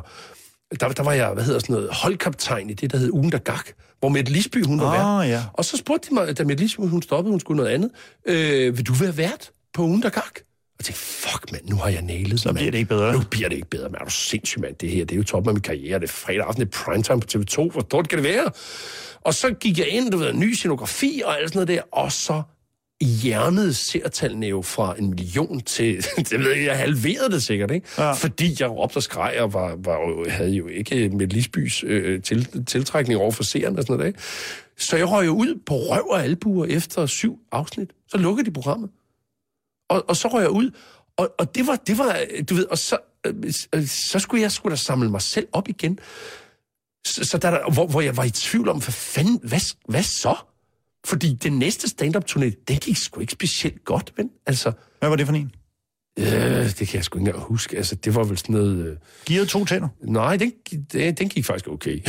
der, 0.81 0.89
der 0.89 1.03
var 1.03 1.13
jeg, 1.13 1.31
hvad 1.35 1.45
hedder 1.45 1.61
sådan 1.61 1.75
noget, 1.75 1.89
holdkaptajn 1.93 2.71
i 2.71 2.75
det, 2.75 2.93
der 2.93 2.99
hed 2.99 3.11
Ugen 3.13 3.33
der 3.33 3.39
Gak, 3.39 3.69
hvor 4.01 4.09
Mette 4.09 4.33
Lisby, 4.33 4.65
hun 4.65 4.81
var 4.81 4.87
Ah, 4.87 5.21
vært. 5.29 5.31
ja. 5.31 5.43
Og 5.53 5.65
så 5.65 5.77
spurgte 5.77 6.09
de 6.11 6.15
mig, 6.15 6.39
da 6.39 6.45
Mette 6.45 6.63
Lisby, 6.65 6.81
hun 6.81 7.03
stoppede, 7.03 7.31
hun 7.33 7.41
skulle 7.41 7.57
noget 7.57 7.71
andet, 7.71 7.91
øh, 8.27 8.77
vil 8.79 8.87
du 8.87 8.93
være 8.93 9.17
vært 9.17 9.51
på 9.75 9.83
Ugen 9.83 10.03
der 10.03 10.09
Gak? 10.11 10.25
Og 10.25 10.79
jeg 10.81 10.85
tænkte, 10.85 11.01
fuck 11.03 11.53
mand, 11.53 11.63
nu 11.69 11.77
har 11.77 11.89
jeg 11.89 12.03
nailet 12.03 12.41
Så 12.41 12.53
bliver 12.53 12.71
det 12.71 12.79
ikke 12.79 12.89
bedre. 12.89 13.13
Nu 13.13 13.23
bliver 13.31 13.49
det 13.49 13.57
ikke 13.57 13.69
bedre, 13.71 13.89
men 13.89 13.97
er 14.01 14.05
du 14.05 14.11
sindssyg, 14.11 14.61
mand. 14.61 14.75
Det 14.77 14.91
her, 14.91 15.05
det 15.05 15.13
er 15.13 15.17
jo 15.17 15.23
toppen 15.25 15.49
af 15.49 15.55
min 15.55 15.63
karriere. 15.63 15.99
Det 16.01 16.05
er 16.09 16.13
fredag 16.13 16.45
aften, 16.47 16.67
det 16.67 16.75
er 16.75 16.85
primetime 16.85 17.21
på 17.21 17.27
TV2. 17.35 17.73
Hvor 17.73 17.81
stort 17.81 18.09
kan 18.09 18.19
det 18.19 18.25
være? 18.29 18.51
Og 19.25 19.35
så 19.35 19.53
gik 19.55 19.79
jeg 19.79 19.89
ind, 19.89 20.11
du 20.11 20.17
ved, 20.19 20.33
ny 20.33 20.53
scenografi 20.53 21.23
og 21.25 21.39
alt 21.41 21.49
sådan 21.49 21.57
noget 21.67 21.69
der, 21.69 21.83
og 21.99 22.13
så 22.13 22.43
hjernede 23.23 23.75
seertallene 23.75 24.47
jo 24.47 24.63
fra 24.63 24.95
en 24.99 25.11
million 25.11 25.61
til, 25.61 25.97
det 26.31 26.39
ved 26.41 26.53
jeg, 26.53 26.65
jeg 26.65 26.79
halverede 26.79 27.31
det 27.31 27.43
sikkert, 27.43 27.71
ikke? 27.71 27.87
Ja. 27.99 28.13
Fordi 28.13 28.57
jeg 28.61 28.71
råbte 28.71 28.97
og 28.97 29.03
skreg, 29.03 29.37
og 29.41 29.53
var, 29.53 29.77
var, 29.85 29.95
jo- 30.01 30.29
havde 30.29 30.51
jo 30.51 30.67
ikke 30.69 31.09
med 31.09 31.27
Lisbys 31.27 31.85
øh, 31.87 32.23
til, 32.23 32.65
tiltrækning 32.67 33.21
over 33.21 33.31
for 33.31 33.43
seerne 33.45 33.79
og 33.79 33.83
sådan 33.83 33.97
noget, 33.97 34.09
ikke? 34.09 34.21
Så 34.79 34.97
jeg 34.97 35.11
røg 35.11 35.27
jo 35.27 35.33
ud 35.37 35.61
på 35.67 35.75
røv 35.75 36.07
og 36.11 36.23
albuer 36.25 36.67
efter 36.67 37.07
syv 37.07 37.39
afsnit. 37.53 37.91
Så 38.09 38.17
lukkede 38.19 38.47
de 38.47 38.53
programmet. 38.53 38.91
Og, 39.89 40.05
og 40.09 40.17
så 40.17 40.29
røg 40.29 40.41
jeg 40.43 40.51
ud, 40.51 40.71
og, 41.17 41.35
og 41.39 41.55
det 41.55 41.67
var, 41.67 41.77
det 41.77 41.99
var, 41.99 42.19
du 42.51 42.55
ved, 42.55 42.65
og 42.67 42.79
så, 42.79 42.99
øh, 43.27 43.35
øh, 43.75 43.87
så 43.87 44.19
skulle 44.19 44.43
jeg 44.43 44.53
skulle 44.53 44.71
da 44.71 44.77
samle 44.77 45.11
mig 45.11 45.23
selv 45.23 45.47
op 45.53 45.69
igen. 45.69 45.99
Så, 47.07 47.25
så 47.25 47.39
der, 47.39 47.71
hvor, 47.73 47.87
hvor 47.87 48.01
jeg 48.01 48.17
var 48.17 48.25
i 48.25 48.31
tvivl 48.31 48.69
om, 48.69 48.79
hvad 48.83 48.93
fanden, 48.93 49.41
hvad, 49.43 49.61
hvad 49.89 50.03
så? 50.03 50.37
Fordi 51.07 51.35
den 51.43 51.59
næste 51.59 51.89
stand-up-turné, 51.89 52.65
den 52.69 52.77
gik 52.77 52.97
sgu 52.97 53.21
ikke 53.21 53.33
specielt 53.33 53.85
godt, 53.85 54.13
men 54.17 54.31
altså, 54.47 54.73
Hvad 54.99 55.09
var 55.09 55.17
det 55.17 55.27
for 55.27 55.35
en? 55.35 55.53
øh, 56.19 56.27
det 56.79 56.89
kan 56.89 56.97
jeg 56.97 57.05
sgu 57.05 57.19
ikke 57.19 57.27
engang 57.29 57.45
huske. 57.45 57.77
Altså, 57.77 57.95
det 57.95 58.15
var 58.15 58.25
vel 58.25 58.39
sådan 58.39 58.53
noget... 58.55 58.87
Øh, 58.87 58.97
Givet 59.27 59.49
to 59.49 59.65
tænder. 59.65 59.89
nej, 60.03 60.37
den, 60.37 60.53
den, 60.93 61.15
den 61.15 61.29
gik 61.29 61.45
faktisk 61.45 61.69
okay. 61.69 62.01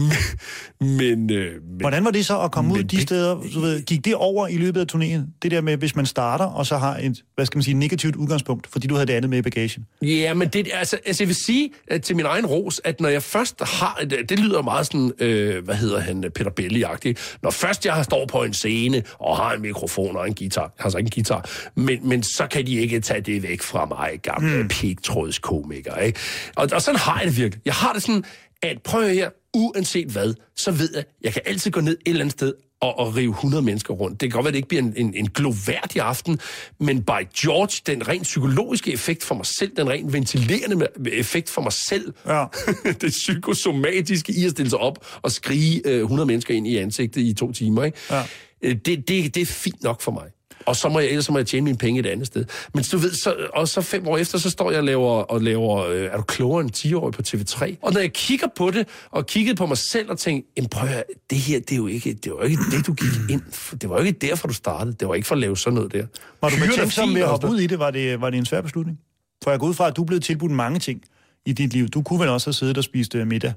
men, 0.80 1.32
øh, 1.32 1.52
men, 1.62 1.80
Hvordan 1.80 2.04
var 2.04 2.10
det 2.10 2.26
så 2.26 2.40
at 2.40 2.50
komme 2.52 2.72
ud 2.72 2.78
Men 2.78 2.86
de 2.86 2.96
det- 2.96 3.02
steder? 3.02 3.34
Du 3.54 3.60
ved, 3.60 3.82
gik 3.82 4.04
det 4.04 4.14
over 4.14 4.48
i 4.48 4.56
løbet 4.56 4.80
af 4.80 4.86
turnéen? 4.96 5.38
Det 5.42 5.50
der 5.50 5.60
med, 5.60 5.76
hvis 5.76 5.96
man 5.96 6.06
starter, 6.06 6.44
og 6.44 6.66
så 6.66 6.76
har 6.76 6.96
et, 6.96 7.22
hvad 7.34 7.46
skal 7.46 7.56
man 7.58 7.62
sige, 7.62 7.74
negativt 7.74 8.16
udgangspunkt, 8.16 8.66
fordi 8.66 8.86
du 8.86 8.94
havde 8.94 9.06
det 9.06 9.12
andet 9.12 9.30
med 9.30 9.38
i 9.38 9.42
bagagen. 9.42 9.86
Ja, 10.02 10.34
men 10.34 10.48
det, 10.48 10.68
altså, 10.74 10.98
altså 11.06 11.22
jeg 11.22 11.28
vil 11.28 11.36
sige 11.36 11.70
til 12.02 12.16
min 12.16 12.26
egen 12.26 12.46
ros, 12.46 12.80
at 12.84 13.00
når 13.00 13.08
jeg 13.08 13.22
først 13.22 13.60
har, 13.60 14.00
det, 14.28 14.38
lyder 14.38 14.62
meget 14.62 14.86
sådan, 14.86 15.12
øh, 15.18 15.64
hvad 15.64 15.74
hedder 15.74 16.00
han, 16.00 16.24
Peter 16.34 16.50
Belli-agtigt, 16.60 17.36
når 17.42 17.50
først 17.50 17.86
jeg 17.86 18.04
står 18.04 18.26
på 18.26 18.42
en 18.42 18.52
scene 18.54 19.02
og 19.18 19.36
har 19.36 19.52
en 19.52 19.62
mikrofon 19.62 20.16
og 20.16 20.28
en 20.28 20.34
guitar, 20.34 20.62
jeg 20.62 20.82
har 20.82 20.90
så 20.90 20.98
ikke 20.98 21.06
en 21.06 21.10
guitar, 21.14 21.50
men, 21.74 22.08
men 22.08 22.22
så 22.22 22.46
kan 22.50 22.66
de 22.66 22.74
ikke 22.74 23.00
tage 23.00 23.20
det 23.20 23.42
væk 23.42 23.62
fra 23.62 23.84
mig, 23.86 24.10
gamle 24.22 24.62
mm. 24.62 24.68
pigtrådskomiker, 24.68 25.96
ikke? 25.96 26.18
Og, 26.56 26.68
og 26.72 26.82
sådan 26.82 26.98
har 27.00 27.18
jeg 27.20 27.28
det 27.28 27.36
virkelig. 27.38 27.62
Jeg 27.64 27.74
har 27.74 27.92
det 27.92 28.02
sådan, 28.02 28.24
at 28.62 28.82
prøv 28.84 29.08
her, 29.08 29.30
uanset 29.56 30.08
hvad, 30.08 30.34
så 30.56 30.70
ved 30.70 30.90
jeg, 30.94 31.04
jeg 31.22 31.32
kan 31.32 31.42
altid 31.46 31.70
gå 31.70 31.80
ned 31.80 31.92
et 31.92 31.98
eller 32.06 32.20
andet 32.20 32.32
sted 32.32 32.54
og, 32.80 32.98
og 32.98 33.16
rive 33.16 33.30
100 33.30 33.62
mennesker 33.62 33.94
rundt. 33.94 34.20
Det 34.20 34.30
kan 34.30 34.36
godt 34.36 34.44
være, 34.44 34.48
at 34.48 34.52
det 34.52 34.58
ikke 34.58 34.68
bliver 34.68 34.82
en, 34.82 34.92
en, 34.96 35.14
en 35.14 35.28
gloværdig 35.30 36.02
aften, 36.02 36.40
men 36.80 37.02
by 37.02 37.10
George, 37.38 37.82
den 37.92 38.08
rent 38.08 38.22
psykologiske 38.22 38.92
effekt 38.92 39.24
for 39.24 39.34
mig 39.34 39.46
selv, 39.46 39.76
den 39.76 39.88
rent 39.90 40.12
ventilerende 40.12 40.86
effekt 41.12 41.50
for 41.50 41.62
mig 41.62 41.72
selv, 41.72 42.12
Ja. 42.26 42.44
det 43.00 43.10
psykosomatiske 43.10 44.32
i 44.32 44.44
at 44.44 44.50
stille 44.50 44.70
sig 44.70 44.78
op 44.78 45.06
og 45.22 45.32
skrige 45.32 45.82
øh, 45.84 46.00
100 46.00 46.26
mennesker 46.26 46.54
ind 46.54 46.66
i 46.66 46.76
ansigtet 46.76 47.20
i 47.20 47.32
to 47.32 47.52
timer, 47.52 47.84
ikke? 47.84 47.98
Ja. 48.10 48.22
Øh, 48.62 48.74
Det, 48.74 49.08
det, 49.08 49.34
det 49.34 49.40
er 49.40 49.46
fint 49.46 49.82
nok 49.82 50.00
for 50.00 50.12
mig. 50.12 50.24
Og 50.66 50.76
så 50.76 50.88
må 50.88 51.00
jeg, 51.00 51.08
ellers 51.08 51.30
må 51.30 51.38
jeg 51.38 51.46
tjene 51.46 51.64
mine 51.64 51.78
penge 51.78 52.00
et 52.00 52.06
andet 52.06 52.26
sted. 52.26 52.44
Men 52.74 52.84
du 52.92 52.98
ved, 52.98 53.12
så, 53.12 53.34
og 53.54 53.68
så 53.68 53.80
fem 53.80 54.08
år 54.08 54.18
efter, 54.18 54.38
så 54.38 54.50
står 54.50 54.70
jeg 54.70 54.78
og 54.78 54.84
laver, 54.84 55.10
og 55.10 55.42
laver 55.42 55.84
øh, 55.86 56.08
er 56.12 56.16
du 56.16 56.22
klogere 56.22 56.60
end 56.60 56.70
10 56.70 56.94
år 56.94 57.10
på 57.10 57.22
TV3? 57.28 57.76
Og 57.82 57.92
når 57.92 58.00
jeg 58.00 58.12
kigger 58.12 58.46
på 58.56 58.70
det, 58.70 58.88
og 59.10 59.26
kiggede 59.26 59.56
på 59.56 59.66
mig 59.66 59.78
selv 59.78 60.10
og 60.10 60.18
tænkte, 60.18 60.50
jamen 60.56 60.68
prøv 60.68 60.88
at 60.88 61.04
det 61.30 61.38
her, 61.38 61.60
det 61.60 61.72
er 61.72 61.76
jo 61.76 61.86
ikke 61.86 62.14
det, 62.14 62.32
var 62.32 62.44
ikke 62.44 62.62
det, 62.70 62.86
du 62.86 62.92
gik 62.92 63.30
ind 63.30 63.42
for. 63.52 63.76
Det 63.76 63.90
var 63.90 63.98
jo 63.98 64.04
ikke 64.04 64.18
derfor, 64.18 64.48
du 64.48 64.54
startede. 64.54 64.96
Det 65.00 65.08
var 65.08 65.14
ikke 65.14 65.28
for 65.28 65.34
at 65.34 65.40
lave 65.40 65.56
sådan 65.56 65.74
noget 65.74 65.92
der. 65.92 66.06
Var 66.40 66.48
du 66.48 66.56
betænksom 66.66 67.14
ved 67.14 67.20
at 67.20 67.28
hoppe 67.28 67.48
ud 67.48 67.58
i 67.60 67.66
det? 67.66 67.78
Var, 67.78 67.90
det? 67.90 68.20
var 68.20 68.30
det 68.30 68.38
en 68.38 68.46
svær 68.46 68.60
beslutning? 68.60 68.98
For 69.44 69.50
jeg 69.50 69.60
går 69.60 69.66
ud 69.66 69.74
fra, 69.74 69.86
at 69.86 69.96
du 69.96 70.04
blevet 70.04 70.24
tilbudt 70.24 70.52
mange 70.52 70.78
ting 70.78 71.02
i 71.46 71.52
dit 71.52 71.72
liv. 71.72 71.88
Du 71.88 72.02
kunne 72.02 72.20
vel 72.20 72.28
også 72.28 72.46
have 72.46 72.54
siddet 72.54 72.78
og 72.78 72.84
spist 72.84 73.14
øh, 73.14 73.26
middag 73.26 73.52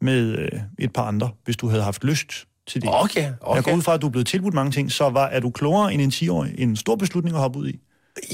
med 0.00 0.38
øh, 0.38 0.48
et 0.78 0.92
par 0.92 1.02
andre, 1.02 1.30
hvis 1.44 1.56
du 1.56 1.68
havde 1.68 1.82
haft 1.82 2.04
lyst 2.04 2.46
til 2.68 2.82
det. 2.82 2.90
Okay, 2.92 3.22
Jeg 3.22 3.32
okay. 3.40 3.62
går 3.62 3.76
ud 3.76 3.82
fra, 3.82 3.94
at 3.94 4.02
du 4.02 4.06
er 4.06 4.10
blevet 4.10 4.26
tilbudt 4.26 4.54
mange 4.54 4.72
ting, 4.72 4.92
så 4.92 5.08
var, 5.08 5.26
er 5.26 5.40
du 5.40 5.50
klogere 5.50 5.94
end 5.94 6.02
en 6.02 6.10
10-årig? 6.10 6.54
En 6.58 6.76
stor 6.76 6.96
beslutning 6.96 7.36
at 7.36 7.42
hoppe 7.42 7.58
ud 7.58 7.68
i? 7.68 7.80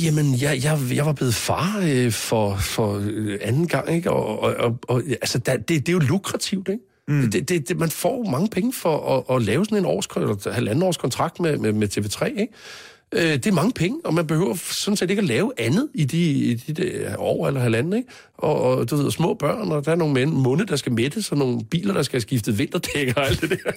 Jamen, 0.03 0.41
jeg, 0.41 0.65
jeg, 0.65 0.79
jeg 0.95 1.07
var 1.07 1.13
blevet 1.13 1.35
far 1.35 1.81
øh, 1.83 2.13
for, 2.13 2.57
for 2.57 3.03
øh, 3.05 3.39
anden 3.43 3.69
gang, 3.69 3.95
ikke? 3.95 4.11
Og, 4.11 4.41
og, 4.41 4.55
og, 4.59 4.79
og 4.89 5.03
altså, 5.09 5.39
der, 5.39 5.57
det, 5.57 5.69
det 5.69 5.89
er 5.89 5.93
jo 5.93 5.99
lukrativt, 5.99 6.69
ikke? 6.69 6.83
Mm. 7.09 7.31
Det, 7.31 7.49
det, 7.49 7.69
det, 7.69 7.79
man 7.79 7.91
får 7.91 8.31
mange 8.31 8.49
penge 8.49 8.73
for 8.73 9.25
at, 9.31 9.37
at 9.37 9.43
lave 9.43 9.65
sådan 9.65 9.79
en 9.79 9.85
års, 9.87 10.07
eller 10.17 10.53
halvanden 10.53 10.83
års 10.83 10.97
kontrakt 10.97 11.41
med, 11.41 11.59
med, 11.59 11.73
med 11.73 11.99
TV3, 11.99 12.25
ikke? 12.25 12.53
Øh, 13.15 13.33
det 13.33 13.47
er 13.47 13.53
mange 13.53 13.73
penge, 13.73 13.99
og 14.05 14.15
man 14.15 14.27
behøver 14.27 14.55
sådan 14.55 14.97
set 14.97 15.11
ikke 15.11 15.21
at 15.21 15.27
lave 15.27 15.53
andet 15.59 15.89
i 15.95 16.05
de, 16.05 16.33
i 16.33 16.55
de 16.55 16.73
der 16.73 17.17
år 17.19 17.49
eller 17.49 17.61
halvanden, 17.61 17.93
ikke? 17.93 18.09
Og, 18.39 18.63
og 18.63 18.91
du 18.91 18.97
ved, 18.97 19.11
små 19.11 19.35
børn, 19.35 19.73
og 19.73 19.85
der 19.85 19.93
er 19.93 19.97
nogle 19.97 20.15
mænd, 20.15 20.33
munde, 20.33 20.67
der 20.67 20.77
skal 20.77 20.93
mættes, 20.93 21.33
og 21.33 21.39
nogle 21.39 21.65
biler, 21.65 21.95
der 21.95 22.03
skal 22.03 22.17
have 22.17 22.21
skiftet 22.21 22.59
vinterdæk 22.59 23.17
og 23.17 23.27
alt 23.27 23.41
det 23.41 23.51
der. 23.51 23.73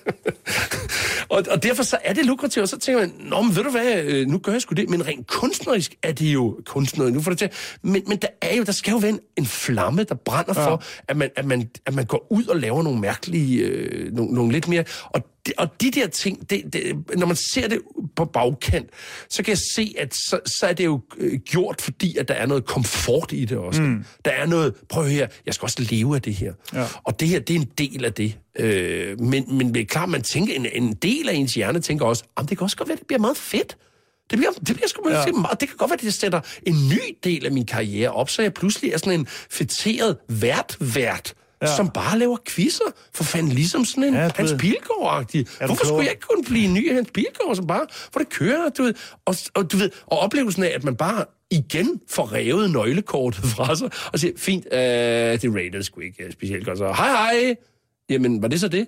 og, 1.35 1.43
og 1.51 1.63
derfor 1.63 1.83
så 1.83 1.97
er 2.03 2.13
det 2.13 2.25
lukrativt, 2.25 2.63
og 2.63 2.69
så 2.69 2.79
tænker 2.79 3.01
man, 3.01 3.13
Nå, 3.19 3.41
men 3.41 3.55
ved 3.55 3.63
du 3.63 3.69
hvad, 3.69 4.03
øh, 4.03 4.27
nu 4.27 4.37
gør 4.37 4.51
jeg 4.51 4.61
sgu 4.61 4.73
det, 4.73 4.89
men 4.89 5.07
rent 5.07 5.27
kunstnerisk 5.27 5.95
er 6.03 6.11
det 6.11 6.33
jo 6.33 6.59
kunstnerisk, 6.65 7.13
nu 7.13 7.21
får 7.21 7.31
det 7.31 7.39
til, 7.39 7.49
men, 7.81 8.03
men 8.07 8.17
der 8.17 8.27
er 8.41 8.55
jo, 8.55 8.63
der 8.63 8.71
skal 8.71 8.91
jo 8.91 8.97
være 8.97 9.11
en, 9.11 9.19
en 9.37 9.45
flamme, 9.45 10.03
der 10.03 10.15
brænder 10.15 10.53
ja. 10.61 10.67
for, 10.67 10.83
at 11.07 11.17
man, 11.17 11.29
at, 11.35 11.45
man, 11.45 11.69
at 11.85 11.95
man 11.95 12.05
går 12.05 12.27
ud 12.29 12.45
og 12.45 12.57
laver 12.57 12.83
nogle 12.83 12.99
mærkelige, 12.99 13.59
øh, 13.59 14.13
nogle, 14.13 14.33
nogle 14.33 14.51
lidt 14.51 14.67
mere, 14.67 14.83
og 15.03 15.21
og 15.57 15.81
de 15.81 15.91
der 15.91 16.07
ting, 16.07 16.49
det, 16.49 16.73
det, 16.73 17.03
når 17.17 17.27
man 17.27 17.35
ser 17.35 17.67
det 17.67 17.79
på 18.15 18.25
bagkant, 18.25 18.89
så 19.29 19.43
kan 19.43 19.49
jeg 19.49 19.57
se, 19.75 19.95
at 19.97 20.15
så, 20.15 20.39
så 20.45 20.65
er 20.65 20.73
det 20.73 20.85
jo 20.85 21.01
øh, 21.17 21.39
gjort, 21.39 21.81
fordi 21.81 22.17
at 22.17 22.27
der 22.27 22.33
er 22.33 22.45
noget 22.45 22.65
komfort 22.65 23.31
i 23.31 23.45
det 23.45 23.57
også. 23.57 23.81
Mm. 23.81 24.05
Der 24.25 24.31
er 24.31 24.45
noget, 24.45 24.73
prøv 24.89 25.05
her, 25.05 25.27
jeg 25.45 25.53
skal 25.53 25.65
også 25.65 25.87
leve 25.89 26.15
af 26.15 26.21
det 26.21 26.33
her. 26.33 26.53
Ja. 26.73 26.85
Og 27.03 27.19
det 27.19 27.27
her, 27.27 27.39
det 27.39 27.55
er 27.55 27.59
en 27.59 27.69
del 27.77 28.05
af 28.05 28.13
det. 28.13 28.37
Øh, 28.59 29.19
men, 29.19 29.57
men 29.57 29.73
det 29.73 29.81
er 29.81 29.85
klart, 29.85 30.09
man 30.09 30.21
tænker, 30.21 30.53
en, 30.55 30.67
en 30.73 30.93
del 30.93 31.29
af 31.29 31.33
ens 31.33 31.53
hjerne 31.53 31.79
tænker 31.79 32.05
også, 32.05 32.23
om 32.35 32.47
det 32.47 32.57
kan 32.57 32.65
også 32.65 32.77
godt 32.77 32.89
være, 32.89 32.97
det 32.97 33.07
bliver 33.07 33.19
meget 33.19 33.37
fedt. 33.37 33.77
Det 34.29 34.37
bliver, 34.39 34.51
det 34.51 34.75
bliver 34.75 34.87
sgu 34.87 35.09
Ja. 35.09 35.19
ja. 35.19 35.31
meget. 35.31 35.61
Det 35.61 35.69
kan 35.69 35.77
godt 35.77 35.89
være, 35.89 35.97
at 35.97 36.03
det 36.03 36.13
sætter 36.13 36.41
en 36.63 36.75
ny 36.89 37.17
del 37.23 37.45
af 37.45 37.51
min 37.51 37.65
karriere 37.65 38.11
op, 38.11 38.29
så 38.29 38.41
jeg 38.41 38.53
pludselig 38.53 38.91
er 38.91 38.97
sådan 38.97 39.19
en 39.19 39.27
fætteret 39.51 40.17
vært-vært, 40.29 41.33
Ja. 41.61 41.75
som 41.75 41.89
bare 41.89 42.19
laver 42.19 42.37
quizzer. 42.47 42.85
For 43.13 43.23
fanden, 43.23 43.51
ligesom 43.51 43.85
sådan 43.85 44.03
en 44.03 44.13
Ja, 44.13 44.29
Hans. 44.35 44.51
Pilgaard-agtig. 44.51 45.65
Hvorfor 45.65 45.85
skulle 45.85 46.03
jeg 46.03 46.11
ikke 46.11 46.27
kunne 46.29 46.43
blive 46.43 46.65
en 46.65 46.73
ny 46.73 46.93
Hans 46.93 47.11
Pilgaard, 47.13 47.55
som 47.55 47.67
bare, 47.67 47.87
hvor 48.11 48.19
det 48.19 48.29
kører, 48.29 48.69
du 48.69 48.83
ved. 48.83 48.93
Og, 49.25 49.35
og, 49.53 49.71
du 49.71 49.77
ved, 49.77 49.89
og 50.05 50.19
oplevelsen 50.19 50.63
af, 50.63 50.71
at 50.75 50.83
man 50.83 50.95
bare 50.95 51.25
igen 51.51 52.01
får 52.09 52.33
revet 52.33 52.71
nøglekortet 52.71 53.43
fra 53.55 53.75
sig, 53.75 53.89
og 54.13 54.19
siger, 54.19 54.33
fint, 54.37 54.65
øh, 54.73 54.79
det 54.79 55.55
rated 55.55 55.83
sgu 55.83 56.01
ikke 56.01 56.23
øh, 56.23 56.31
specielt 56.31 56.65
godt, 56.65 56.77
så 56.77 56.93
hej 56.93 57.09
hej. 57.09 57.55
Jamen, 58.09 58.41
var 58.41 58.47
det 58.47 58.59
så 58.59 58.67
det? 58.67 58.87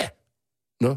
Ja. 0.00 0.08
Nå. 0.80 0.96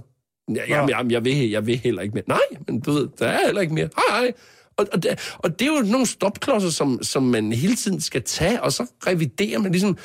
Ja, 0.56 0.62
jamen, 0.68 0.90
jamen, 0.90 1.12
jeg, 1.12 1.26
vil, 1.26 1.50
jeg 1.50 1.66
vil 1.66 1.78
heller 1.78 2.02
ikke 2.02 2.14
mere. 2.14 2.24
Nej, 2.28 2.60
men 2.68 2.80
du 2.80 2.92
ved, 2.92 3.08
der 3.20 3.28
er 3.28 3.46
heller 3.46 3.62
ikke 3.62 3.74
mere. 3.74 3.90
Hej 3.96 4.20
hej. 4.20 4.34
Og, 4.78 4.88
og, 4.94 5.04
det, 5.04 5.34
og 5.38 5.60
det 5.60 5.68
er 5.68 5.72
jo 5.76 5.82
nogle 5.82 6.06
stopklodser, 6.06 6.70
som, 6.70 7.00
som 7.04 7.24
man 7.24 7.52
hele 7.54 7.76
tiden 7.76 8.02
skal 8.02 8.24
tage, 8.24 8.62
og 8.62 8.74
så 8.74 8.86
reviderer 9.08 9.60
man 9.60 9.72
ligesom, 9.72 9.98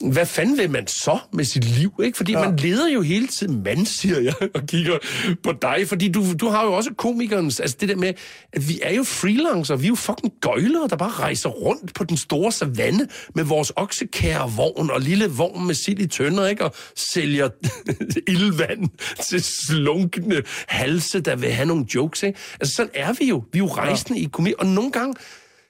hvad 0.00 0.26
fanden 0.26 0.58
vil 0.58 0.70
man 0.70 0.86
så 0.86 1.18
med 1.32 1.44
sit 1.44 1.64
liv? 1.64 1.92
Ikke? 2.04 2.16
Fordi 2.16 2.32
ja. 2.32 2.48
man 2.48 2.56
leder 2.56 2.88
jo 2.88 3.00
hele 3.00 3.26
tiden, 3.26 3.62
mand, 3.62 3.86
siger 4.00 4.20
jeg, 4.20 4.34
og 4.54 4.66
kigger 4.66 4.98
på 5.42 5.52
dig. 5.62 5.84
Fordi 5.88 6.08
du, 6.08 6.24
du 6.40 6.48
har 6.48 6.64
jo 6.64 6.72
også 6.72 6.90
komikernes, 6.96 7.60
altså 7.60 7.76
det 7.80 7.88
der 7.88 7.96
med, 7.96 8.14
at 8.52 8.68
vi 8.68 8.80
er 8.82 8.94
jo 8.94 9.04
freelancer, 9.04 9.76
vi 9.76 9.84
er 9.84 9.88
jo 9.88 9.94
fucking 9.94 10.32
gøjlere, 10.40 10.88
der 10.88 10.96
bare 10.96 11.10
rejser 11.10 11.48
rundt 11.48 11.94
på 11.94 12.04
den 12.04 12.16
store 12.16 12.52
savanne 12.52 13.08
med 13.34 13.44
vores 13.44 13.72
oksekærvogn 13.76 14.90
og 14.90 15.00
lille 15.00 15.26
vogn 15.26 15.66
med 15.66 15.74
sild 15.74 15.98
i 15.98 16.06
tønder, 16.06 16.46
ikke? 16.46 16.64
Og 16.64 16.74
sælger 17.12 17.48
ildvand 18.32 18.88
til 19.28 19.42
slunkne 19.42 20.42
halse, 20.68 21.20
der 21.20 21.36
vil 21.36 21.52
have 21.52 21.66
nogle 21.66 21.86
jokes, 21.94 22.22
ikke? 22.22 22.38
Altså 22.60 22.74
sådan 22.74 22.92
er 22.94 23.12
vi 23.12 23.24
jo. 23.24 23.44
Vi 23.52 23.58
er 23.58 23.62
jo 23.62 23.68
rejsende 23.68 24.18
ja. 24.18 24.26
i 24.26 24.28
komik, 24.32 24.54
og 24.58 24.66
nogle 24.66 24.92
gange, 24.92 25.14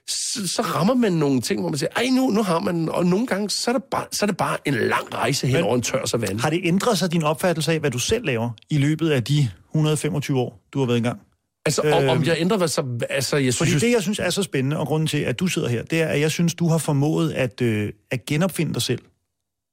så, 0.09 0.47
så 0.47 0.61
rammer 0.61 0.93
man 0.93 1.11
nogle 1.13 1.41
ting, 1.41 1.59
hvor 1.59 1.69
man 1.69 1.77
siger, 1.77 1.89
ej, 1.95 2.05
nu, 2.11 2.29
nu 2.29 2.43
har 2.43 2.59
man, 2.59 2.89
og 2.89 3.05
nogle 3.05 3.27
gange, 3.27 3.49
så 3.49 3.71
er 3.71 3.75
det 3.75 3.83
bare, 3.83 4.05
så 4.11 4.25
er 4.25 4.27
det 4.27 4.37
bare 4.37 4.57
en 4.65 4.73
lang 4.73 5.13
rejse 5.13 5.47
hen 5.47 5.55
Men- 5.55 5.63
over 5.63 5.75
en 5.75 5.81
tør 5.81 6.05
savanne. 6.05 6.39
Har 6.39 6.49
det 6.49 6.61
ændret 6.63 6.97
sig 6.97 7.11
din 7.11 7.23
opfattelse 7.23 7.71
af, 7.71 7.79
hvad 7.79 7.91
du 7.91 7.99
selv 7.99 8.25
laver 8.25 8.49
i 8.69 8.77
løbet 8.77 9.09
af 9.09 9.23
de 9.23 9.49
125 9.69 10.39
år, 10.39 10.61
du 10.73 10.79
har 10.79 10.85
været 10.85 10.97
i 10.97 11.01
gang? 11.01 11.19
Altså, 11.65 11.81
om, 11.81 11.93
om 12.09 12.17
Øhm, 12.17 12.23
jeg 12.23 12.35
ændrer, 12.39 12.57
hvad 12.57 12.67
så, 12.67 12.85
altså, 13.09 13.37
jeg 13.37 13.53
Fordi 13.53 13.69
synes, 13.69 13.83
det, 13.83 13.91
jeg 13.91 14.01
synes 14.01 14.19
er 14.19 14.29
så 14.29 14.43
spændende, 14.43 14.77
og 14.77 14.87
grunden 14.87 15.07
til, 15.07 15.17
at 15.17 15.39
du 15.39 15.47
sidder 15.47 15.67
her, 15.69 15.83
det 15.83 16.01
er, 16.01 16.07
at 16.07 16.19
jeg 16.19 16.31
synes, 16.31 16.55
du 16.55 16.67
har 16.67 16.77
formået 16.77 17.31
at, 17.31 17.61
øh, 17.61 17.91
at 18.11 18.25
genopfinde 18.25 18.73
dig 18.73 18.81
selv 18.81 19.01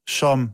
som 0.09 0.51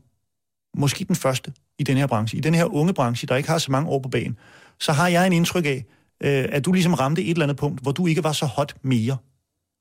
måske 0.77 1.05
den 1.05 1.17
første 1.17 1.53
i 1.79 1.83
den 1.83 1.97
her 1.97 2.07
branche. 2.07 2.39
I 2.39 2.41
den 2.41 2.55
her 2.55 2.65
unge 2.65 2.93
branche, 2.95 3.27
der 3.27 3.37
ikke 3.37 3.49
har 3.49 3.59
så 3.59 3.73
mange 3.73 3.89
år 3.89 3.99
på 3.99 4.09
banen, 4.09 4.39
så 4.81 4.93
har 4.93 5.09
jeg 5.09 5.27
en 5.27 5.33
indtryk 5.33 5.65
af, 5.67 5.85
øh, 6.23 6.45
at 6.53 6.65
du 6.65 6.73
ligesom 6.73 6.95
ramte 6.95 7.23
et 7.25 7.31
eller 7.31 7.43
andet 7.43 7.57
punkt, 7.57 7.83
hvor 7.83 7.93
du 7.93 8.07
ikke 8.07 8.25
var 8.25 8.33
så 8.33 8.47
hot 8.47 8.75
mere. 8.83 9.17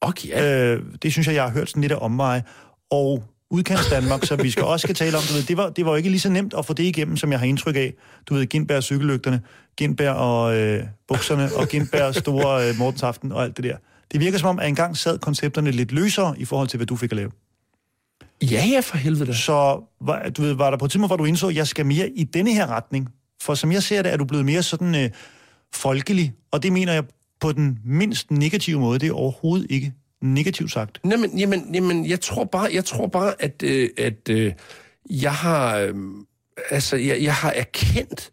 Okay, 0.07 0.29
ja. 0.29 0.73
Øh, 0.73 0.83
det 1.03 1.11
synes 1.11 1.27
jeg, 1.27 1.35
jeg 1.35 1.43
har 1.43 1.51
hørt 1.51 1.69
sådan 1.69 1.81
lidt 1.81 1.91
af 1.91 1.97
omveje. 2.01 2.43
Og 2.91 3.23
udkants 3.51 3.89
Danmark, 3.89 4.25
som 4.25 4.43
vi 4.43 4.51
skal 4.51 4.63
også 4.63 4.83
skal 4.83 4.95
tale 4.95 5.17
om, 5.17 5.23
du 5.29 5.33
ved, 5.33 5.43
det, 5.43 5.57
var, 5.57 5.69
det 5.69 5.85
var 5.85 5.91
jo 5.91 5.95
ikke 5.97 6.09
lige 6.09 6.19
så 6.19 6.29
nemt 6.29 6.53
at 6.57 6.65
få 6.65 6.73
det 6.73 6.83
igennem, 6.83 7.17
som 7.17 7.31
jeg 7.31 7.39
har 7.39 7.45
indtryk 7.45 7.75
af. 7.75 7.93
Du 8.29 8.33
ved, 8.33 8.45
Gindberg 8.45 8.83
cykellygterne, 8.83 9.41
Gindberg 9.77 10.15
og 10.15 10.57
øh, 10.57 10.83
bukserne, 11.07 11.49
og 11.55 11.67
Gindberg 11.67 12.15
store 12.15 12.69
øh, 12.69 12.77
Mortensaften 12.77 13.31
og 13.31 13.43
alt 13.43 13.57
det 13.57 13.63
der. 13.63 13.77
Det 14.11 14.19
virker 14.19 14.37
som 14.37 14.49
om, 14.49 14.59
at 14.59 14.67
engang 14.67 14.97
sad 14.97 15.19
koncepterne 15.19 15.71
lidt 15.71 15.91
løsere 15.91 16.35
i 16.37 16.45
forhold 16.45 16.67
til, 16.67 16.77
hvad 16.77 16.87
du 16.87 16.95
fik 16.95 17.11
at 17.11 17.15
lave. 17.15 17.31
ja, 18.41 18.65
ja, 18.71 18.79
for 18.79 18.97
helvede 18.97 19.25
da. 19.25 19.33
Så 19.33 19.83
var, 20.01 20.29
du 20.29 20.41
ved, 20.41 20.53
var 20.53 20.69
der 20.69 20.77
på 20.77 20.85
et 20.85 20.91
tidspunkt, 20.91 21.09
hvor 21.09 21.17
du 21.17 21.25
indså, 21.25 21.47
at 21.47 21.55
jeg 21.55 21.67
skal 21.67 21.85
mere 21.85 22.09
i 22.09 22.23
denne 22.23 22.53
her 22.53 22.67
retning? 22.67 23.09
For 23.41 23.55
som 23.55 23.71
jeg 23.71 23.83
ser 23.83 24.01
det, 24.01 24.13
er 24.13 24.17
du 24.17 24.25
blevet 24.25 24.45
mere 24.45 24.63
sådan 24.63 24.95
øh, 24.95 25.09
folkelig, 25.73 26.33
og 26.51 26.63
det 26.63 26.73
mener 26.73 26.93
jeg 26.93 27.03
på 27.43 27.51
den 27.51 27.79
mindst 27.85 28.31
negative 28.31 28.79
måde. 28.79 28.99
Det 28.99 29.07
er 29.07 29.13
overhovedet 29.13 29.67
ikke 29.69 29.93
negativt 30.21 30.71
sagt. 30.71 30.99
Jamen, 31.11 31.39
jamen, 31.39 31.75
jamen, 31.75 32.05
jeg 32.09 32.21
tror 32.21 32.43
bare, 32.43 32.69
jeg 32.73 32.85
tror 32.85 33.07
bare, 33.07 33.33
at, 33.39 33.63
øh, 33.63 33.89
at 33.97 34.29
øh, 34.29 34.53
jeg 35.09 35.33
har, 35.33 35.77
øh, 35.77 35.93
altså, 36.69 36.95
jeg, 36.95 37.23
jeg 37.23 37.35
har 37.35 37.51
erkendt, 37.51 38.31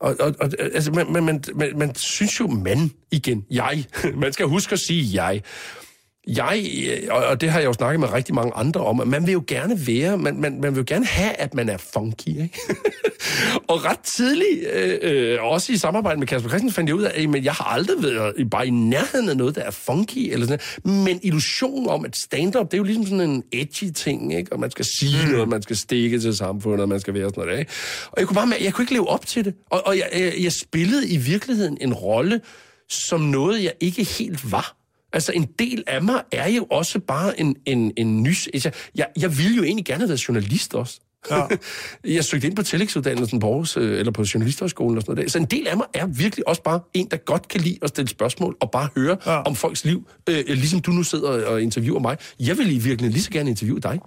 og, 0.00 0.16
og, 0.20 0.34
og 0.40 0.50
altså, 0.58 0.92
man, 0.92 1.12
man, 1.12 1.24
man, 1.24 1.42
man, 1.54 1.78
man 1.78 1.94
synes 1.94 2.40
jo, 2.40 2.46
man 2.46 2.90
igen, 3.10 3.44
jeg, 3.50 3.84
man 4.22 4.32
skal 4.32 4.46
huske 4.46 4.72
at 4.72 4.80
sige 4.80 5.22
jeg. 5.22 5.42
Jeg, 6.28 6.66
øh, 6.88 7.08
og, 7.10 7.40
det 7.40 7.50
har 7.50 7.58
jeg 7.60 7.66
jo 7.66 7.72
snakket 7.72 8.00
med 8.00 8.12
rigtig 8.12 8.34
mange 8.34 8.52
andre 8.54 8.80
om, 8.80 9.00
at 9.00 9.06
man 9.08 9.26
vil 9.26 9.32
jo 9.32 9.44
gerne 9.46 9.86
være, 9.86 10.18
man, 10.18 10.36
man, 10.40 10.60
man 10.60 10.72
vil 10.74 10.80
jo 10.80 10.84
gerne 10.86 11.06
have, 11.06 11.32
at 11.32 11.54
man 11.54 11.68
er 11.68 11.76
funky, 11.76 12.28
ikke? 12.28 12.50
og 13.68 13.84
ret 13.84 13.98
tidligt, 14.16 14.66
øh, 14.72 14.98
øh, 15.02 15.42
også 15.42 15.72
i 15.72 15.76
samarbejde 15.76 16.18
med 16.18 16.26
Kasper 16.26 16.48
Christensen, 16.48 16.74
fandt 16.74 16.88
jeg 16.88 16.94
ud 16.96 17.02
af, 17.02 17.10
at 17.14 17.22
jamen, 17.22 17.44
jeg 17.44 17.52
har 17.52 17.64
aldrig 17.64 18.02
været 18.02 18.34
i- 18.38 18.44
bare 18.44 18.66
i 18.66 18.70
nærheden 18.70 19.28
af 19.28 19.36
noget, 19.36 19.54
der 19.54 19.62
er 19.62 19.70
funky, 19.70 20.32
eller 20.32 20.46
sådan 20.46 20.60
noget. 20.84 21.06
men 21.06 21.20
illusionen 21.22 21.88
om, 21.88 22.04
at 22.04 22.16
stand-up, 22.16 22.66
det 22.66 22.74
er 22.74 22.78
jo 22.78 22.84
ligesom 22.84 23.06
sådan 23.06 23.20
en 23.30 23.42
edgy 23.52 23.90
ting, 23.94 24.34
ikke? 24.34 24.52
og 24.52 24.60
man 24.60 24.70
skal 24.70 24.84
sige 25.00 25.26
mm. 25.26 25.32
noget, 25.32 25.48
man 25.48 25.62
skal 25.62 25.76
stikke 25.76 26.20
til 26.20 26.36
samfundet, 26.36 26.80
og 26.80 26.88
man 26.88 27.00
skal 27.00 27.14
være 27.14 27.28
sådan 27.28 27.44
noget, 27.44 27.58
ikke? 27.58 27.70
Og 28.06 28.14
jeg 28.18 28.26
kunne 28.26 28.34
bare 28.34 28.52
jeg 28.60 28.72
kunne 28.74 28.82
ikke 28.82 28.92
leve 28.94 29.08
op 29.08 29.26
til 29.26 29.44
det, 29.44 29.54
og, 29.70 29.86
og 29.86 29.96
jeg, 29.96 30.08
jeg, 30.12 30.34
jeg 30.40 30.52
spillede 30.52 31.08
i 31.08 31.16
virkeligheden 31.16 31.78
en 31.80 31.94
rolle, 31.94 32.40
som 32.90 33.20
noget, 33.20 33.62
jeg 33.64 33.72
ikke 33.80 34.04
helt 34.04 34.52
var. 34.52 34.79
Altså, 35.12 35.32
en 35.32 35.48
del 35.58 35.84
af 35.86 36.02
mig 36.02 36.22
er 36.32 36.48
jo 36.48 36.64
også 36.64 37.00
bare 37.00 37.40
en, 37.40 37.56
en, 37.66 37.92
en 37.96 38.22
nys... 38.22 38.48
Altså, 38.54 38.70
jeg, 38.94 39.06
jeg 39.18 39.38
ville 39.38 39.56
jo 39.56 39.62
egentlig 39.62 39.84
gerne 39.84 40.00
have 40.00 40.08
været 40.08 40.28
journalist 40.28 40.74
også. 40.74 41.00
Ja. 41.30 41.46
jeg 42.16 42.24
søgte 42.24 42.46
ind 42.46 42.56
på 42.56 42.62
tillægsuddannelsen 42.62 43.40
på 43.40 43.46
Aarhus, 43.46 43.76
øh, 43.76 43.98
eller 43.98 44.12
på 44.12 44.24
Journalisthøjskolen 44.34 44.96
og 44.96 45.02
sådan 45.02 45.14
noget. 45.14 45.26
der. 45.26 45.30
Så 45.30 45.38
en 45.38 45.44
del 45.44 45.66
af 45.66 45.76
mig 45.76 45.86
er 45.94 46.06
virkelig 46.06 46.48
også 46.48 46.62
bare 46.62 46.80
en, 46.94 47.08
der 47.10 47.16
godt 47.16 47.48
kan 47.48 47.60
lide 47.60 47.78
at 47.82 47.88
stille 47.88 48.08
spørgsmål 48.08 48.56
og 48.60 48.70
bare 48.70 48.88
høre. 48.96 49.16
Ja. 49.26 49.42
om 49.42 49.54
folks 49.54 49.84
liv. 49.84 50.08
Øh, 50.28 50.44
ligesom 50.46 50.80
du 50.80 50.90
nu 50.90 51.02
sidder 51.02 51.46
og 51.46 51.62
interviewer 51.62 52.00
mig. 52.00 52.16
Jeg 52.40 52.58
vil 52.58 52.66
i 52.66 52.78
virkeligheden 52.78 53.12
lige 53.12 53.22
så 53.22 53.30
gerne 53.30 53.50
interviewe 53.50 53.80
dig. 53.80 53.98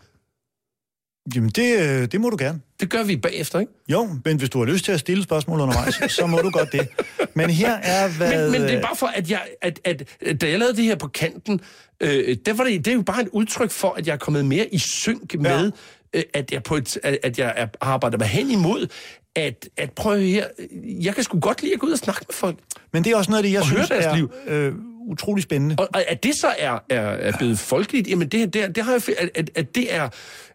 Jamen, 1.35 1.49
det, 1.49 1.79
øh, 1.79 2.07
det 2.11 2.21
må 2.21 2.29
du 2.29 2.37
gerne. 2.39 2.61
Det 2.79 2.89
gør 2.89 3.03
vi 3.03 3.17
bagefter, 3.17 3.59
ikke? 3.59 3.71
Jo, 3.89 4.09
men 4.25 4.37
hvis 4.37 4.49
du 4.49 4.59
har 4.59 4.65
lyst 4.65 4.85
til 4.85 4.91
at 4.91 4.99
stille 4.99 5.23
spørgsmål 5.23 5.59
undervejs, 5.59 5.95
så 6.19 6.27
må 6.27 6.37
du 6.37 6.49
godt 6.49 6.71
det. 6.71 6.87
Men 7.33 7.49
her 7.49 7.73
er, 7.73 8.09
hvad... 8.17 8.51
Men, 8.51 8.51
men 8.51 8.61
det 8.61 8.73
er 8.77 8.81
bare 8.81 8.95
for, 8.95 9.07
at 9.07 9.31
jeg, 9.31 9.41
at, 9.61 9.79
at, 9.83 10.03
at 10.25 10.41
da 10.41 10.49
jeg 10.49 10.59
lavede 10.59 10.75
det 10.77 10.83
her 10.83 10.95
på 10.95 11.07
kanten, 11.07 11.61
øh, 11.99 12.37
der 12.45 12.53
var 12.53 12.63
det, 12.63 12.85
det 12.85 12.91
er 12.91 12.95
jo 12.95 13.01
bare 13.01 13.21
et 13.21 13.29
udtryk 13.31 13.71
for, 13.71 13.93
at 13.97 14.07
jeg 14.07 14.13
er 14.13 14.17
kommet 14.17 14.45
mere 14.45 14.67
i 14.73 14.77
synk 14.77 15.35
med, 15.39 15.71
øh, 16.13 16.23
at 16.33 16.51
jeg, 16.51 16.63
på 16.63 16.75
et, 16.75 16.97
at 17.23 17.39
jeg 17.39 17.53
er, 17.55 17.67
arbejder 17.81 18.17
mig 18.17 18.27
hen 18.27 18.51
imod, 18.51 18.87
at, 19.35 19.69
at 19.77 19.91
prøve 19.91 20.21
her, 20.21 20.47
jeg 20.83 21.15
kan 21.15 21.23
sgu 21.23 21.39
godt 21.39 21.61
lide 21.61 21.73
at 21.73 21.79
gå 21.79 21.87
ud 21.87 21.91
og 21.91 21.97
snakke 21.97 22.25
med 22.29 22.33
folk. 22.33 22.57
Men 22.93 23.03
det 23.03 23.11
er 23.11 23.15
også 23.17 23.31
noget 23.31 23.43
af 23.43 23.43
det, 23.43 23.53
jeg 23.53 23.61
Og 23.61 23.67
synes 23.67 23.91
er 23.91 24.15
liv. 24.15 24.31
øh, 24.47 24.73
utrolig 25.07 25.43
spændende. 25.43 25.75
Og, 25.79 25.87
og 25.93 26.03
at 26.11 26.23
det 26.23 26.35
så 26.35 26.47
er, 26.57 26.79
er, 26.89 27.01
er 27.01 27.37
blevet 27.37 27.59
folkeligt, 27.59 28.07
jamen 28.07 28.27
det, 28.27 28.53
det, 28.53 28.75
det 28.75 28.83
har 28.83 28.91
jeg, 28.91 29.01
at, 29.17 29.29
at, 29.35 29.49
at 29.55 29.75
det 29.75 29.95
er 29.95 30.09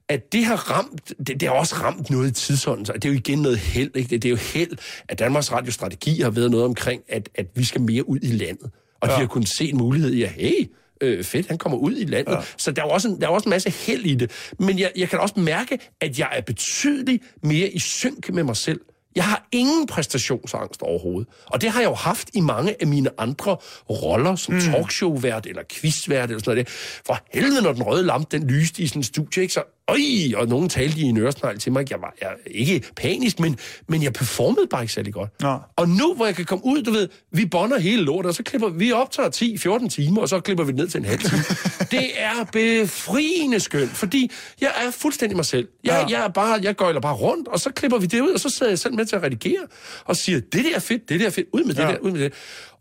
at 0.08 0.32
det 0.32 0.44
har 0.44 0.56
ramt, 0.56 1.12
det, 1.26 1.40
det 1.40 1.42
har 1.42 1.50
også 1.50 1.74
ramt 1.74 2.10
noget 2.10 2.28
i 2.28 2.32
tidsånden, 2.32 2.86
så 2.86 2.92
det 2.92 3.04
er 3.04 3.08
jo 3.08 3.14
igen 3.14 3.38
noget 3.38 3.58
held, 3.58 3.96
ikke? 3.96 4.10
Det, 4.10 4.22
det 4.22 4.28
er 4.28 4.30
jo 4.30 4.36
held, 4.36 4.78
at 5.08 5.18
Danmarks 5.18 5.52
Radio 5.52 5.72
Strategi 5.72 6.20
har 6.20 6.30
været 6.30 6.50
noget 6.50 6.66
omkring, 6.66 7.02
at, 7.08 7.28
at 7.34 7.46
vi 7.54 7.64
skal 7.64 7.80
mere 7.80 8.08
ud 8.08 8.18
i 8.22 8.32
landet. 8.32 8.70
Og 9.00 9.08
ja. 9.08 9.14
de 9.14 9.20
har 9.20 9.26
kunnet 9.26 9.48
se 9.58 9.68
en 9.68 9.76
mulighed 9.76 10.12
i, 10.12 10.22
at 10.22 10.30
hey, 10.30 10.70
øh, 11.00 11.24
fedt, 11.24 11.48
han 11.48 11.58
kommer 11.58 11.78
ud 11.78 11.96
i 11.96 12.04
landet. 12.04 12.32
Ja. 12.32 12.40
Så 12.56 12.70
der 12.70 12.82
er 12.82 12.86
også 12.86 13.08
en, 13.08 13.20
der 13.20 13.26
er 13.26 13.30
også 13.30 13.48
en 13.48 13.50
masse 13.50 13.70
held 13.70 14.06
i 14.06 14.14
det. 14.14 14.30
Men 14.58 14.78
jeg, 14.78 14.92
jeg 14.96 15.08
kan 15.08 15.18
også 15.18 15.40
mærke, 15.40 15.78
at 16.00 16.18
jeg 16.18 16.28
er 16.32 16.40
betydeligt 16.40 17.24
mere 17.42 17.68
i 17.68 17.78
synk 17.78 18.32
med 18.32 18.42
mig 18.42 18.56
selv. 18.56 18.80
Jeg 19.16 19.24
har 19.24 19.48
ingen 19.52 19.86
præstationsangst 19.86 20.82
overhovedet. 20.82 21.28
Og 21.46 21.60
det 21.60 21.70
har 21.70 21.80
jeg 21.80 21.88
jo 21.88 21.94
haft 21.94 22.30
i 22.34 22.40
mange 22.40 22.74
af 22.80 22.86
mine 22.86 23.10
andre 23.18 23.56
roller, 23.90 24.36
som 24.36 24.54
mm. 24.54 24.60
talkshow-vært 24.60 25.46
eller 25.46 25.62
quizvært 25.72 26.30
eller 26.30 26.38
sådan 26.38 26.54
noget. 26.54 26.68
For 27.06 27.18
helvede, 27.34 27.62
når 27.62 27.72
den 27.72 27.82
røde 27.82 28.06
lampe, 28.06 28.38
den 28.38 28.46
lyste 28.46 28.82
i 28.82 28.86
sådan 28.86 29.00
en 29.00 29.04
studie, 29.04 29.42
ikke? 29.42 29.54
så 29.54 29.77
øj, 29.88 29.98
og 30.36 30.48
nogen 30.48 30.68
talte 30.68 30.98
i 30.98 31.02
en 31.02 31.16
øresnegl 31.18 31.58
til 31.58 31.72
mig. 31.72 31.90
Jeg 31.90 32.00
var 32.00 32.14
jeg, 32.20 32.30
ikke 32.46 32.82
panisk, 32.96 33.40
men, 33.40 33.58
men 33.88 34.02
jeg 34.02 34.12
performede 34.12 34.66
bare 34.70 34.82
ikke 34.82 34.92
særlig 34.94 35.12
godt. 35.12 35.30
Nå. 35.42 35.58
Og 35.76 35.88
nu, 35.88 36.14
hvor 36.14 36.26
jeg 36.26 36.34
kan 36.36 36.44
komme 36.44 36.64
ud, 36.66 36.82
du 36.82 36.90
ved, 36.90 37.08
vi 37.32 37.46
bonder 37.46 37.78
hele 37.78 38.02
lortet, 38.02 38.28
og 38.28 38.34
så 38.34 38.42
klipper 38.42 38.68
vi 38.68 38.92
optager 38.92 39.78
10-14 39.80 39.88
timer, 39.88 40.20
og 40.20 40.28
så 40.28 40.40
klipper 40.40 40.64
vi 40.64 40.72
det 40.72 40.76
ned 40.78 40.88
til 40.88 40.98
en 40.98 41.04
halv 41.04 41.20
time. 41.20 41.42
det 42.00 42.06
er 42.16 42.44
befriende 42.52 43.60
skønt, 43.60 43.90
fordi 43.90 44.30
jeg 44.60 44.72
er 44.86 44.90
fuldstændig 44.90 45.36
mig 45.36 45.44
selv. 45.44 45.68
Jeg, 45.84 46.06
Ja. 46.10 46.18
jeg 46.18 46.24
er 46.24 46.28
bare, 46.28 46.58
jeg 46.62 46.74
gøjler 46.76 47.00
bare 47.00 47.14
rundt, 47.14 47.48
og 47.48 47.60
så 47.60 47.70
klipper 47.70 47.98
vi 47.98 48.06
det 48.06 48.20
ud, 48.20 48.30
og 48.30 48.40
så 48.40 48.48
sidder 48.50 48.72
jeg 48.72 48.78
selv 48.78 48.94
med 48.94 49.06
til 49.06 49.16
at 49.16 49.22
redigere, 49.22 49.62
og 50.04 50.16
siger, 50.16 50.40
det 50.40 50.64
der 50.64 50.74
er 50.74 50.78
fedt, 50.80 51.08
det 51.08 51.20
der 51.20 51.26
er 51.26 51.30
fedt, 51.30 51.46
ud 51.52 51.64
med 51.64 51.74
det 51.74 51.82
Ja. 51.82 51.88
der, 51.88 51.98
ud 51.98 52.10
med 52.10 52.20
det. 52.20 52.32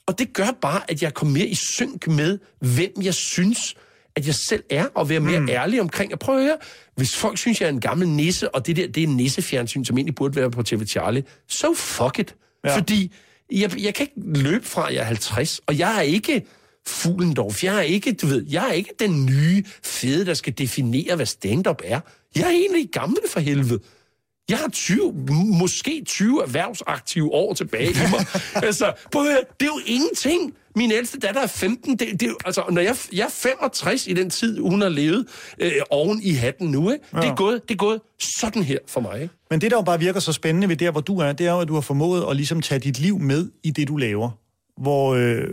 Og 0.07 0.19
det 0.19 0.33
gør 0.33 0.47
bare, 0.61 0.81
at 0.87 1.01
jeg 1.01 1.13
kommer 1.13 1.33
mere 1.33 1.47
i 1.47 1.55
synk 1.55 2.07
med, 2.07 2.39
hvem 2.59 2.91
jeg 3.03 3.13
synes, 3.13 3.75
at 4.17 4.27
jeg 4.27 4.35
selv 4.35 4.63
er, 4.69 4.85
og 4.95 5.09
være 5.09 5.19
mere 5.19 5.39
mm. 5.39 5.49
ærlig 5.49 5.81
omkring. 5.81 6.13
at 6.13 6.19
prøve 6.19 6.37
at 6.37 6.43
høre, 6.43 6.57
hvis 6.95 7.15
folk 7.15 7.37
synes, 7.37 7.61
jeg 7.61 7.67
er 7.67 7.71
en 7.71 7.79
gammel 7.79 8.07
nisse, 8.07 8.55
og 8.55 8.67
det 8.67 8.75
der, 8.75 8.87
det 8.87 9.03
er 9.03 9.07
en 9.07 9.17
nissefjernsyn, 9.17 9.85
som 9.85 9.97
egentlig 9.97 10.15
burde 10.15 10.35
være 10.35 10.51
på 10.51 10.63
TV 10.63 10.85
Charlie, 10.85 11.23
so 11.47 11.73
fuck 11.73 12.19
it. 12.19 12.35
Ja. 12.65 12.77
Fordi 12.77 13.13
jeg, 13.51 13.83
jeg 13.83 13.93
kan 13.93 14.03
ikke 14.03 14.41
løbe 14.41 14.65
fra, 14.65 14.87
at 14.87 14.93
jeg 14.93 15.01
er 15.01 15.05
50, 15.05 15.61
og 15.67 15.79
jeg 15.79 15.97
er 15.97 16.01
ikke 16.01 16.45
Fuglendorf. 16.87 17.63
Jeg 17.63 17.77
er 17.77 17.81
ikke, 17.81 18.13
du 18.13 18.27
ved, 18.27 18.45
jeg 18.49 18.69
er 18.69 18.73
ikke 18.73 18.93
den 18.99 19.25
nye 19.25 19.63
fede, 19.83 20.25
der 20.25 20.33
skal 20.33 20.53
definere, 20.57 21.15
hvad 21.15 21.25
stand-up 21.25 21.81
er. 21.83 21.99
Jeg 22.35 22.43
er 22.43 22.49
egentlig 22.49 22.89
gammel 22.91 23.19
for 23.29 23.39
helvede. 23.39 23.79
Jeg 24.49 24.57
har 24.57 24.69
20, 24.69 25.09
m- 25.29 25.57
måske 25.59 26.03
20 26.05 26.43
erhvervsaktive 26.43 27.33
år 27.33 27.53
tilbage 27.53 27.89
i 27.91 27.95
mig. 28.11 28.25
altså, 28.67 28.93
prøv 29.11 29.21
at 29.21 29.27
høre, 29.27 29.39
det 29.59 29.65
er 29.65 29.69
jo 29.75 29.79
ingenting. 29.85 30.53
Min 30.75 30.91
ældste 30.91 31.19
datter 31.19 31.41
er 31.41 31.47
15. 31.47 31.95
Det, 31.95 32.19
det, 32.19 32.35
altså, 32.45 32.63
når 32.69 32.81
jeg, 32.81 32.95
jeg 33.13 33.23
er 33.25 33.29
65 33.29 34.07
i 34.07 34.13
den 34.13 34.29
tid, 34.29 34.59
hun 34.59 34.81
har 34.81 34.89
levet 34.89 35.25
øh, 35.59 35.71
oven 35.89 36.21
i 36.23 36.31
hatten 36.31 36.67
nu, 36.71 36.91
ikke? 36.91 37.05
Ja. 37.13 37.21
Det, 37.21 37.27
er 37.29 37.35
gået, 37.35 37.61
det 37.67 37.73
er 37.73 37.77
gået 37.77 38.01
sådan 38.39 38.63
her 38.63 38.77
for 38.87 39.01
mig. 39.01 39.21
Ikke? 39.21 39.33
Men 39.49 39.61
det, 39.61 39.71
der 39.71 39.77
jo 39.77 39.81
bare 39.83 39.99
virker 39.99 40.19
så 40.19 40.33
spændende 40.33 40.69
ved 40.69 40.75
der, 40.75 40.91
hvor 40.91 41.01
du 41.01 41.19
er, 41.19 41.31
det 41.31 41.47
er 41.47 41.51
jo, 41.51 41.59
at 41.59 41.67
du 41.67 41.73
har 41.73 41.81
formået 41.81 42.25
at 42.29 42.35
ligesom 42.35 42.61
tage 42.61 42.79
dit 42.79 42.99
liv 42.99 43.19
med 43.19 43.49
i 43.63 43.71
det, 43.71 43.87
du 43.87 43.97
laver. 43.97 44.29
Hvor 44.81 45.15
øh, 45.15 45.43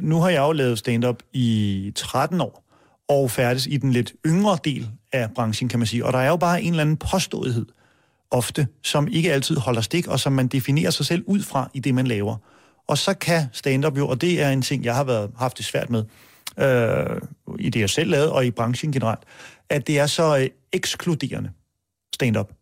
nu 0.00 0.20
har 0.20 0.28
jeg 0.30 0.40
jo 0.40 0.52
lavet 0.52 0.78
stand-up 0.78 1.22
i 1.32 1.92
13 1.96 2.40
år, 2.40 2.64
og 3.08 3.30
færdes 3.30 3.66
i 3.66 3.76
den 3.76 3.92
lidt 3.92 4.12
yngre 4.26 4.58
del 4.64 4.88
af 5.12 5.28
branchen, 5.34 5.68
kan 5.68 5.78
man 5.78 5.86
sige. 5.86 6.04
Og 6.04 6.12
der 6.12 6.18
er 6.18 6.28
jo 6.28 6.36
bare 6.36 6.62
en 6.62 6.70
eller 6.70 6.82
anden 6.82 6.96
påståethed, 6.96 7.66
ofte, 8.30 8.66
som 8.82 9.08
ikke 9.08 9.32
altid 9.32 9.56
holder 9.56 9.80
stik, 9.80 10.06
og 10.06 10.20
som 10.20 10.32
man 10.32 10.46
definerer 10.46 10.90
sig 10.90 11.06
selv 11.06 11.24
ud 11.26 11.42
fra 11.42 11.70
i 11.74 11.80
det, 11.80 11.94
man 11.94 12.06
laver. 12.06 12.36
Og 12.88 12.98
så 12.98 13.14
kan 13.14 13.44
stand-up 13.52 13.98
jo, 13.98 14.08
og 14.08 14.20
det 14.20 14.42
er 14.42 14.50
en 14.50 14.62
ting, 14.62 14.84
jeg 14.84 14.94
har 14.94 15.04
været, 15.04 15.30
haft 15.38 15.58
det 15.58 15.64
svært 15.64 15.90
med, 15.90 16.04
øh, 16.58 17.20
i 17.58 17.70
det, 17.70 17.80
jeg 17.80 17.90
selv 17.90 18.10
lavede, 18.10 18.32
og 18.32 18.46
i 18.46 18.50
branchen 18.50 18.92
generelt, 18.92 19.20
at 19.70 19.86
det 19.86 19.98
er 19.98 20.06
så 20.06 20.38
øh, 20.38 20.48
ekskluderende 20.72 21.50
stand-up. 22.14 22.52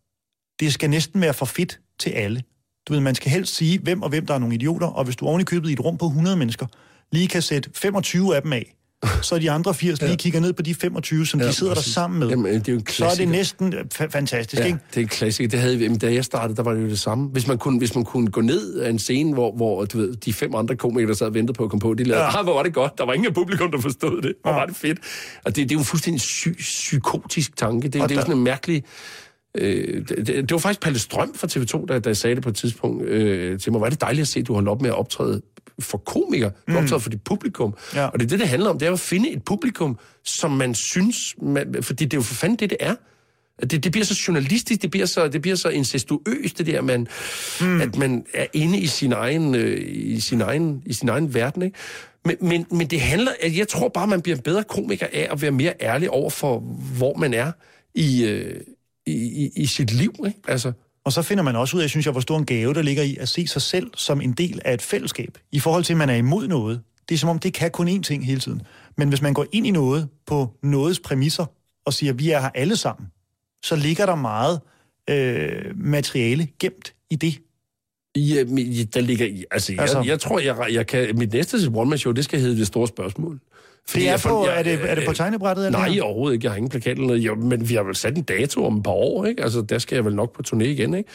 Det 0.61 0.73
skal 0.73 0.91
næsten 0.91 1.21
være 1.21 1.35
for 1.35 1.47
fedt 1.47 1.81
til 1.99 2.11
alle. 2.11 2.43
Du 2.89 2.93
ved, 2.93 3.01
man 3.01 3.15
skal 3.15 3.33
helst 3.33 3.55
sige, 3.55 3.79
hvem 3.79 4.03
og 4.03 4.09
hvem 4.09 4.27
der 4.27 4.35
er 4.35 4.39
nogle 4.39 4.55
idioter, 4.55 4.87
og 4.87 5.05
hvis 5.05 5.17
du 5.17 5.27
oven 5.27 5.41
i 5.41 5.45
købet 5.45 5.71
i 5.71 5.73
et 5.73 5.81
rum 5.81 5.99
på 5.99 6.07
100 6.07 6.37
mennesker, 6.37 6.67
lige 7.13 7.29
kan 7.29 7.43
sætte 7.43 7.71
25 7.75 8.37
af 8.37 8.43
dem 8.43 8.53
af, 8.53 8.75
så 9.23 9.39
de 9.39 9.51
andre 9.51 9.75
80 9.75 10.03
lige 10.03 10.17
kigger 10.17 10.41
ned 10.41 10.53
på 10.53 10.63
de 10.63 10.75
25, 10.75 11.27
som 11.27 11.41
Ja, 11.41 11.47
de 11.47 11.53
sidder 11.53 11.75
præcis. 11.75 11.95
der 11.95 12.01
sammen 12.01 12.19
med. 12.21 12.29
Jamen, 12.29 12.55
det 12.55 12.69
er 12.69 12.73
jo 12.73 12.79
en 12.79 12.87
så 12.87 13.05
er 13.05 13.09
det 13.09 13.17
klassiker. 13.17 13.31
næsten 13.31 13.75
øh, 13.75 13.85
fa- 13.95 14.07
fantastisk, 14.11 14.61
Ja, 14.61 14.67
ikke? 14.67 14.79
det 14.91 14.97
er 14.97 15.01
en 15.01 15.09
klassiker. 15.09 15.49
Det 15.49 15.61
havde 15.61 15.79
vi, 15.79 15.89
men 15.89 15.99
da 15.99 16.13
jeg 16.15 16.25
startede, 16.25 16.57
der 16.57 16.63
var 16.63 16.73
det 16.73 16.83
jo 16.83 16.89
det 16.89 16.99
samme. 16.99 17.29
Hvis 17.29 17.47
man 17.47 17.59
kunne, 17.59 17.79
hvis 17.79 17.95
man 17.95 18.05
kunne 18.05 18.31
gå 18.31 18.41
ned 18.41 18.75
af 18.79 18.91
en 18.91 18.99
scene, 18.99 19.33
hvor, 19.35 19.53
hvor 19.57 19.85
du 19.85 19.99
ved, 19.99 20.15
de 20.17 20.33
fem 20.33 20.55
andre 20.55 20.77
komikere, 20.77 21.09
der 21.09 21.15
sad 21.15 21.27
og 21.27 21.35
ventede 21.35 21.57
på 21.57 21.65
at 21.65 21.71
komme 21.71 21.81
på, 21.81 21.95
de 21.95 22.05
lavede, 22.05 22.25
Ja. 22.25 22.31
ja. 22.31 22.39
ah, 22.39 22.45
hvor 22.45 22.55
var 22.55 22.63
det 22.63 22.75
godt. 22.75 22.93
Der 22.99 23.05
var 23.07 23.13
ingen 23.13 23.35
publikum, 23.35 23.71
der 23.71 23.81
forstod 23.81 24.23
det. 24.23 24.33
Hvor 24.43 24.53
var 24.53 24.67
det 24.67 24.77
fedt. 24.77 24.99
Og 25.45 25.57
det, 25.57 25.69
det 25.69 25.71
er 25.71 25.75
jo 25.75 25.79
en 25.79 25.85
fuldstændig 25.85 26.21
sy- 26.21 26.49
psykotisk 26.59 27.57
tanke. 27.57 27.89
Det, 27.89 28.03
Og 28.03 28.09
det 28.09 28.15
er 28.15 28.21
jo 28.21 28.23
sådan 28.27 28.37
en 28.39 28.45
mærkelig... 28.45 28.85
Øh, 29.59 30.05
det, 30.09 30.17
det, 30.19 30.27
det 30.27 30.53
var 30.53 30.59
faktisk 30.59 30.81
Palle 30.81 30.99
Strøm 30.99 31.35
fra 31.35 31.47
TV2, 31.53 31.87
der, 31.89 31.99
der 31.99 32.13
sagde 32.13 32.35
det 32.37 32.43
på 32.43 32.49
et 32.49 32.57
tidspunkt 32.57 33.05
øh, 33.05 33.61
til 33.61 33.73
mig. 33.73 33.81
Var 33.81 33.89
det 33.89 34.01
dejligt 34.01 34.23
at 34.23 34.29
se, 34.29 34.41
at 34.41 34.47
du 34.47 34.55
holdt 34.55 34.69
op 34.69 34.83
med 34.83 34.91
at 34.91 34.97
optræde 34.97 35.43
for 35.81 35.99
komikere. 35.99 36.51
Du 36.51 36.73
mm. 36.73 36.77
optræder 36.77 36.99
for 36.99 37.11
dit 37.11 37.23
publikum. 37.23 37.75
Ja. 37.95 38.07
Og 38.07 38.21
det 38.21 38.25
er 38.25 38.29
det, 38.29 38.41
det 38.41 38.49
handler 38.49 38.71
om. 38.71 38.79
Det 38.79 38.89
er 38.89 38.93
at 38.93 39.01
finde 39.01 39.31
et 39.31 39.45
publikum, 39.45 39.99
som 40.25 40.51
man 40.51 40.75
synes... 40.75 41.17
Man, 41.43 41.83
fordi 41.83 42.05
det 42.05 42.13
er 42.13 42.19
jo 42.19 42.23
for 42.23 42.35
fanden 42.35 42.59
det, 42.59 42.71
det 42.71 42.79
er. 42.81 42.95
Det, 43.71 43.85
det 43.85 43.93
bliver 43.93 44.05
så 44.05 44.21
journalistisk, 44.29 44.83
det 44.83 44.91
bliver 44.91 45.07
så, 45.07 45.29
det 45.29 45.43
bliver 45.43 45.57
så 45.57 45.69
incestuøst, 45.69 46.59
det 46.59 46.67
der, 46.67 46.81
man, 46.81 47.07
mm. 47.61 47.81
at 47.81 47.97
man 47.97 48.25
er 48.35 48.47
inde 48.53 48.79
i 48.79 48.87
sin 48.87 49.13
egen, 49.13 49.55
øh, 49.55 49.83
i 49.89 50.21
sin 50.21 50.41
egen, 50.41 50.83
i 50.87 50.93
sin 50.93 51.09
egen 51.09 51.35
verden. 51.35 51.63
Ikke? 51.63 51.77
Men, 52.25 52.37
men, 52.41 52.67
men 52.71 52.87
det 52.87 53.01
handler, 53.01 53.33
at 53.43 53.57
jeg 53.57 53.69
tror 53.69 53.89
bare, 53.89 54.07
man 54.07 54.23
bliver 54.23 54.37
en 54.37 54.43
bedre 54.43 54.65
komiker 54.65 55.07
af 55.13 55.29
at 55.31 55.43
være 55.43 55.51
mere 55.51 55.75
ærlig 55.81 56.11
over 56.11 56.31
for, 56.31 56.59
hvor 56.97 57.17
man 57.17 57.35
er 57.35 57.53
i, 57.95 58.25
øh, 58.25 58.61
i, 59.07 59.13
i, 59.13 59.51
i 59.57 59.67
sit 59.67 59.93
liv. 59.93 60.15
Ikke? 60.27 60.39
Altså, 60.49 60.73
Og 61.07 61.13
så 61.13 61.23
finder 61.23 61.45
man 61.45 61.57
også 61.57 61.77
ud 61.77 61.83
af, 61.83 61.91
synes 61.91 62.07
jeg, 62.07 62.13
hvor 62.13 62.21
stor 62.21 62.39
en 62.39 62.47
gave 62.47 62.75
der 62.75 62.83
ligger 62.83 63.03
i 63.03 63.17
at 63.21 63.29
se 63.29 63.47
sig 63.47 63.63
selv 63.63 63.91
som 63.97 64.21
en 64.21 64.33
del 64.33 64.61
af 64.65 64.75
et 64.75 64.83
fællesskab. 64.83 65.39
I 65.53 65.59
forhold 65.61 65.85
til, 65.85 65.93
at 65.93 65.97
man 65.97 66.09
er 66.11 66.15
imod 66.15 66.49
noget. 66.49 66.81
Det 67.09 67.15
er 67.15 67.19
som 67.19 67.29
om, 67.29 67.39
det 67.39 67.55
kan 67.55 67.71
kun 67.71 67.89
én 67.89 68.03
ting 68.03 68.27
hele 68.27 68.41
tiden. 68.41 68.63
Men 68.97 69.09
hvis 69.09 69.23
man 69.23 69.35
går 69.35 69.47
ind 69.53 69.67
i 69.67 69.71
noget 69.71 70.09
på 70.27 70.51
nådets 70.63 71.01
præmisser 71.01 71.47
og 71.85 71.93
siger, 71.93 72.13
at 72.13 72.19
vi 72.19 72.31
er 72.31 72.41
her 72.41 72.51
alle 72.55 72.77
sammen, 72.77 73.07
så 73.65 73.77
ligger 73.77 74.07
der 74.07 74.15
meget 74.15 74.61
øh, 75.11 75.79
materiale 75.79 76.49
gemt 76.61 76.95
i 77.11 77.17
det. 77.17 77.39
Ja, 78.17 78.45
ja, 78.57 78.83
der 78.95 79.01
ligger 79.01 79.27
i... 79.27 79.45
Altså, 79.51 79.73
jeg, 79.73 79.81
Altså- 79.81 79.99
altså, 79.99 80.11
jeg 80.11 80.21
tror, 80.21 80.39
jeg, 80.39 80.67
jeg 80.73 80.87
kan... 80.87 81.19
Mit 81.19 81.33
næste 81.33 81.57
one-man-show, 81.75 82.13
det 82.13 82.25
skal 82.25 82.41
hedde 82.41 82.59
Det 82.59 82.67
Store 82.67 82.89
Spørgsmål. 82.89 83.41
Det 83.95 84.09
er, 84.09 84.19
på, 84.29 84.47
jeg- 84.47 84.59
er, 84.59 84.63
det, 84.63 84.91
er 84.91 84.95
det 84.95 85.05
på 85.07 85.13
tegnebrættet? 85.13 85.67
eller 85.67 85.79
Nej, 85.79 85.89
her? 85.89 86.03
overhovedet 86.03 86.35
ikke. 86.35 86.45
Jeg 86.45 86.53
har 86.53 86.57
ingen 86.57 86.71
plakat 86.71 86.93
eller 86.93 87.07
noget. 87.07 87.21
Jo, 87.21 87.35
men 87.35 87.69
vi 87.69 87.75
har 87.75 87.83
vel 87.83 87.95
sat 87.95 88.17
en 88.17 88.23
dato 88.23 88.67
om 88.67 88.77
et 88.77 88.83
par 88.83 88.91
år, 88.91 89.25
ikke? 89.27 89.43
Altså, 89.43 89.61
der 89.61 89.79
skal 89.79 89.97
jeg 89.97 90.05
vel 90.05 90.15
nok 90.15 90.33
på 90.33 90.43
turné 90.49 90.63
igen, 90.65 90.95
ikke? 90.95 91.11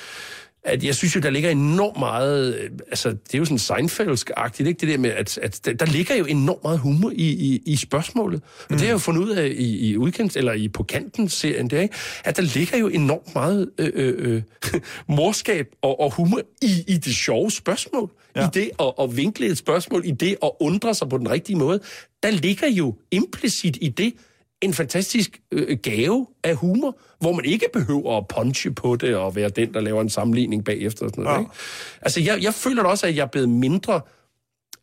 At 0.63 0.83
jeg 0.83 0.95
synes 0.95 1.15
jo, 1.15 1.19
der 1.19 1.29
ligger 1.29 1.49
enormt 1.49 1.99
meget... 1.99 2.55
øh, 2.55 2.69
Altså, 2.87 3.09
det 3.09 3.33
er 3.33 3.37
jo 3.37 3.45
sådan 3.45 3.57
Seinfeldsk-agtigt, 3.57 4.67
ikke? 4.67 4.79
Det 4.79 4.89
der 4.89 4.97
med, 4.97 5.09
at, 5.09 5.37
at 5.37 5.65
der, 5.79 5.85
ligger 5.85 6.15
jo 6.15 6.25
enormt 6.25 6.63
meget 6.63 6.79
humor 6.79 7.11
i, 7.15 7.29
i, 7.29 7.61
i 7.65 7.75
spørgsmålet. 7.75 8.41
Og 8.43 8.67
mm. 8.69 8.75
det 8.75 8.79
har 8.79 8.87
jeg 8.87 8.93
jo 8.93 8.97
fundet 8.97 9.21
ud 9.21 9.29
af 9.29 9.47
i, 9.47 9.89
i 9.89 9.97
udkendt, 9.97 10.35
eller 10.37 10.53
i 10.53 10.67
på 10.67 10.83
kanten-serien, 10.83 11.69
der, 11.69 11.81
ikke? 11.81 11.95
At 12.23 12.37
der 12.37 12.43
ligger 12.43 12.77
jo 12.77 12.87
enormt 12.87 13.35
meget 13.35 13.69
øh, 13.77 13.91
øh, 13.93 14.41
øh, 14.73 14.81
morskab 15.17 15.67
og, 15.81 15.99
og 15.99 16.13
humor 16.13 16.41
i, 16.61 16.83
i 16.87 16.97
det 16.97 17.15
sjove 17.15 17.51
spørgsmål. 17.51 18.11
Ja. 18.35 18.45
I 18.45 18.49
det 18.53 18.71
at, 18.79 18.93
at 19.01 19.17
vinkle 19.17 19.47
et 19.47 19.57
spørgsmål, 19.57 20.01
i 20.05 20.11
det 20.11 20.35
at 20.43 20.51
undre 20.59 20.93
sig 20.93 21.09
på 21.09 21.17
den 21.17 21.31
rigtige 21.31 21.55
måde. 21.55 21.79
Der 22.23 22.29
ligger 22.29 22.67
jo 22.67 22.95
implicit 23.11 23.77
i 23.81 23.89
det, 23.89 24.13
en 24.61 24.73
fantastisk 24.73 25.41
øh, 25.51 25.77
gave 25.83 26.27
af 26.43 26.55
humor, 26.55 26.97
hvor 27.19 27.33
man 27.33 27.45
ikke 27.45 27.65
behøver 27.73 28.17
at 28.17 28.27
punche 28.27 28.71
på 28.71 28.95
det 28.95 29.15
og 29.15 29.35
være 29.35 29.49
den, 29.49 29.73
der 29.73 29.81
laver 29.81 30.01
en 30.01 30.09
sammenligning 30.09 30.65
bagefter. 30.65 31.05
Og 31.05 31.09
sådan 31.09 31.23
noget, 31.23 31.35
Ja. 31.35 31.39
ikke? 31.39 31.51
Altså, 32.01 32.21
jeg, 32.21 32.43
jeg 32.43 32.53
føler 32.53 32.83
da 32.83 32.89
også, 32.89 33.07
at 33.07 33.15
jeg 33.15 33.21
er 33.21 33.27
blevet 33.27 33.49
mindre 33.49 34.01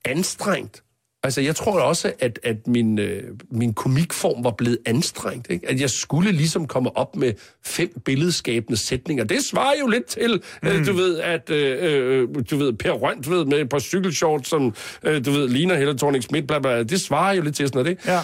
anstrengt. 0.05 0.83
Altså, 1.23 1.41
jeg 1.41 1.57
tror 1.57 1.81
også, 1.81 2.13
at, 2.19 2.39
at 2.43 2.67
min, 2.67 2.99
øh, 2.99 3.23
min 3.51 3.75
komikform 3.75 4.45
var 4.45 4.51
blevet 4.51 4.79
anstrengt. 4.87 5.47
Ikke? 5.51 5.69
At 5.69 5.81
jeg 5.81 5.91
skulle 5.91 6.33
ligesom 6.33 6.67
komme 6.67 6.97
op 6.97 7.17
med 7.17 7.33
fem 7.65 8.01
billedskabende 8.05 8.77
sætninger. 8.77 9.25
Det 9.25 9.45
svarer 9.45 9.75
jo 9.81 9.87
lidt 9.87 10.07
til, 10.07 10.43
mm. 10.63 10.69
øh, 10.69 10.87
du 10.87 10.93
ved, 10.93 11.19
at 11.19 11.51
øh, 11.51 11.79
øh, 11.83 12.29
du 12.51 12.57
ved, 12.57 12.73
Per 12.73 12.93
Rønt 12.93 13.31
ved, 13.31 13.45
med 13.45 13.59
et 13.61 13.69
par 13.69 13.79
cykelshorts, 13.79 14.49
som 14.49 14.75
øh, 15.03 15.25
du 15.25 15.31
ved, 15.31 15.49
ligner 15.49 15.77
Helle 15.77 15.99
thorning 15.99 16.25
Schmidt, 16.25 16.47
bla, 16.47 16.59
bla, 16.59 16.83
det 16.83 17.01
svarer 17.01 17.33
jo 17.35 17.43
lidt 17.43 17.57
til 17.57 17.69
sådan 17.69 17.79
noget, 17.79 17.91
ikke? 17.91 18.13
Ja. 18.13 18.21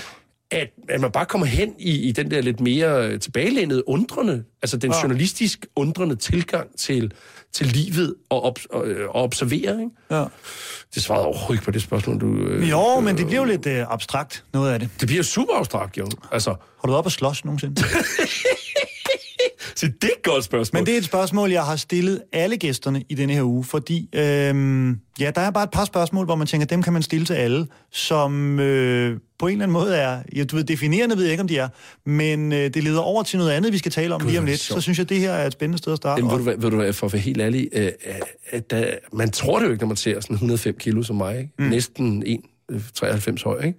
At, 0.55 0.69
at 0.89 1.01
man 1.01 1.11
bare 1.11 1.27
kommer 1.27 1.47
hen 1.47 1.75
i, 1.79 1.91
i 2.09 2.13
den 2.13 2.31
der 2.31 2.41
lidt 2.41 2.61
mere 2.61 3.19
tilbagelænede, 3.19 3.89
undrende, 3.89 4.45
altså 4.63 4.77
den 4.77 4.91
Ja. 4.93 5.01
journalistisk 5.03 5.67
undrende 5.77 6.17
tilgang 6.17 6.77
til, 6.79 7.13
til 7.53 7.67
livet 7.67 8.15
og, 8.31 8.43
op, 8.43 8.59
og, 8.71 8.87
øh, 8.89 9.09
og 9.09 9.23
observere. 9.23 9.59
Ikke? 9.81 9.91
Ja. 10.11 10.25
Det 10.95 11.03
svarede 11.03 11.27
overhovedet 11.27 11.55
ikke 11.55 11.65
på 11.65 11.71
det 11.71 11.83
spørgsmål, 11.83 12.21
du... 12.21 12.35
Øh, 12.37 12.71
Jo, 12.71 13.01
men 13.01 13.17
det 13.19 13.27
bliver 13.27 13.41
jo 13.41 13.47
lidt 13.47 13.67
øh, 13.67 13.93
abstrakt, 13.93 14.45
noget 14.53 14.73
af 14.73 14.81
det. 14.81 14.89
Det 15.01 15.09
bliver 15.09 15.23
super 15.23 15.55
abstrakt, 15.55 15.99
jo. 15.99 16.07
Altså, 16.33 16.51
Har 16.51 16.57
du 16.85 16.89
været 16.89 16.99
op 16.99 17.07
og 17.07 17.13
slås 17.13 17.45
nogensinde? 17.45 17.83
så 19.85 19.93
det 20.03 20.09
er 20.09 20.15
et 20.17 20.23
godt 20.23 20.45
spørgsmål. 20.45 20.81
Men 20.81 20.87
det 20.87 20.95
er 20.95 20.99
et 20.99 21.05
spørgsmål, 21.05 21.51
jeg 21.51 21.65
har 21.65 21.77
stillet 21.77 22.23
alle 22.33 22.57
gæsterne 22.57 23.05
i 23.09 23.15
denne 23.15 23.33
her 23.33 23.43
uge, 23.43 23.65
fordi 23.65 24.09
øhm, 24.13 25.01
ja, 25.21 25.31
der 25.35 25.41
er 25.41 25.51
bare 25.51 25.65
et 25.65 25.71
par 25.71 25.85
spørgsmål, 25.85 26.25
hvor 26.25 26.35
man 26.35 26.47
tænker, 26.47 26.67
dem 26.67 26.83
kan 26.83 26.93
man 26.93 27.03
stille 27.03 27.27
til 27.27 27.35
alle, 27.35 27.67
som 27.93 28.61
øh, 28.61 29.21
på 29.39 29.47
en 29.47 29.53
eller 29.53 29.63
anden 29.63 29.73
måde 29.73 29.97
er, 29.97 30.23
ja, 30.37 30.45
du 30.45 30.57
ved, 30.57 30.65
definerende 30.65 31.17
ved 31.17 31.23
jeg 31.25 31.33
ikke, 31.33 31.41
om 31.41 31.49
de 31.49 31.59
er, 31.59 31.69
men 32.07 32.53
øh, 32.53 32.59
det 32.75 32.85
leder 32.85 33.01
over 33.01 33.23
til 33.23 33.39
noget 33.39 33.51
andet, 33.51 33.73
vi 33.73 33.79
skal 33.79 33.93
tale 33.93 34.15
om 34.15 34.21
Gud, 34.21 34.29
lige 34.29 34.39
om 34.39 34.45
lidt. 34.45 34.61
Så 34.61 34.81
synes 34.81 34.99
jeg, 34.99 35.09
det 35.09 35.21
her 35.21 35.33
er 35.33 35.47
et 35.47 35.53
spændende 35.53 35.79
sted 35.79 35.93
at 35.93 35.97
starte. 35.97 36.21
Jamen, 36.21 36.31
ved, 36.31 36.39
du, 36.39 36.45
hvad, 36.45 36.57
ved 36.57 36.71
du 36.71 36.77
hvad, 36.77 36.93
for 36.93 37.07
at 37.07 37.13
være 37.13 37.23
helt 37.23 37.41
ærlig, 37.41 37.69
øh, 37.73 37.93
at 38.51 38.71
der, 38.71 38.91
man 39.13 39.31
tror 39.31 39.59
det 39.59 39.67
jo 39.67 39.71
ikke, 39.71 39.83
når 39.83 39.89
man 39.89 39.97
ser 39.97 40.21
sådan 40.21 40.35
105 40.35 40.77
kilo 40.79 41.03
som 41.03 41.17
mig, 41.17 41.39
ikke? 41.39 41.51
Mm. 41.59 41.65
næsten 41.65 42.25
1,93 42.73 43.45
høj, 43.45 43.65
ikke? 43.65 43.79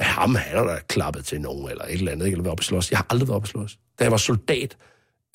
Ham, 0.00 0.34
han 0.34 0.58
er 0.58 0.64
da 0.64 0.78
klappet 0.88 1.24
til 1.24 1.40
nogen, 1.40 1.70
eller 1.70 1.84
et 1.84 1.92
eller 1.92 2.12
andet, 2.12 2.26
ikke? 2.26 2.34
eller 2.34 2.42
været 2.42 2.52
oppe 2.52 2.60
at 2.60 2.64
slås. 2.64 2.90
Jeg 2.90 2.98
har 2.98 3.06
aldrig 3.10 3.28
været 3.28 3.36
oppe 3.36 3.46
at 3.46 3.50
slås. 3.50 3.78
Da 3.98 4.04
jeg 4.04 4.10
var 4.10 4.16
soldat, 4.16 4.76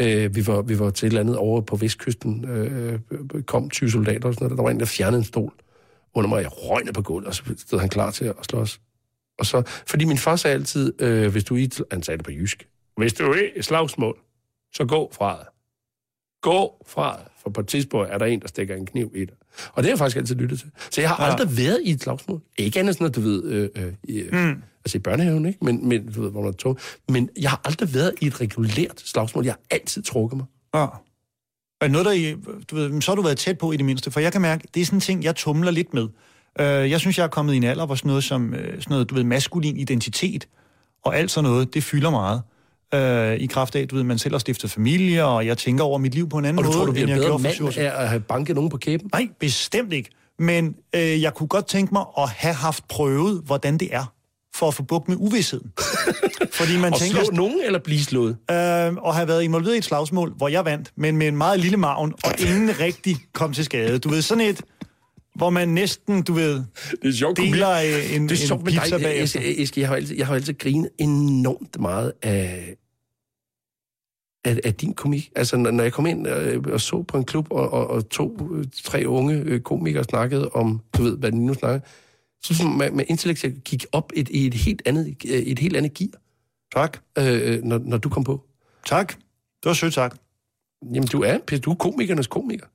øh, 0.01 0.35
vi, 0.35 0.47
var, 0.47 0.61
vi 0.61 0.79
var 0.79 0.89
til 0.89 1.05
et 1.05 1.09
eller 1.09 1.21
andet 1.21 1.37
over 1.37 1.61
på 1.61 1.75
Vestkysten, 1.75 2.45
øh, 2.45 2.99
kom 3.45 3.69
20 3.69 3.91
soldater 3.91 4.27
og 4.27 4.33
sådan 4.33 4.45
noget, 4.45 4.57
der 4.57 4.63
var 4.63 4.71
en, 4.71 4.79
der 4.79 4.85
fjernede 4.85 5.19
en 5.19 5.25
stol 5.25 5.53
under 6.13 6.29
mig, 6.29 6.41
jeg 6.41 6.51
røgnede 6.51 6.93
på 6.93 7.01
gulvet, 7.01 7.27
og 7.27 7.35
så 7.35 7.43
stod 7.57 7.79
han 7.79 7.89
klar 7.89 8.11
til 8.11 8.25
at 8.25 8.35
slås. 8.49 8.81
Og 9.39 9.45
så, 9.45 9.63
fordi 9.87 10.05
min 10.05 10.17
far 10.17 10.35
sagde 10.35 10.53
altid, 10.53 11.01
øh, 11.01 11.31
hvis 11.31 11.43
du 11.43 11.55
er 11.55 11.59
i, 11.59 11.69
han 11.91 12.03
sagde 12.03 12.17
det 12.17 12.25
på 12.25 12.31
jysk, 12.31 12.67
hvis 12.97 13.13
du 13.13 13.23
er 13.23 13.41
i 13.55 13.61
slagsmål, 13.61 14.17
så 14.73 14.85
gå 14.85 15.11
fra 15.13 15.37
det. 15.39 15.47
Gå 16.41 16.85
fra 16.87 17.17
det, 17.17 17.25
for 17.41 17.49
på 17.49 17.61
et 17.61 17.67
tidspunkt 17.67 18.09
er 18.11 18.17
der 18.17 18.25
en, 18.25 18.41
der 18.41 18.47
stikker 18.47 18.75
en 18.75 18.85
kniv 18.85 19.11
i 19.15 19.25
dig. 19.25 19.35
Og 19.73 19.83
det 19.83 19.85
har 19.85 19.91
jeg 19.91 19.97
faktisk 19.97 20.17
altid 20.17 20.35
lyttet 20.35 20.59
til. 20.59 20.69
Så 20.91 21.01
jeg 21.01 21.09
har 21.09 21.25
Ja. 21.25 21.31
aldrig 21.31 21.57
været 21.57 21.79
i 21.85 21.91
et 21.91 22.01
slagsmål. 22.03 22.41
Ikke 22.57 22.79
andet 22.79 22.95
sådan, 22.95 23.07
at 23.07 23.15
du 23.15 23.21
ved, 23.21 23.43
øh, 23.43 23.69
øh, 23.75 23.93
i, 24.03 24.23
mm. 24.31 24.61
altså 24.85 24.97
i 24.97 24.99
børnehaven, 24.99 25.45
ikke? 25.45 25.65
Men, 25.65 25.87
men, 25.89 26.11
du 26.11 26.21
ved, 26.21 26.31
hvor 26.31 26.41
man 26.41 26.49
er 26.49 26.53
tung. 26.55 26.77
Men 27.09 27.29
jeg 27.41 27.49
har 27.49 27.61
aldrig 27.65 27.93
været 27.93 28.13
i 28.21 28.27
et 28.27 28.41
regulært 28.41 29.01
slagsmål. 29.05 29.45
Jeg 29.45 29.53
har 29.53 29.61
altid 29.75 30.03
trukket 30.03 30.37
mig. 30.37 30.45
Ja. 30.75 30.85
Det 31.81 31.91
noget, 31.91 32.05
der 32.05 32.11
I, 32.11 32.35
du 32.71 32.75
ved, 32.75 33.01
så 33.01 33.11
har 33.11 33.15
du 33.15 33.21
været 33.21 33.37
tæt 33.37 33.57
på 33.57 33.71
i 33.71 33.77
det 33.77 33.85
mindste, 33.85 34.11
for 34.11 34.19
jeg 34.19 34.31
kan 34.31 34.41
mærke, 34.41 34.67
det 34.73 34.81
er 34.81 34.85
sådan 34.85 34.97
en 34.97 35.01
ting, 35.01 35.23
jeg 35.23 35.35
tumler 35.35 35.71
lidt 35.71 35.93
med. 35.93 36.07
Øh, 36.59 36.91
jeg 36.91 36.99
synes, 36.99 37.17
jeg 37.17 37.23
er 37.23 37.27
kommet 37.27 37.53
i 37.53 37.57
en 37.57 37.63
alder, 37.63 37.85
hvor 37.85 37.95
sådan 37.95 38.07
noget 38.09 38.23
som 38.23 38.53
øh, 38.53 38.59
sådan 38.67 38.83
noget, 38.89 39.09
du 39.09 39.15
ved, 39.15 39.23
maskulin 39.23 39.77
identitet 39.77 40.47
og 41.05 41.17
alt 41.17 41.31
sådan 41.31 41.49
noget, 41.49 41.73
det 41.73 41.83
fylder 41.83 42.09
meget. 42.09 42.41
Øh, 42.93 43.33
I 43.33 43.45
kraft 43.45 43.75
af, 43.75 43.87
du 43.87 43.95
ved, 43.95 44.03
man 44.03 44.17
selv 44.17 44.33
har 44.33 44.39
stiftet 44.39 44.71
familie, 44.71 45.25
og 45.25 45.45
jeg 45.45 45.57
tænker 45.57 45.83
over 45.83 45.97
mit 45.97 46.13
liv 46.15 46.29
på 46.29 46.37
en 46.37 46.45
anden 46.45 46.59
Og 46.59 46.63
du 46.63 46.67
måde, 46.69 46.77
tror, 46.77 46.85
du 46.85 46.91
bliver 46.91 47.07
bedre 47.15 47.39
mand 47.39 47.77
af 47.77 48.01
at 48.03 48.09
have 48.09 48.19
banket 48.19 48.55
nogen 48.55 48.69
på 48.69 48.77
kæben? 48.77 49.09
Nej, 49.13 49.27
bestemt 49.39 49.93
ikke. 49.93 50.09
Men 50.39 50.75
øh, 50.95 51.21
jeg 51.21 51.33
kunne 51.33 51.47
godt 51.47 51.67
tænke 51.67 51.93
mig 51.93 52.03
at 52.17 52.29
have 52.29 52.53
haft 52.53 52.87
prøvet, 52.87 53.41
hvordan 53.45 53.77
det 53.77 53.87
er, 53.91 54.13
for 54.55 54.67
at 54.67 54.73
få 54.73 54.83
bugt 54.83 55.07
med 55.07 55.17
uvidsheden. 55.19 55.71
Fordi 56.59 56.77
man 56.77 56.93
Og 56.93 56.99
tænker, 56.99 57.23
slå 57.23 57.35
nogen 57.35 57.61
eller 57.65 57.79
blive 57.79 58.03
slået? 58.03 58.37
øh, 58.51 58.93
og 58.95 59.15
have 59.15 59.27
været 59.27 59.43
involveret 59.43 59.75
i 59.75 59.77
et 59.77 59.85
slagsmål, 59.85 60.33
hvor 60.37 60.47
jeg 60.47 60.65
vandt, 60.65 60.91
men 60.95 61.17
med 61.17 61.27
en 61.27 61.37
meget 61.37 61.59
lille 61.59 61.77
maven, 61.77 62.13
og 62.23 62.31
ingen 62.39 62.79
rigtig 62.79 63.17
kom 63.33 63.53
til 63.53 63.65
skade. 63.65 63.99
Du 63.99 64.09
ved, 64.09 64.21
sådan 64.21 64.43
et, 64.43 64.61
hvor 65.35 65.49
man 65.49 65.69
næsten, 65.69 66.21
du 66.21 66.33
ved, 66.33 66.53
Det 66.55 66.63
er 67.03 67.11
sjovt. 67.11 67.37
deler 67.37 67.75
en, 67.77 67.85
Det 68.23 68.31
er 68.31 68.41
en 68.41 68.47
sjovt 68.47 68.63
med 68.63 68.71
pizza 68.71 68.97
dig, 68.97 69.03
bagefter. 69.03 69.39
Eske, 69.39 69.61
Eske, 69.61 69.81
jeg 69.81 69.89
har 69.89 69.95
altid, 69.95 70.17
jeg 70.17 70.27
har 70.27 70.35
altid 70.35 70.53
grinet 70.53 70.89
enormt 70.97 71.79
meget 71.79 72.13
af, 72.21 72.75
af, 74.45 74.59
af 74.63 74.73
din 74.73 74.93
komik. 74.93 75.31
Altså, 75.35 75.57
når, 75.57 75.71
når 75.71 75.83
jeg 75.83 75.93
kom 75.93 76.05
ind 76.05 76.27
øh, 76.27 76.63
og 76.71 76.81
så 76.81 77.03
på 77.03 77.17
en 77.17 77.23
klub, 77.25 77.47
og, 77.51 77.73
og, 77.73 77.87
og 77.89 78.09
to, 78.09 78.37
øh, 78.55 78.65
tre 78.83 79.03
unge 79.07 79.35
øh, 79.35 79.61
komikere 79.61 80.03
snakkede 80.03 80.49
om, 80.49 80.81
du 80.97 81.03
ved, 81.03 81.17
hvad 81.17 81.31
de 81.31 81.45
nu 81.45 81.53
snakker, 81.53 81.79
så 82.43 82.55
som 82.55 82.67
man, 82.71 82.95
man 82.95 83.05
intellektuelt 83.09 83.63
gik 83.63 83.85
op 83.91 84.11
et, 84.15 84.29
i 84.29 84.47
et 84.47 84.53
helt 84.53 84.81
andet, 84.85 85.15
et 85.25 85.59
helt 85.59 85.75
andet 85.77 85.93
gear, 85.93 86.11
Tak. 86.75 86.97
øh, 87.17 87.63
når, 87.63 87.77
når 87.77 87.97
du 87.97 88.09
kom 88.09 88.23
på. 88.23 88.45
Tak. 88.85 89.07
Det 89.63 89.65
var 89.65 89.73
sødt 89.73 89.93
sagt. 89.93 90.21
Jamen, 90.93 91.07
du 91.07 91.21
er, 91.21 91.37
du 91.65 91.71
er 91.71 91.75
komikernes 91.75 92.27
komiker. 92.27 92.65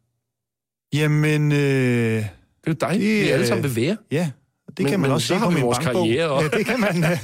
Jamen, 0.96 1.52
øh, 1.52 2.24
Det 2.66 2.82
er 2.82 2.86
jo 2.88 2.92
dig, 2.92 3.00
Det, 3.00 3.22
vi 3.24 3.28
alle 3.30 3.46
sammen 3.46 3.62
vil 3.64 3.76
være. 3.76 3.96
ja, 4.10 4.30
det 4.66 4.78
Men- 4.78 4.86
kan 4.90 5.00
man 5.00 5.08
men 5.08 5.14
også 5.14 5.26
så 5.26 5.34
se 5.34 5.40
på 5.40 5.48
vi 5.48 5.54
min 5.54 5.62
vores 5.64 5.78
bankbog. 5.78 6.06
karriere 6.06 6.28
også. 6.30 6.48
Ja, 6.52 6.58
det 6.58 6.66
kan 6.66 6.80
man, 6.80 7.04
øh, 7.04 7.18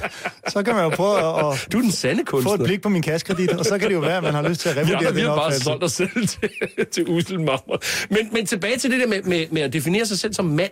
så 0.47 0.63
kan 0.63 0.75
man 0.75 0.83
jo 0.83 0.89
prøve 0.89 1.17
at, 1.17 1.53
at 1.53 1.67
Du 1.71 1.77
er 1.77 1.81
den 1.81 1.91
sande 1.91 2.23
få 2.29 2.37
et 2.37 2.43
kunstner. 2.45 2.65
blik 2.65 2.81
på 2.81 2.89
min 2.89 3.01
kaskredit, 3.01 3.51
og 3.51 3.65
så 3.65 3.77
kan 3.77 3.87
det 3.87 3.93
jo 3.95 3.99
være, 3.99 4.17
at 4.17 4.23
man 4.23 4.33
har 4.33 4.49
lyst 4.49 4.61
til 4.61 4.69
at 4.69 4.75
Ja, 4.75 4.81
revurdere 4.81 5.13
vi 5.13 5.19
den 5.19 5.27
har 5.29 5.35
bare 5.35 5.45
opfattelse. 5.45 5.63
solgt 5.65 5.83
os 5.83 5.91
selv 5.91 6.27
til, 6.27 6.49
til 6.91 7.07
usel 7.09 7.39
marmor. 7.39 7.81
Men, 8.13 8.29
men 8.33 8.45
tilbage 8.45 8.77
til 8.77 8.91
det 8.91 8.99
der 8.99 9.07
med, 9.07 9.21
med, 9.23 9.45
med 9.51 9.61
at 9.61 9.73
definere 9.73 10.05
sig 10.05 10.19
selv 10.19 10.33
som 10.33 10.45
mand. 10.45 10.71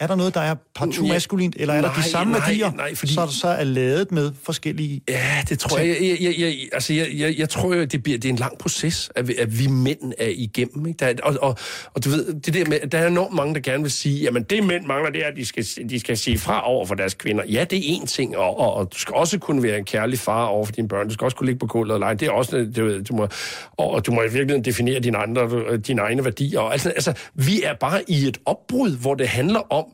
Er 0.00 0.06
der 0.06 0.14
noget, 0.14 0.34
der 0.34 0.40
er 0.40 0.54
partout 0.74 1.06
Ja. 1.06 1.12
maskulint, 1.12 1.56
eller 1.58 1.74
er 1.74 1.80
der 1.80 1.88
Nej, 1.88 1.96
de 1.96 2.02
samme 2.10 2.32
nej, 2.32 2.40
værdier, 2.40 2.72
nej, 2.72 2.94
fordi- 2.94 3.14
så, 3.14 3.26
så 3.40 3.48
er 3.48 3.64
ladet 3.64 4.12
med 4.12 4.32
forskellige... 4.42 5.00
Ja, 5.08 5.42
det 5.48 5.58
tror 5.58 5.78
jeg. 5.78 5.88
Jeg, 6.00 6.16
jeg, 6.20 6.34
jeg, 6.38 6.54
altså, 6.72 6.92
jeg, 6.94 7.06
jeg, 7.14 7.38
jeg 7.38 7.48
tror 7.48 7.74
jo, 7.74 7.80
at 7.80 7.92
det, 7.92 8.02
bliver, 8.02 8.18
det 8.18 8.28
er 8.28 8.32
en 8.32 8.38
lang 8.38 8.58
proces, 8.58 9.10
at 9.16 9.28
vi, 9.28 9.34
at 9.38 9.58
vi 9.58 9.66
mænd 9.66 10.12
er 10.18 10.28
igennem. 10.34 10.86
Ikke? 10.86 10.96
Der, 10.98 11.06
er- 11.06 11.14
og, 11.22 11.36
og, 11.42 11.56
og 11.94 12.04
du 12.04 12.10
ved, 12.10 12.40
det 12.40 12.54
der 12.54 12.64
med, 12.66 12.80
der 12.92 12.98
er 12.98 13.06
enormt 13.06 13.34
mange, 13.34 13.54
der 13.54 13.60
gerne 13.60 13.82
vil 13.82 13.90
sige, 13.92 14.22
jamen 14.22 14.42
det 14.42 14.64
mænd 14.64 14.84
mangler, 14.86 15.10
det 15.10 15.22
er, 15.24 15.28
at 15.28 15.36
de 15.36 15.44
skal, 15.44 15.64
de 15.90 16.00
skal 16.00 16.16
sige 16.18 16.38
fra 16.38 16.68
over 16.68 16.86
for 16.86 16.94
deres 16.94 17.14
kvinder. 17.14 17.44
Ja, 17.48 17.64
det 17.64 17.78
er 17.78 17.96
én 18.00 18.06
ting, 18.06 18.36
og, 18.36 18.58
og, 18.60 18.74
og 18.74 18.92
du 18.94 18.98
skal 18.98 19.14
også 19.14 19.38
kunne 19.38 19.62
være 19.62 19.78
en 19.78 19.84
kærlig 19.84 20.18
far 20.18 20.44
over 20.44 20.64
for 20.64 20.72
dine 20.72 20.88
børn. 20.88 21.06
Du 21.08 21.12
skal 21.14 21.24
også 21.24 21.36
kunne 21.36 21.46
ligge 21.46 21.58
på 21.58 21.66
gulvet 21.66 21.94
og 21.94 22.00
lege. 22.00 22.14
Det 22.14 22.28
er 22.28 22.32
også, 22.32 22.70
du, 22.76 22.84
ved, 22.84 23.02
du 23.04 23.14
må, 23.16 23.28
og, 23.76 24.06
du 24.06 24.12
må 24.12 24.20
i 24.20 24.24
virkeligheden 24.24 24.64
definere 24.64 25.00
dine, 25.00 25.18
andre, 25.18 25.76
dine 25.76 26.02
egne 26.02 26.24
værdier. 26.24 26.60
Altså, 26.60 26.88
altså, 26.90 27.12
vi 27.34 27.62
er 27.62 27.74
bare 27.74 28.00
i 28.08 28.26
et 28.28 28.38
opbrud, 28.46 28.96
hvor 28.96 29.14
det 29.14 29.28
handler 29.28 29.72
om, 29.72 29.84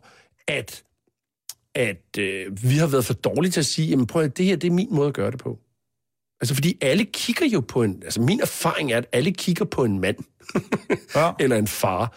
at 0.48 0.82
at 1.74 2.18
øh, 2.18 2.62
vi 2.62 2.76
har 2.76 2.86
været 2.86 3.04
for 3.04 3.14
dårlige 3.14 3.52
til 3.52 3.60
at 3.60 3.66
sige, 3.66 3.88
jamen 3.88 4.06
prøv 4.06 4.22
at 4.22 4.36
det 4.36 4.44
her, 4.44 4.56
det 4.56 4.68
er 4.68 4.72
min 4.72 4.88
måde 4.90 5.08
at 5.08 5.14
gøre 5.14 5.30
det 5.30 5.38
på. 5.38 5.58
Altså, 6.40 6.54
fordi 6.54 6.78
alle 6.80 7.04
kigger 7.04 7.46
jo 7.46 7.60
på 7.60 7.82
en... 7.82 8.02
Altså, 8.02 8.20
min 8.20 8.40
erfaring 8.40 8.92
er, 8.92 8.98
at 8.98 9.06
alle 9.12 9.32
kigger 9.32 9.64
på 9.64 9.84
en 9.84 10.00
mand. 10.00 10.16
Ja. 11.14 11.32
eller 11.40 11.56
en 11.56 11.66
far. 11.66 12.16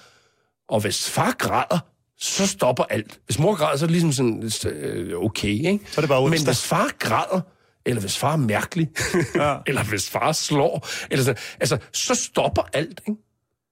Og 0.69 0.79
hvis 0.79 1.09
far 1.09 1.35
græder, 1.39 1.79
så 2.19 2.47
stopper 2.47 2.83
alt. 2.83 3.19
Hvis 3.25 3.39
mor 3.39 3.55
græder, 3.55 3.77
så 3.77 3.85
er 3.85 3.87
det 3.87 4.01
ligesom 4.01 4.11
sådan, 4.11 4.73
øh, 4.75 5.17
okay, 5.17 5.47
ikke? 5.47 5.79
Så 5.85 6.01
er 6.01 6.01
det 6.01 6.09
bare 6.09 6.29
Men 6.29 6.45
hvis 6.45 6.65
far 6.65 6.91
græder, 6.99 7.41
eller 7.85 8.01
hvis 8.01 8.17
far 8.17 8.33
er 8.33 8.37
mærkelig, 8.37 8.89
Ja. 9.35 9.57
eller 9.67 9.83
hvis 9.83 10.09
far 10.09 10.31
slår, 10.31 10.87
eller 11.11 11.25
så, 11.25 11.35
altså, 11.59 11.77
så 11.93 12.15
stopper 12.15 12.61
alt, 12.73 13.01
ikke? 13.07 13.21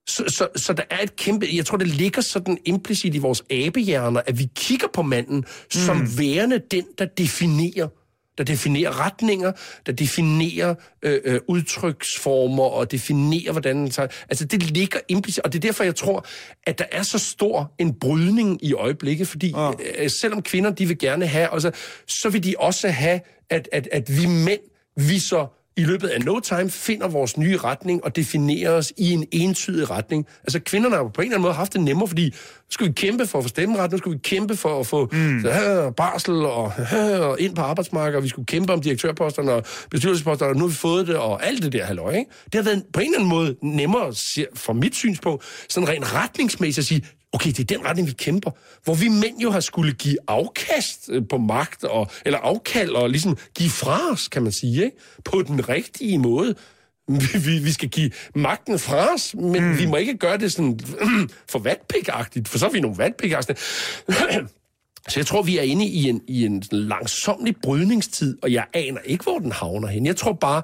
Så, 0.07 0.23
så, 0.27 0.47
så 0.55 0.73
der 0.73 0.83
er 0.89 0.99
et 1.03 1.15
kæmpe... 1.15 1.47
Jeg 1.53 1.65
tror, 1.65 1.77
det 1.77 1.87
ligger 1.87 2.21
sådan 2.21 2.57
implicit 2.65 3.15
i 3.15 3.17
vores 3.17 3.43
abehjerner, 3.49 4.21
at 4.25 4.39
vi 4.39 4.49
kigger 4.55 4.87
på 4.93 5.01
manden 5.01 5.45
som 5.69 5.97
Mm. 5.97 6.17
værende 6.17 6.59
den, 6.71 6.85
der 6.97 7.05
definerer 7.05 7.87
der 8.37 8.43
definerer 8.43 9.05
retninger, 9.05 9.51
der 9.85 9.91
definerer 9.91 10.75
øh, 11.03 11.19
øh, 11.25 11.39
udtryksformer 11.47 12.63
og 12.63 12.91
definerer, 12.91 13.51
hvordan. 13.51 13.83
Altså, 14.29 14.45
det 14.45 14.63
ligger 14.63 14.99
implicit, 15.07 15.43
og 15.43 15.53
det 15.53 15.59
er 15.59 15.67
derfor, 15.67 15.83
jeg 15.83 15.95
tror, 15.95 16.25
at 16.63 16.79
der 16.79 16.85
er 16.91 17.03
så 17.03 17.17
stor 17.19 17.73
en 17.79 17.93
brydning 17.93 18.65
i 18.65 18.73
øjeblikket, 18.73 19.27
fordi 19.27 19.49
Ja. 19.55 19.71
øh, 19.97 20.09
selvom 20.09 20.41
kvinder, 20.41 20.69
de 20.71 20.85
vil 20.85 20.97
gerne 20.97 21.27
have, 21.27 21.53
altså, 21.53 21.71
så 22.07 22.29
vil 22.29 22.43
de 22.43 22.55
også 22.59 22.89
have, 22.89 23.19
at, 23.49 23.69
at, 23.71 23.87
at 23.91 24.17
vi 24.21 24.25
mænd, 24.25 24.61
vi 24.97 25.19
så 25.19 25.47
i 25.77 25.83
løbet 25.83 26.07
af 26.07 26.21
no 26.21 26.39
time 26.39 26.69
finder 26.69 27.07
vores 27.07 27.37
nye 27.37 27.57
retning 27.57 28.03
og 28.03 28.15
definerer 28.15 28.71
os 28.71 28.93
i 28.97 29.11
en 29.11 29.25
entydig 29.31 29.89
retning. 29.89 30.25
Altså 30.43 30.59
kvinderne 30.59 30.95
har 30.95 31.03
på 31.03 31.21
en 31.21 31.25
eller 31.25 31.35
anden 31.35 31.41
måde 31.41 31.53
haft 31.53 31.73
det 31.73 31.81
nemmere, 31.81 32.07
fordi 32.07 32.25
nu 32.25 32.71
skulle 32.71 32.89
vi 32.89 32.93
kæmpe 32.93 33.27
for 33.27 33.37
at 33.37 33.43
få 33.43 33.47
stemmeret, 33.47 33.91
nu 33.91 33.97
skulle 33.97 34.17
vi 34.17 34.21
kæmpe 34.23 34.55
for 34.55 34.79
at 34.79 34.87
få 34.87 35.09
mm. 35.11 35.41
så, 35.41 35.93
barsel 35.97 36.35
og, 36.35 36.73
og 37.19 37.39
ind 37.39 37.55
på 37.55 37.61
arbejdsmarkedet, 37.61 38.15
og 38.15 38.23
vi 38.23 38.27
skulle 38.27 38.45
kæmpe 38.45 38.73
om 38.73 38.81
direktørposterne 38.81 39.51
og 39.51 39.63
bestyrelsesposterne, 39.91 40.51
og 40.51 40.55
nu 40.55 40.61
har 40.61 40.67
vi 40.67 40.75
fået 40.75 41.07
det, 41.07 41.15
og 41.15 41.45
alt 41.45 41.63
det 41.63 41.73
der 41.73 41.85
halløj, 41.85 42.11
ikke? 42.13 42.31
Det 42.45 42.55
har 42.55 42.63
været 42.63 42.83
på 42.93 42.99
en 42.99 43.05
eller 43.05 43.17
anden 43.17 43.29
måde 43.29 43.55
nemmere, 43.63 44.13
fra 44.55 44.73
mit 44.73 44.95
synspunkt, 44.95 45.43
sådan 45.69 45.89
rent 45.89 46.13
retningsmæssigt 46.13 46.83
at 46.83 46.85
sige, 46.85 47.05
okay, 47.33 47.49
det 47.49 47.59
er 47.59 47.77
den 47.77 47.85
retning, 47.85 48.07
vi 48.07 48.13
kæmper. 48.13 48.51
Hvor 48.83 48.93
vi 48.93 49.07
mænd 49.07 49.39
jo 49.39 49.51
har 49.51 49.59
skulle 49.59 49.93
give 49.93 50.17
afkast 50.27 51.09
øh, 51.09 51.23
på 51.29 51.37
magt, 51.37 51.83
og, 51.83 52.11
eller 52.25 52.39
afkald, 52.39 52.89
og 52.89 53.09
ligesom 53.09 53.37
give 53.55 53.69
fra 53.69 54.11
os, 54.11 54.27
kan 54.27 54.43
man 54.43 54.51
sige, 54.51 54.85
ikke? 54.85 54.97
på 55.25 55.41
den 55.41 55.69
rigtige 55.69 56.17
måde. 56.17 56.55
Vi, 57.45 57.59
vi, 57.63 57.71
skal 57.71 57.89
give 57.89 58.11
magten 58.35 58.79
fra 58.79 59.13
os, 59.13 59.35
men 59.35 59.63
mm. 59.63 59.77
vi 59.79 59.85
må 59.85 59.95
ikke 59.95 60.17
gøre 60.17 60.37
det 60.37 60.51
sådan 60.51 60.79
for 61.51 61.59
vatpik-agtigt, 61.59 62.47
for 62.47 62.57
så 62.57 62.65
er 62.65 62.69
vi 62.69 62.79
nogle 62.79 62.97
vatpik 62.97 63.33
Så 65.09 65.19
jeg 65.19 65.25
tror, 65.25 65.41
vi 65.41 65.57
er 65.57 65.61
inde 65.61 65.85
i 65.85 66.09
en, 66.09 66.21
i 66.27 66.45
en 66.45 66.63
langsomlig 66.71 67.55
brydningstid, 67.63 68.37
og 68.41 68.51
jeg 68.51 68.65
aner 68.73 68.99
ikke, 69.05 69.23
hvor 69.23 69.39
den 69.39 69.51
havner 69.51 69.87
hen. 69.87 70.05
Jeg 70.05 70.15
tror 70.15 70.33
bare, 70.33 70.61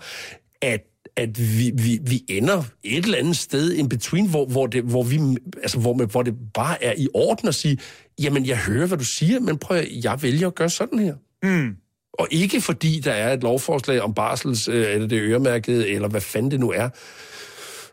at 0.61 0.81
at 1.15 1.39
vi, 1.39 1.71
vi, 1.75 1.99
vi 2.07 2.23
ender 2.29 2.63
et 2.83 3.05
eller 3.05 3.17
andet 3.17 3.37
sted 3.37 3.73
in 3.73 3.89
between, 3.89 4.29
hvor, 4.29 4.45
hvor, 4.45 4.67
det, 4.67 4.83
hvor, 4.83 5.03
vi, 5.03 5.19
altså, 5.61 5.79
hvor, 5.79 6.05
hvor 6.05 6.23
det 6.23 6.33
bare 6.53 6.83
er 6.83 6.93
i 6.97 7.07
orden 7.13 7.47
at 7.47 7.55
sige, 7.55 7.77
jamen, 8.21 8.45
jeg 8.45 8.57
hører, 8.57 8.87
hvad 8.87 8.97
du 8.97 9.03
siger, 9.03 9.39
men 9.39 9.57
prøv 9.57 9.77
at, 9.77 9.87
jeg 10.03 10.21
vælger 10.23 10.47
at 10.47 10.55
gøre 10.55 10.69
sådan 10.69 10.99
her. 10.99 11.15
Mm. 11.43 11.75
Og 12.13 12.27
ikke 12.31 12.61
fordi 12.61 12.99
der 12.99 13.11
er 13.11 13.33
et 13.33 13.43
lovforslag 13.43 14.01
om 14.01 14.13
barsels, 14.13 14.67
øh, 14.67 14.93
eller 14.93 15.07
det 15.07 15.21
øremærkede, 15.21 15.89
eller 15.89 16.07
hvad 16.07 16.21
fanden 16.21 16.51
det 16.51 16.59
nu 16.59 16.71
er. 16.71 16.89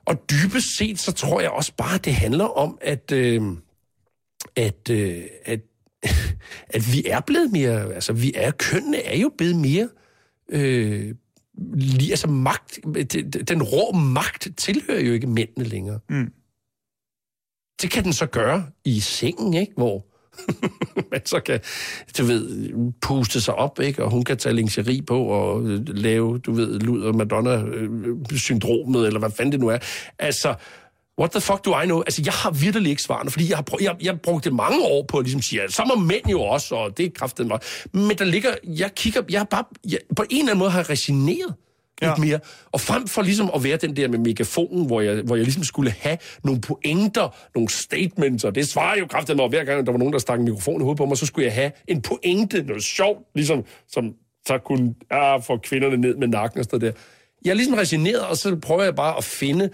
Og 0.05 0.17
dybest 0.31 0.77
set, 0.77 0.99
så 0.99 1.13
tror 1.13 1.41
jeg 1.41 1.51
også 1.51 1.73
bare, 1.77 1.95
at 1.95 2.05
det 2.05 2.15
handler 2.15 2.45
om, 2.45 2.79
at, 2.81 3.13
øh, 3.13 3.43
at, 4.57 4.91
øh, 4.91 5.23
at, 5.45 5.61
at 6.75 6.93
vi 6.93 7.05
er 7.07 7.21
blevet 7.21 7.53
mere, 7.53 7.95
altså 7.95 8.13
vi 8.13 8.33
er, 8.35 8.51
kønnene 8.51 9.03
er 9.03 9.17
jo 9.17 9.31
blevet 9.39 9.57
mere, 9.57 9.89
øh, 10.49 11.15
altså 12.11 12.29
magt, 12.29 12.79
den 13.49 13.63
rå 13.63 13.93
magt 13.93 14.49
tilhører 14.57 15.01
jo 15.01 15.13
ikke 15.13 15.27
mændene 15.27 15.65
længere. 15.65 15.99
Mm. 16.09 16.33
Det 17.83 17.91
kan 17.91 18.05
den 18.05 18.13
så 18.13 18.27
gøre 18.27 18.67
i 18.85 19.01
sengen, 19.01 19.55
ikke? 19.55 19.73
Hvor 19.77 20.07
man 21.13 21.27
så 21.27 21.41
kan, 21.41 21.61
du 22.19 22.25
ved, 22.25 22.73
puste 23.01 23.41
sig 23.41 23.55
op, 23.55 23.81
ikke? 23.81 24.05
Og 24.05 24.11
hun 24.11 24.25
kan 24.25 24.37
tage 24.37 24.55
lingerie 24.55 25.03
på 25.03 25.23
og 25.25 25.67
øh, 25.67 25.89
lave, 25.89 26.39
du 26.39 26.53
ved, 26.53 26.81
Luder 26.81 27.13
Madonna-syndromet, 27.13 29.07
eller 29.07 29.19
hvad 29.19 29.31
fanden 29.31 29.53
det 29.53 29.61
nu 29.61 29.69
er. 29.69 29.79
Altså, 30.19 30.55
what 31.19 31.31
the 31.31 31.41
fuck 31.41 31.65
do 31.65 31.81
I 31.83 31.85
know? 31.85 32.01
Altså, 32.01 32.23
jeg 32.25 32.33
har 32.33 32.51
virkelig 32.51 32.91
ikke 32.91 33.03
svarene, 33.03 33.31
fordi 33.31 33.49
jeg 33.51 33.57
har, 33.57 33.65
prø- 33.71 33.85
jeg, 33.85 33.97
jeg 34.03 34.21
brugte 34.21 34.51
mange 34.51 34.85
år 34.85 35.05
på 35.09 35.19
at 35.19 35.25
ligesom 35.25 35.43
sige, 35.43 35.63
at 35.63 35.73
så 35.73 35.85
må 35.97 36.01
mænd 36.03 36.27
jo 36.31 36.41
også, 36.43 36.75
og 36.75 36.97
det 36.99 37.07
er 37.07 37.11
kraftigt 37.15 37.49
mig. 37.49 37.59
Men 37.93 38.11
der 38.19 38.25
ligger, 38.25 38.51
jeg 38.65 38.95
kigger, 38.95 39.23
jeg 39.31 39.41
er 39.41 39.45
bare, 39.45 39.65
jeg, 39.91 39.99
på 40.17 40.23
en 40.31 40.39
eller 40.39 40.51
anden 40.51 40.59
måde 40.59 40.71
har 40.71 40.91
resigneret 40.91 41.55
Ja. 42.03 42.09
lidt 42.09 42.19
mere. 42.19 42.39
Og 42.73 42.81
frem 42.81 43.07
for 43.07 43.23
ligesom 43.23 43.51
at 43.55 43.65
være 43.65 43.77
den 43.77 43.97
der 43.97 44.09
med 44.09 44.19
megafonen, 44.19 44.87
hvor 44.87 45.01
jeg, 45.01 45.23
hvor 45.23 45.37
jeg 45.37 45.45
ligesom 45.45 45.65
skulle 45.65 45.91
have 45.91 46.19
nogle 46.45 46.61
pointer, 46.61 47.37
nogle 47.55 47.69
statements, 47.69 48.45
og 48.45 48.55
det 48.55 48.69
svarer 48.69 48.99
jo 48.99 49.07
kraftigt 49.07 49.37
mig, 49.37 49.49
hver 49.49 49.65
gang 49.65 49.87
der 49.87 49.93
var 49.93 49.99
nogen, 49.99 50.13
der 50.13 50.19
stak 50.19 50.39
en 50.39 50.45
mikrofon 50.45 50.81
i 50.81 50.83
hovedet 50.83 50.97
på 50.99 51.07
mig, 51.07 51.17
så 51.17 51.27
skulle 51.27 51.47
jeg 51.47 51.55
have 51.55 51.71
en 51.89 52.03
pointe, 52.03 52.63
noget 52.63 52.83
sjovt, 52.83 53.19
ligesom, 53.35 53.65
som 53.89 54.13
så 54.47 54.59
kunne 54.59 54.95
ah, 55.11 55.43
få 55.43 55.57
kvinderne 55.57 55.97
ned 55.97 56.17
med 56.17 56.29
nakken 56.29 56.59
og 56.61 56.65
sådan 56.65 56.81
der. 56.81 56.93
Jeg 57.45 57.51
er 57.51 57.55
ligesom 57.55 57.75
resigneret, 57.75 58.21
og 58.21 58.37
så 58.37 58.57
prøver 58.57 58.83
jeg 58.85 58.95
bare 58.95 59.17
at 59.17 59.25
finde 59.25 59.71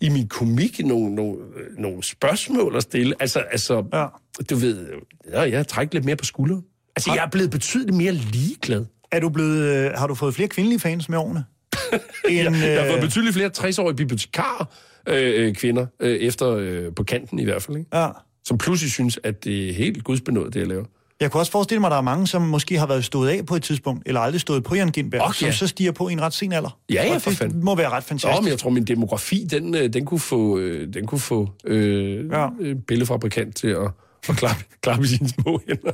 i 0.00 0.08
min 0.08 0.28
komik 0.28 0.80
nogle, 0.86 1.14
nogle, 1.14 1.36
nogle 1.78 2.02
spørgsmål 2.02 2.76
at 2.76 2.82
stille. 2.82 3.14
Altså, 3.20 3.38
altså 3.38 3.84
Ja. 3.92 4.06
du 4.50 4.56
ved, 4.56 4.86
ja, 5.32 5.40
jeg 5.40 5.66
trækker 5.68 5.94
lidt 5.94 6.04
mere 6.04 6.16
på 6.16 6.24
skulderen. 6.24 6.62
Altså, 6.96 7.12
jeg 7.14 7.24
er 7.24 7.30
blevet 7.30 7.50
betydeligt 7.50 7.96
mere 7.96 8.12
ligeglad. 8.12 8.84
Er 9.12 9.20
du 9.20 9.28
blevet, 9.28 9.58
øh, 9.58 9.90
har 9.96 10.06
du 10.06 10.14
fået 10.14 10.34
flere 10.34 10.48
kvindelige 10.48 10.80
fans 10.80 11.08
med 11.08 11.18
årene? 11.18 11.44
En, 12.28 12.36
Jeg, 12.36 12.44
jeg 12.44 12.80
har 12.80 12.86
fået 12.88 12.96
øh, 12.96 13.02
betydeligt 13.02 13.34
flere 13.34 13.50
60-årige 13.58 13.96
bibliotekarer, 13.96 14.64
øh, 15.08 15.46
øh, 15.46 15.54
kvinder, 15.54 15.86
øh, 16.00 16.16
efter 16.16 16.50
øh, 16.50 16.94
på 16.96 17.04
kanten 17.04 17.38
i 17.38 17.44
hvert 17.44 17.62
fald, 17.62 17.76
ikke? 17.76 17.96
ja. 17.96 18.08
som 18.44 18.58
pludselig 18.58 18.92
synes, 18.92 19.18
at 19.24 19.44
det 19.44 19.68
er 19.68 19.72
helt 19.72 20.04
gudsbenået, 20.04 20.54
det 20.54 20.60
jeg 20.60 20.68
laver. 20.68 20.84
Jeg 21.20 21.30
kunne 21.30 21.40
også 21.40 21.52
forestille 21.52 21.80
mig, 21.80 21.86
at 21.88 21.90
der 21.90 21.96
er 21.96 22.02
mange, 22.02 22.26
som 22.26 22.42
måske 22.42 22.78
har 22.78 22.86
været 22.86 23.04
stået 23.04 23.28
af 23.28 23.46
på 23.46 23.56
et 23.56 23.62
tidspunkt, 23.62 24.02
eller 24.06 24.20
aldrig 24.20 24.40
stået 24.40 24.64
på 24.64 24.74
Jan 24.74 24.88
Gindberg, 24.88 25.22
Og 25.22 25.34
som 25.34 25.46
ja. 25.46 25.52
så 25.52 25.66
stiger 25.66 25.92
på 25.92 26.08
i 26.08 26.12
en 26.12 26.20
ret 26.20 26.32
sen 26.34 26.52
alder. 26.52 26.78
Ja, 26.90 27.06
ja, 27.06 27.16
for 27.16 27.30
det 27.30 27.38
fanden. 27.38 27.64
må 27.64 27.74
være 27.74 27.88
ret 27.90 28.04
fantastisk. 28.04 28.42
men 28.42 28.50
jeg 28.50 28.58
tror, 28.58 28.70
min 28.70 28.84
demografi, 28.84 29.46
den, 29.50 29.74
øh, 29.74 29.92
den 29.92 30.04
kunne 30.04 30.20
få, 30.20 30.58
øh, 30.58 30.94
den 30.94 31.06
kunne 31.06 31.20
få 31.20 31.48
øh, 31.64 32.28
Ja. 32.30 32.40
ja. 32.42 32.48
øh, 32.60 32.76
billedfabrikant 32.76 33.56
til 33.56 33.68
at, 33.68 33.90
at 34.28 34.36
klappe, 34.36 34.64
klappe 34.82 35.04
i 35.04 35.06
sine 35.08 35.28
små 35.28 35.60
hænder. 35.68 35.92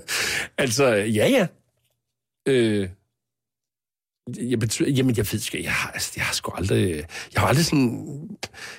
Altså, 0.58 0.86
ja, 0.94 1.28
ja. 1.28 1.46
Øh, 2.48 2.88
jeg 4.50 4.58
betyder, 4.58 4.90
jamen, 4.90 5.16
jeg 5.16 5.26
ved 5.32 5.38
sgu, 5.40 5.58
jeg 5.62 5.72
har, 5.72 5.90
altså, 5.90 6.12
jeg 6.16 6.24
har 6.24 6.34
sgu 6.34 6.52
aldrig, 6.56 6.94
jeg 7.34 7.40
har 7.42 7.46
aldrig 7.48 7.64
sådan, 7.64 8.28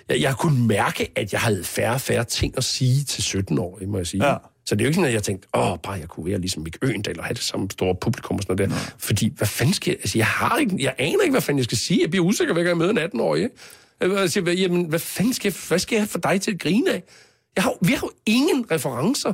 jeg, 0.10 0.22
jeg 0.22 0.30
har 0.30 0.36
kunnet 0.36 0.68
mærke, 0.68 1.12
at 1.16 1.34
jeg 1.34 1.42
havde 1.42 1.64
færre 1.64 1.94
og 1.94 2.02
færre 2.02 2.24
ting 2.24 2.58
at 2.58 2.64
sige 2.64 3.04
til 3.04 3.22
17-årige, 3.22 3.88
må 3.88 3.98
jeg 3.98 4.08
sige. 4.08 4.26
Ja. 4.28 4.38
Så 4.66 4.76
det 4.76 4.82
er 4.82 4.86
jo 4.86 4.88
ikke 4.88 4.96
sådan, 4.96 5.08
at 5.08 5.14
jeg 5.14 5.24
tænkte, 5.24 5.48
åh, 5.54 5.78
bare 5.84 5.94
jeg 5.94 6.08
kunne 6.08 6.26
være 6.26 6.40
ligesom 6.40 6.64
Mick 6.64 6.78
Øgendal 6.82 7.20
og 7.20 7.26
have 7.26 7.34
det 7.34 7.44
samme 7.44 7.68
store 7.72 7.96
publikum 7.96 8.36
og 8.36 8.44
sådan 8.44 8.56
noget 8.56 8.72
der. 8.72 8.94
Fordi, 8.98 9.34
hvad 9.38 9.48
fanden 9.48 9.74
skal 9.74 9.92
jeg, 9.92 9.98
altså, 10.00 10.18
jeg 10.18 10.28
har 10.28 10.58
ikke, 10.58 10.76
jeg 10.80 10.96
aner 10.98 11.22
ikke, 11.22 11.32
hvad 11.32 11.42
fanden 11.42 11.58
jeg 11.58 11.66
skal 11.66 11.78
sige. 11.78 12.02
Jeg 12.02 12.10
bliver 12.10 12.26
usikker, 12.26 12.54
hver 12.54 12.64
gang 12.64 12.82
jeg 12.82 12.88
møder 12.96 13.04
en 13.04 13.10
18-årig. 13.20 13.44
ikke? 13.44 14.20
Jeg 14.20 14.32
siger, 14.32 14.44
hvad, 14.44 14.54
jamen, 14.54 14.86
hvad 14.86 15.00
fanden 15.00 15.34
skal 15.34 15.50
jeg, 15.50 15.56
hvad 15.68 15.80
skal 15.80 15.96
jeg 15.96 16.02
have 16.02 16.08
for 16.08 16.20
dig 16.20 16.42
til 16.42 16.52
at 16.52 16.60
grine 16.60 16.92
af? 16.92 17.04
Jeg 17.56 17.64
har, 17.64 17.74
vi 17.82 17.92
har 17.92 18.08
jo 18.08 18.12
ingen 18.26 18.72
referencer. 18.72 19.34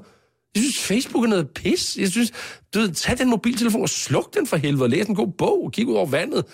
Jeg 0.55 0.63
synes, 0.63 0.79
Facebook 0.79 1.23
er 1.23 1.29
noget 1.29 1.49
pis. 1.49 1.97
Jeg 1.97 2.09
synes, 2.09 2.31
du 2.73 2.79
ved, 2.79 2.91
tag 2.91 3.17
den 3.17 3.29
mobiltelefon 3.29 3.81
og 3.81 3.89
sluk 3.89 4.33
den 4.33 4.47
for 4.47 4.57
helvede, 4.57 4.89
læs 4.89 5.05
en 5.05 5.15
god 5.15 5.31
bog, 5.37 5.63
og 5.65 5.71
kig 5.71 5.87
ud 5.87 5.95
over 5.95 6.05
vandet. 6.05 6.45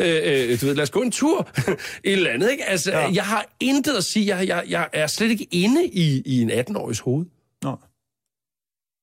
Øh, 0.00 0.20
øh, 0.24 0.60
du 0.60 0.66
ved, 0.66 0.74
lad 0.74 0.82
os 0.82 0.90
gå 0.90 1.00
en 1.00 1.10
tur. 1.10 1.48
Et 2.04 2.12
eller 2.12 2.30
andet, 2.30 2.50
ikke? 2.50 2.64
Altså, 2.64 2.92
ja. 2.92 3.10
jeg 3.12 3.24
har 3.24 3.56
intet 3.60 3.92
at 3.96 4.04
sige. 4.04 4.36
Jeg, 4.36 4.48
jeg, 4.48 4.64
jeg 4.68 4.88
er 4.92 5.06
slet 5.06 5.30
ikke 5.30 5.46
inde 5.50 5.86
i, 5.86 6.22
i 6.26 6.42
en 6.42 6.50
18-årigs 6.50 7.00
hoved. 7.00 7.26
Nå. 7.62 7.76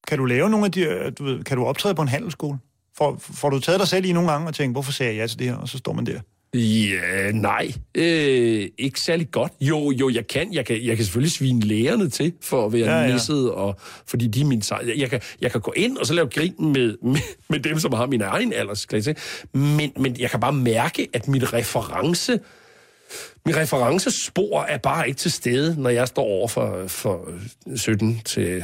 Kan 0.07 0.17
du 0.17 0.25
lave 0.25 0.49
nogle 0.49 0.65
af 0.65 0.71
de, 0.71 0.81
øh, 0.81 1.11
du 1.19 1.23
ved, 1.23 1.43
kan 1.43 1.57
du 1.57 1.65
optræde 1.65 1.95
på 1.95 2.01
en 2.01 2.07
handelsskole? 2.07 2.57
Får, 2.97 3.17
får 3.19 3.49
du 3.49 3.59
taget 3.59 3.79
dig 3.79 3.87
selv 3.87 4.05
i 4.05 4.11
nogle 4.11 4.31
gange 4.31 4.47
og 4.47 4.55
tænkt, 4.55 4.75
hvorfor 4.75 4.91
sagde 4.91 5.13
jeg 5.13 5.21
ja 5.21 5.27
til 5.27 5.39
det 5.39 5.47
her? 5.47 5.55
Og 5.55 5.69
så 5.69 5.77
står 5.77 5.93
man 5.93 6.05
der. 6.05 6.19
Ja, 6.55 7.31
nej. 7.31 7.73
Øh, 7.95 8.67
ikke 8.77 8.99
særlig 8.99 9.31
godt. 9.31 9.51
Jo, 9.61 9.91
jo, 9.91 10.09
jeg 10.09 10.27
kan. 10.27 10.53
Jeg 10.53 10.65
kan, 10.65 10.85
jeg 10.85 10.95
kan 10.95 11.05
selvfølgelig 11.05 11.31
svine 11.31 11.59
lærerne 11.59 12.09
til 12.09 12.33
for 12.41 12.65
at 12.65 12.73
være 12.73 12.85
Ja, 12.85 12.99
ja, 12.99 13.07
ja. 13.07 13.13
nisset, 13.13 13.51
og, 13.51 13.79
fordi 14.07 14.27
de 14.27 14.41
er 14.41 14.45
min 14.45 14.61
sej. 14.61 14.93
Jeg 14.97 15.09
kan, 15.09 15.21
jeg 15.41 15.51
kan 15.51 15.61
gå 15.61 15.73
ind 15.75 15.97
og 15.97 16.05
så 16.05 16.13
lave 16.13 16.27
grin 16.27 16.55
med, 16.59 16.97
med, 17.03 17.17
med 17.49 17.59
dem, 17.59 17.79
som 17.79 17.93
har 17.93 18.05
min 18.05 18.21
egen 18.21 18.53
aldersklasse. 18.53 19.15
Men, 19.53 19.91
men 19.97 20.15
jeg 20.19 20.29
kan 20.29 20.39
bare 20.39 20.53
mærke, 20.53 21.07
at 21.13 21.27
mit 21.27 21.53
reference... 21.53 22.39
Min 23.45 23.57
referencespor 23.57 24.61
er 24.61 24.77
bare 24.77 25.07
ikke 25.07 25.17
til 25.17 25.31
stede, 25.31 25.81
når 25.81 25.89
jeg 25.89 26.07
står 26.07 26.23
over 26.23 26.47
for, 26.47 26.87
for 26.87 27.29
17 27.75 28.21
til 28.25 28.63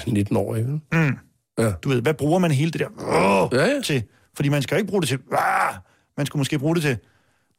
19 1.58 1.66
år. 1.66 1.68
Ikke? 1.70 1.78
Du 1.84 1.90
ved, 1.90 2.02
hvad 2.02 2.14
bruger 2.14 2.40
man 2.40 2.52
hele 2.52 2.72
det 2.72 2.80
der 2.80 3.50
Ja, 3.54 3.66
ja. 3.66 3.82
til? 3.82 4.04
Fordi 4.36 4.50
man 4.50 4.62
skal 4.62 4.76
jo 4.76 4.78
ikke 4.80 4.90
bruge 4.90 5.02
det 5.02 5.10
til... 5.10 5.20
Ah, 5.32 5.74
man 6.18 6.26
skulle 6.26 6.40
måske 6.40 6.60
bruge 6.60 6.76
det 6.76 6.84
til... 6.84 6.98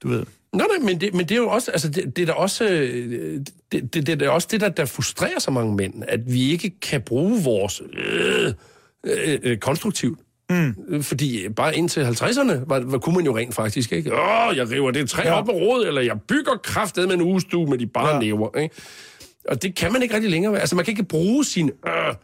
Du 0.03 0.09
ved... 0.09 0.25
Nej, 0.53 0.67
nej, 0.79 0.85
men 0.87 1.01
det, 1.01 1.15
men 1.15 1.21
det 1.29 1.31
er 1.31 1.37
jo 1.39 1.49
også, 1.49 1.71
altså 1.71 1.89
det, 1.89 2.17
det 2.17 2.23
er 2.23 2.27
da 2.27 2.33
også, 2.33 2.65
øh, 2.65 3.41
det, 3.73 3.95
det, 3.95 4.07
det 4.07 4.23
er 4.23 4.31
også 4.31 4.49
det, 4.51 4.61
der, 4.61 4.69
der 4.69 4.85
frustrerer 4.85 5.39
så 5.39 5.51
mange 5.51 5.75
mænd, 5.77 5.95
at 6.09 6.21
vi 6.33 6.51
ikke 6.51 6.81
kan 6.81 7.03
bruge 7.03 7.43
vores 7.45 7.83
øh, 7.93 8.53
øh, 9.07 9.39
øh, 9.43 9.59
konstruktivt. 9.59 10.19
Mm. 10.51 11.03
Fordi 11.03 11.49
bare 11.49 11.77
indtil 11.77 12.01
50'erne 12.05 12.53
var, 12.67 12.81
var, 12.81 12.99
kunne 12.99 13.15
man 13.17 13.25
jo 13.25 13.37
rent 13.37 13.55
faktisk, 13.55 13.93
ikke? 13.93 14.13
Åh, 14.15 14.57
jeg 14.57 14.71
river 14.71 14.91
det 14.91 15.11
træ 15.11 15.23
Ja. 15.23 15.29
ja. 15.29 15.35
op 15.39 15.47
med 15.47 15.55
råd, 15.55 15.87
eller 15.87 16.01
jeg 16.01 16.21
bygger 16.29 16.53
kraftet 16.65 17.09
med 17.09 17.15
en 17.17 17.23
ugestue 17.23 17.67
med 17.67 17.79
de 17.79 17.87
bare 17.87 18.09
Ja. 18.09 18.15
ja. 18.15 18.21
næver, 18.21 18.59
ikke? 18.59 18.75
Og 19.49 19.63
det 19.63 19.75
kan 19.75 19.93
man 19.93 20.03
ikke 20.03 20.15
rigtig 20.15 20.31
længere. 20.31 20.59
Altså, 20.61 20.77
man 20.77 20.85
kan 20.85 20.93
ikke 20.93 21.03
bruge 21.05 21.45
sin 21.45 21.71
øh, 21.87 22.15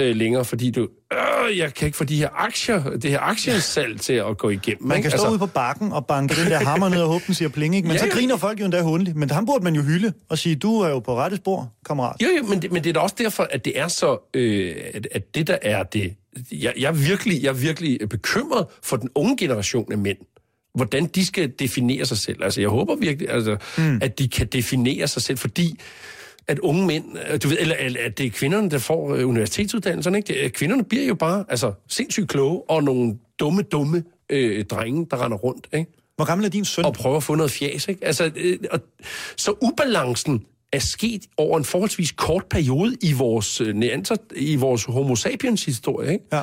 øh, 0.00 0.16
længere, 0.16 0.44
fordi 0.44 0.70
du, 0.70 0.88
øh, 1.12 1.58
jeg 1.58 1.74
kan 1.74 1.86
ikke 1.86 1.98
få 1.98 2.04
de 2.04 2.16
her 2.16 2.28
aktier, 2.32 2.90
det 2.90 3.10
her 3.10 3.20
aktiesalg 3.20 4.00
til 4.00 4.12
at 4.12 4.38
gå 4.38 4.50
igennem. 4.50 4.86
Man 4.86 4.96
ikke? 4.96 5.10
kan 5.10 5.18
stå 5.18 5.24
altså... 5.24 5.30
ude 5.30 5.38
på 5.38 5.46
bakken 5.46 5.92
og 5.92 6.06
banke 6.06 6.34
den 6.34 6.50
der 6.50 6.58
hammer 6.58 6.88
ned 6.88 7.02
og 7.02 7.08
håbe, 7.08 7.24
den 7.26 7.34
siger 7.34 7.48
pling, 7.48 7.76
ikke? 7.76 7.88
Men 7.88 7.92
Ja, 7.94 7.98
så 7.98 8.06
ja. 8.06 8.12
griner 8.12 8.36
folk 8.36 8.60
jo 8.60 8.64
endda 8.64 8.82
hundligt. 8.82 9.16
Men 9.16 9.30
ham 9.30 9.46
burde 9.46 9.64
man 9.64 9.74
jo 9.74 9.82
hylde 9.82 10.12
og 10.28 10.38
sige, 10.38 10.56
du 10.56 10.80
er 10.80 10.88
jo 10.88 10.98
på 10.98 11.16
rette 11.16 11.36
spor, 11.36 11.72
kammerat. 11.86 12.16
Jo, 12.22 12.28
jo, 12.38 12.42
men 12.48 12.62
det, 12.62 12.72
men 12.72 12.84
det 12.84 12.88
er 12.90 12.94
da 12.94 13.00
også 13.00 13.16
derfor, 13.18 13.48
at 13.50 13.64
det 13.64 13.78
er 13.78 13.88
så, 13.88 14.30
øh, 14.34 14.74
at, 14.94 15.08
at 15.12 15.34
det 15.34 15.46
der 15.46 15.58
er 15.62 15.82
det, 15.82 16.14
jeg, 16.52 16.72
jeg, 16.78 16.88
er 16.88 16.92
virkelig, 16.92 17.42
jeg 17.42 17.48
er 17.48 17.52
virkelig 17.52 18.08
bekymret 18.10 18.66
for 18.82 18.96
den 18.96 19.08
unge 19.14 19.36
generation 19.36 19.92
af 19.92 19.98
mænd, 19.98 20.18
hvordan 20.74 21.06
de 21.06 21.26
skal 21.26 21.52
definere 21.58 22.04
sig 22.04 22.18
selv. 22.18 22.44
Altså, 22.44 22.60
jeg 22.60 22.70
håber 22.70 22.96
virkelig, 22.96 23.30
altså, 23.30 23.56
mm. 23.78 23.98
at 24.02 24.18
de 24.18 24.28
kan 24.28 24.46
definere 24.46 25.08
sig 25.08 25.22
selv, 25.22 25.38
fordi 25.38 25.80
at 26.48 26.58
unge 26.58 26.86
mænd, 26.86 27.04
øh, 27.32 27.38
du 27.42 27.48
ved, 27.48 27.56
eller, 27.60 27.76
eller 27.78 28.00
at 28.04 28.18
det 28.18 28.26
er 28.26 28.30
kvinderne, 28.30 28.70
der 28.70 28.78
får 28.78 29.14
øh, 29.14 29.28
universitetsuddannelserne, 29.28 30.16
ikke? 30.18 30.26
Det, 30.34 30.44
er- 30.44 30.48
kvinderne 30.48 30.84
bliver 30.84 31.04
jo 31.06 31.14
bare, 31.14 31.44
altså, 31.48 31.72
sindssygt 31.88 32.28
kloge, 32.28 32.62
og 32.70 32.84
nogle 32.84 33.18
dumme, 33.38 33.62
dumme 33.62 34.02
øh, 34.30 34.64
drenge, 34.64 35.06
der 35.10 35.24
render 35.24 35.36
rundt, 35.38 35.66
ikke? 35.72 35.90
Hvor 36.16 36.24
gammel 36.24 36.44
er 36.44 36.50
din 36.50 36.64
søn? 36.64 36.84
og 36.84 36.94
prøve 36.94 37.16
at 37.16 37.22
få 37.22 37.34
noget 37.34 37.50
fjæs. 37.50 37.88
Ikke? 37.88 38.04
Altså, 38.04 38.30
øh, 38.36 38.58
og, 38.70 38.80
så 39.36 39.54
ubalancen 39.62 40.44
er 40.72 40.78
sket 40.78 41.22
over 41.36 41.58
en 41.58 41.64
forholdsvis 41.64 42.12
kort 42.12 42.44
periode 42.50 42.96
i 43.02 43.12
vores 43.12 43.60
øh, 43.60 43.74
neanter, 43.74 44.16
i 44.36 44.56
vores 44.56 44.84
homo 44.84 45.14
sapiens 45.16 45.64
historie. 45.64 46.12
Ikke? 46.12 46.24
Ja. 46.32 46.42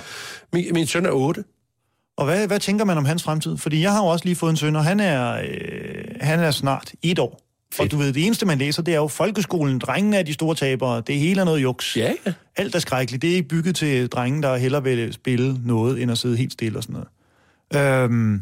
Min, 0.54 0.66
min 0.74 0.88
søn 0.88 1.06
er 1.06 1.12
8. 1.12 1.44
Og 2.18 2.26
hvad, 2.26 2.48
hvad 2.48 2.60
tænker 2.60 2.86
man 2.86 2.98
om 2.98 3.06
hans 3.06 3.24
fremtid? 3.24 3.58
Fordi 3.58 3.82
jeg 3.82 3.92
har 3.92 4.00
jo 4.04 4.08
også 4.08 4.26
lige 4.26 4.36
fået 4.36 4.50
en 4.50 4.58
søn, 4.58 4.76
og 4.76 4.84
han 4.84 5.00
er, 5.00 5.32
øh, 5.34 6.04
han 6.22 6.40
er 6.40 6.52
snart 6.52 6.94
et 7.04 7.20
år. 7.20 7.42
Fedt. 7.74 7.82
Og 7.82 7.92
du 7.92 7.98
ved, 7.98 8.14
det 8.14 8.26
eneste, 8.26 8.46
man 8.46 8.58
læser, 8.58 8.82
det 8.84 8.94
er 8.94 8.98
jo 8.98 9.08
folkeskolen. 9.08 9.80
Drengene 9.80 10.18
er 10.18 10.24
de 10.24 10.34
store 10.34 10.56
tabere. 10.56 11.02
Det 11.08 11.16
hele 11.16 11.42
er 11.42 11.46
noget 11.46 11.62
juks. 11.64 11.98
Ja, 11.98 12.14
ja. 12.26 12.34
Alt 12.56 12.76
er 12.76 12.80
skrækkeligt. 12.80 13.22
Det 13.22 13.32
er 13.32 13.36
ikke 13.36 13.50
bygget 13.50 13.76
til 13.76 14.08
drenge, 14.08 14.42
der 14.42 14.58
hellere 14.58 14.84
vil 14.84 15.14
spille 15.14 15.56
noget, 15.66 16.02
end 16.02 16.12
at 16.12 16.18
sidde 16.18 16.38
helt 16.38 16.54
stille 16.54 16.78
og 16.80 16.84
sådan 16.84 16.94
noget. 16.94 18.04
Øhm, 18.04 18.42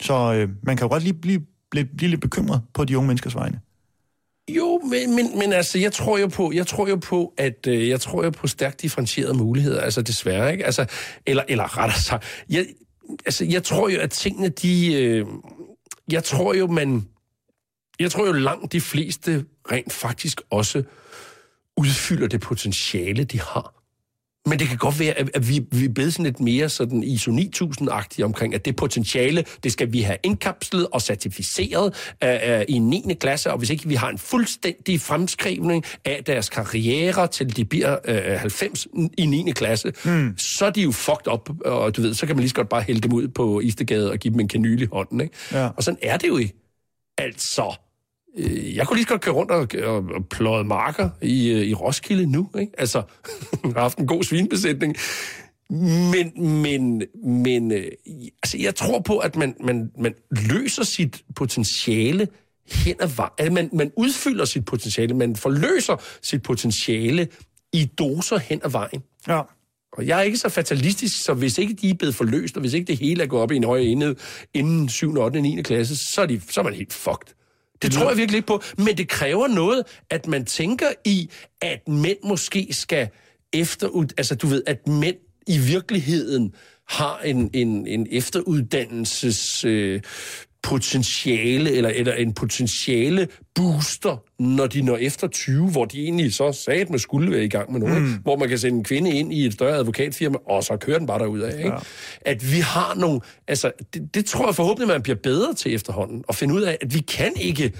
så 0.00 0.32
øh, 0.34 0.48
man 0.62 0.76
kan 0.76 0.84
jo 0.84 0.88
godt 0.88 1.02
lige 1.02 1.14
blive, 1.14 1.40
blive, 1.70 1.86
blive 1.96 2.10
lidt 2.10 2.20
bekymret 2.20 2.62
på 2.74 2.84
de 2.84 2.98
unge 2.98 3.06
menneskers 3.06 3.34
vegne. 3.34 3.60
Jo, 4.48 4.80
men, 4.84 5.16
men, 5.16 5.38
men 5.38 5.52
altså, 5.52 5.78
jeg 5.78 5.92
tror 5.92 6.18
jo 6.18 6.26
på, 6.26 6.52
jeg 6.52 6.66
tror 6.66 6.88
jo 6.88 6.96
på, 6.96 7.34
at 7.38 7.66
øh, 7.68 7.88
jeg 7.88 8.00
tror 8.00 8.24
jo 8.24 8.30
på 8.30 8.46
stærkt 8.46 8.82
differentierede 8.82 9.34
muligheder, 9.34 9.80
altså 9.80 10.02
desværre, 10.02 10.52
ikke? 10.52 10.64
Altså, 10.64 10.86
eller, 11.26 11.42
eller 11.48 11.78
rettere 11.78 12.00
sagt, 12.00 12.24
jeg, 12.50 12.66
altså, 13.26 13.44
jeg 13.44 13.62
tror 13.62 13.88
jo, 13.88 14.00
at 14.00 14.10
tingene, 14.10 14.48
de, 14.48 14.94
øh, 14.94 15.26
jeg 16.12 16.24
tror 16.24 16.54
jo, 16.54 16.66
man, 16.66 17.08
jeg 18.00 18.10
tror 18.10 18.26
jo 18.26 18.32
langt 18.32 18.72
de 18.72 18.80
fleste 18.80 19.44
rent 19.72 19.92
faktisk 19.92 20.40
også 20.50 20.82
udfylder 21.76 22.26
det 22.26 22.40
potentiale, 22.40 23.24
de 23.24 23.40
har. 23.40 23.76
Men 24.46 24.58
det 24.58 24.68
kan 24.68 24.76
godt 24.76 25.00
være, 25.00 25.14
at, 25.18 25.48
vi, 25.48 25.66
vi 25.72 25.84
er 25.84 25.88
blevet 25.88 26.12
sådan 26.12 26.24
lidt 26.24 26.40
mere 26.40 26.68
sådan 26.68 27.02
ISO 27.02 27.30
9000-agtige 27.30 28.22
omkring, 28.22 28.54
at 28.54 28.64
det 28.64 28.76
potentiale, 28.76 29.44
det 29.64 29.72
skal 29.72 29.92
vi 29.92 30.00
have 30.00 30.16
indkapslet 30.22 30.86
og 30.92 31.02
certificeret 31.02 32.14
uh, 32.24 32.28
uh, 32.28 32.62
i 32.68 32.78
9. 32.78 33.14
klasse, 33.20 33.52
og 33.52 33.58
hvis 33.58 33.70
ikke 33.70 33.88
vi 33.88 33.94
har 33.94 34.08
en 34.08 34.18
fuldstændig 34.18 35.00
fremskrivning 35.00 35.84
af 36.04 36.24
deres 36.24 36.48
karriere, 36.48 37.28
til 37.28 37.56
de 37.56 37.64
bliver 37.64 37.96
uh, 38.08 38.40
90 38.40 38.86
i 39.18 39.26
9. 39.26 39.50
klasse, 39.52 39.92
mm. 40.04 40.34
så 40.38 40.66
er 40.66 40.70
de 40.70 40.82
jo 40.82 40.92
fucked 40.92 41.32
up, 41.32 41.50
og 41.64 41.96
du 41.96 42.02
ved, 42.02 42.14
så 42.14 42.26
kan 42.26 42.36
man 42.36 42.40
lige 42.40 42.50
så 42.50 42.54
godt 42.54 42.68
bare 42.68 42.82
hælde 42.82 43.00
dem 43.00 43.12
ud 43.12 43.28
på 43.28 43.60
Istegade 43.60 44.10
og 44.10 44.18
give 44.18 44.32
dem 44.32 44.40
en 44.40 44.48
kanyl 44.48 44.82
i 44.82 44.86
hånden, 44.92 45.20
ikke? 45.20 45.34
Ja. 45.52 45.68
Og 45.76 45.82
sådan 45.82 45.98
er 46.02 46.16
det 46.16 46.28
jo 46.28 46.36
ikke. 46.36 46.54
Altså, 47.18 47.62
øh, 47.62 47.85
jeg 48.74 48.86
kunne 48.86 48.96
lige 48.96 49.04
så 49.04 49.08
godt 49.08 49.20
køre 49.20 49.34
rundt 49.34 49.50
og, 49.50 49.68
og, 49.84 50.04
og 50.14 50.28
pløje 50.28 50.64
marker 50.64 51.10
i, 51.22 51.50
øh, 51.50 51.66
i 51.66 51.74
Roskilde 51.74 52.26
nu, 52.26 52.50
ikke? 52.58 52.72
Altså, 52.78 53.02
jeg 53.64 53.72
har 53.72 53.80
haft 53.80 53.98
en 53.98 54.06
god 54.06 54.22
svinbesætning. 54.22 54.96
Men, 55.70 56.32
men, 56.62 57.02
men 57.24 57.72
øh, 57.72 57.86
altså, 58.42 58.58
jeg 58.58 58.74
tror 58.74 59.00
på, 59.00 59.18
at 59.18 59.36
man, 59.36 59.54
man, 59.64 59.90
man 59.98 60.14
løser 60.30 60.84
sit 60.84 61.24
potentiale 61.36 62.28
hen 62.68 62.96
ad 63.00 63.08
vejen. 63.16 63.32
Altså, 63.38 63.52
man, 63.52 63.70
man 63.72 63.92
udfylder 63.96 64.44
sit 64.44 64.64
potentiale, 64.64 65.14
man 65.14 65.36
forløser 65.36 66.02
sit 66.22 66.42
potentiale 66.42 67.28
i 67.72 67.84
doser 67.84 68.38
hen 68.38 68.60
ad 68.64 68.70
vejen. 68.70 69.02
Ja. 69.28 69.40
Og 69.92 70.06
jeg 70.06 70.18
er 70.18 70.22
ikke 70.22 70.38
så 70.38 70.48
fatalistisk, 70.48 71.24
så 71.24 71.34
hvis 71.34 71.58
ikke 71.58 71.74
de 71.74 71.90
er 71.90 71.94
blevet 71.94 72.14
forløst, 72.14 72.56
og 72.56 72.60
hvis 72.60 72.72
ikke 72.72 72.86
det 72.86 72.96
hele 72.96 73.22
er 73.22 73.26
gået 73.26 73.42
op 73.42 73.52
i 73.52 73.56
en 73.56 73.64
højere 73.64 73.84
enhed 73.84 74.16
inden 74.54 74.88
7., 74.88 75.16
8., 75.18 75.40
9. 75.40 75.62
klasse, 75.62 75.96
så 75.96 76.22
er, 76.22 76.26
de, 76.26 76.40
så 76.50 76.60
er 76.60 76.64
man 76.64 76.74
helt 76.74 76.92
fucked. 76.92 77.35
Det 77.82 77.92
tror 77.92 78.08
jeg 78.08 78.16
virkelig 78.16 78.36
ikke 78.36 78.46
på. 78.46 78.62
Men 78.78 78.98
det 78.98 79.08
kræver 79.08 79.48
noget, 79.48 79.82
at 80.10 80.26
man 80.26 80.44
tænker 80.44 80.86
i, 81.04 81.30
at 81.60 81.88
mænd 81.88 82.18
måske 82.24 82.68
skal 82.70 83.08
efter... 83.52 84.06
Altså, 84.16 84.34
du 84.34 84.46
ved, 84.46 84.62
at 84.66 84.88
mænd 84.88 85.16
i 85.46 85.58
virkeligheden 85.58 86.54
har 86.88 87.18
en, 87.18 87.50
en, 87.52 87.86
en 87.86 88.06
efteruddannelses... 88.10 89.64
Øh, 89.64 90.00
potentiale, 90.66 91.70
eller, 91.70 91.90
eller 91.90 92.12
en 92.12 92.32
potentiale 92.34 93.28
booster, 93.54 94.42
når 94.42 94.66
de 94.66 94.82
når 94.82 94.96
efter 94.96 95.28
20, 95.28 95.70
hvor 95.70 95.84
de 95.84 96.02
egentlig 96.02 96.34
så 96.34 96.52
sat 96.52 96.90
med 96.90 96.98
skulle 96.98 97.30
være 97.30 97.44
i 97.44 97.48
gang 97.48 97.72
med 97.72 97.80
noget, 97.80 98.02
mm. 98.02 98.14
hvor 98.22 98.36
man 98.36 98.48
kan 98.48 98.58
sende 98.58 98.78
en 98.78 98.84
kvinde 98.84 99.10
ind 99.10 99.32
i 99.32 99.46
et 99.46 99.52
større 99.52 99.76
advokatfirma, 99.76 100.38
og 100.48 100.64
så 100.64 100.76
kører 100.76 100.98
den 100.98 101.06
bare 101.06 101.18
derud 101.18 101.40
af. 101.40 101.58
Ikke? 101.58 101.70
Ja. 101.70 101.78
At 102.20 102.52
vi 102.52 102.58
har 102.58 102.94
nogle... 102.94 103.20
Altså, 103.48 103.72
det, 103.94 104.14
det 104.14 104.26
tror 104.26 104.46
jeg 104.46 104.54
forhåbentlig, 104.54 104.88
man 104.88 105.02
bliver 105.02 105.18
bedre 105.22 105.54
til 105.54 105.74
efterhånden, 105.74 106.24
at 106.28 106.34
finde 106.34 106.54
ud 106.54 106.62
af, 106.62 106.78
at 106.80 106.94
vi 106.94 107.00
kan 107.00 107.32
ikke... 107.36 107.72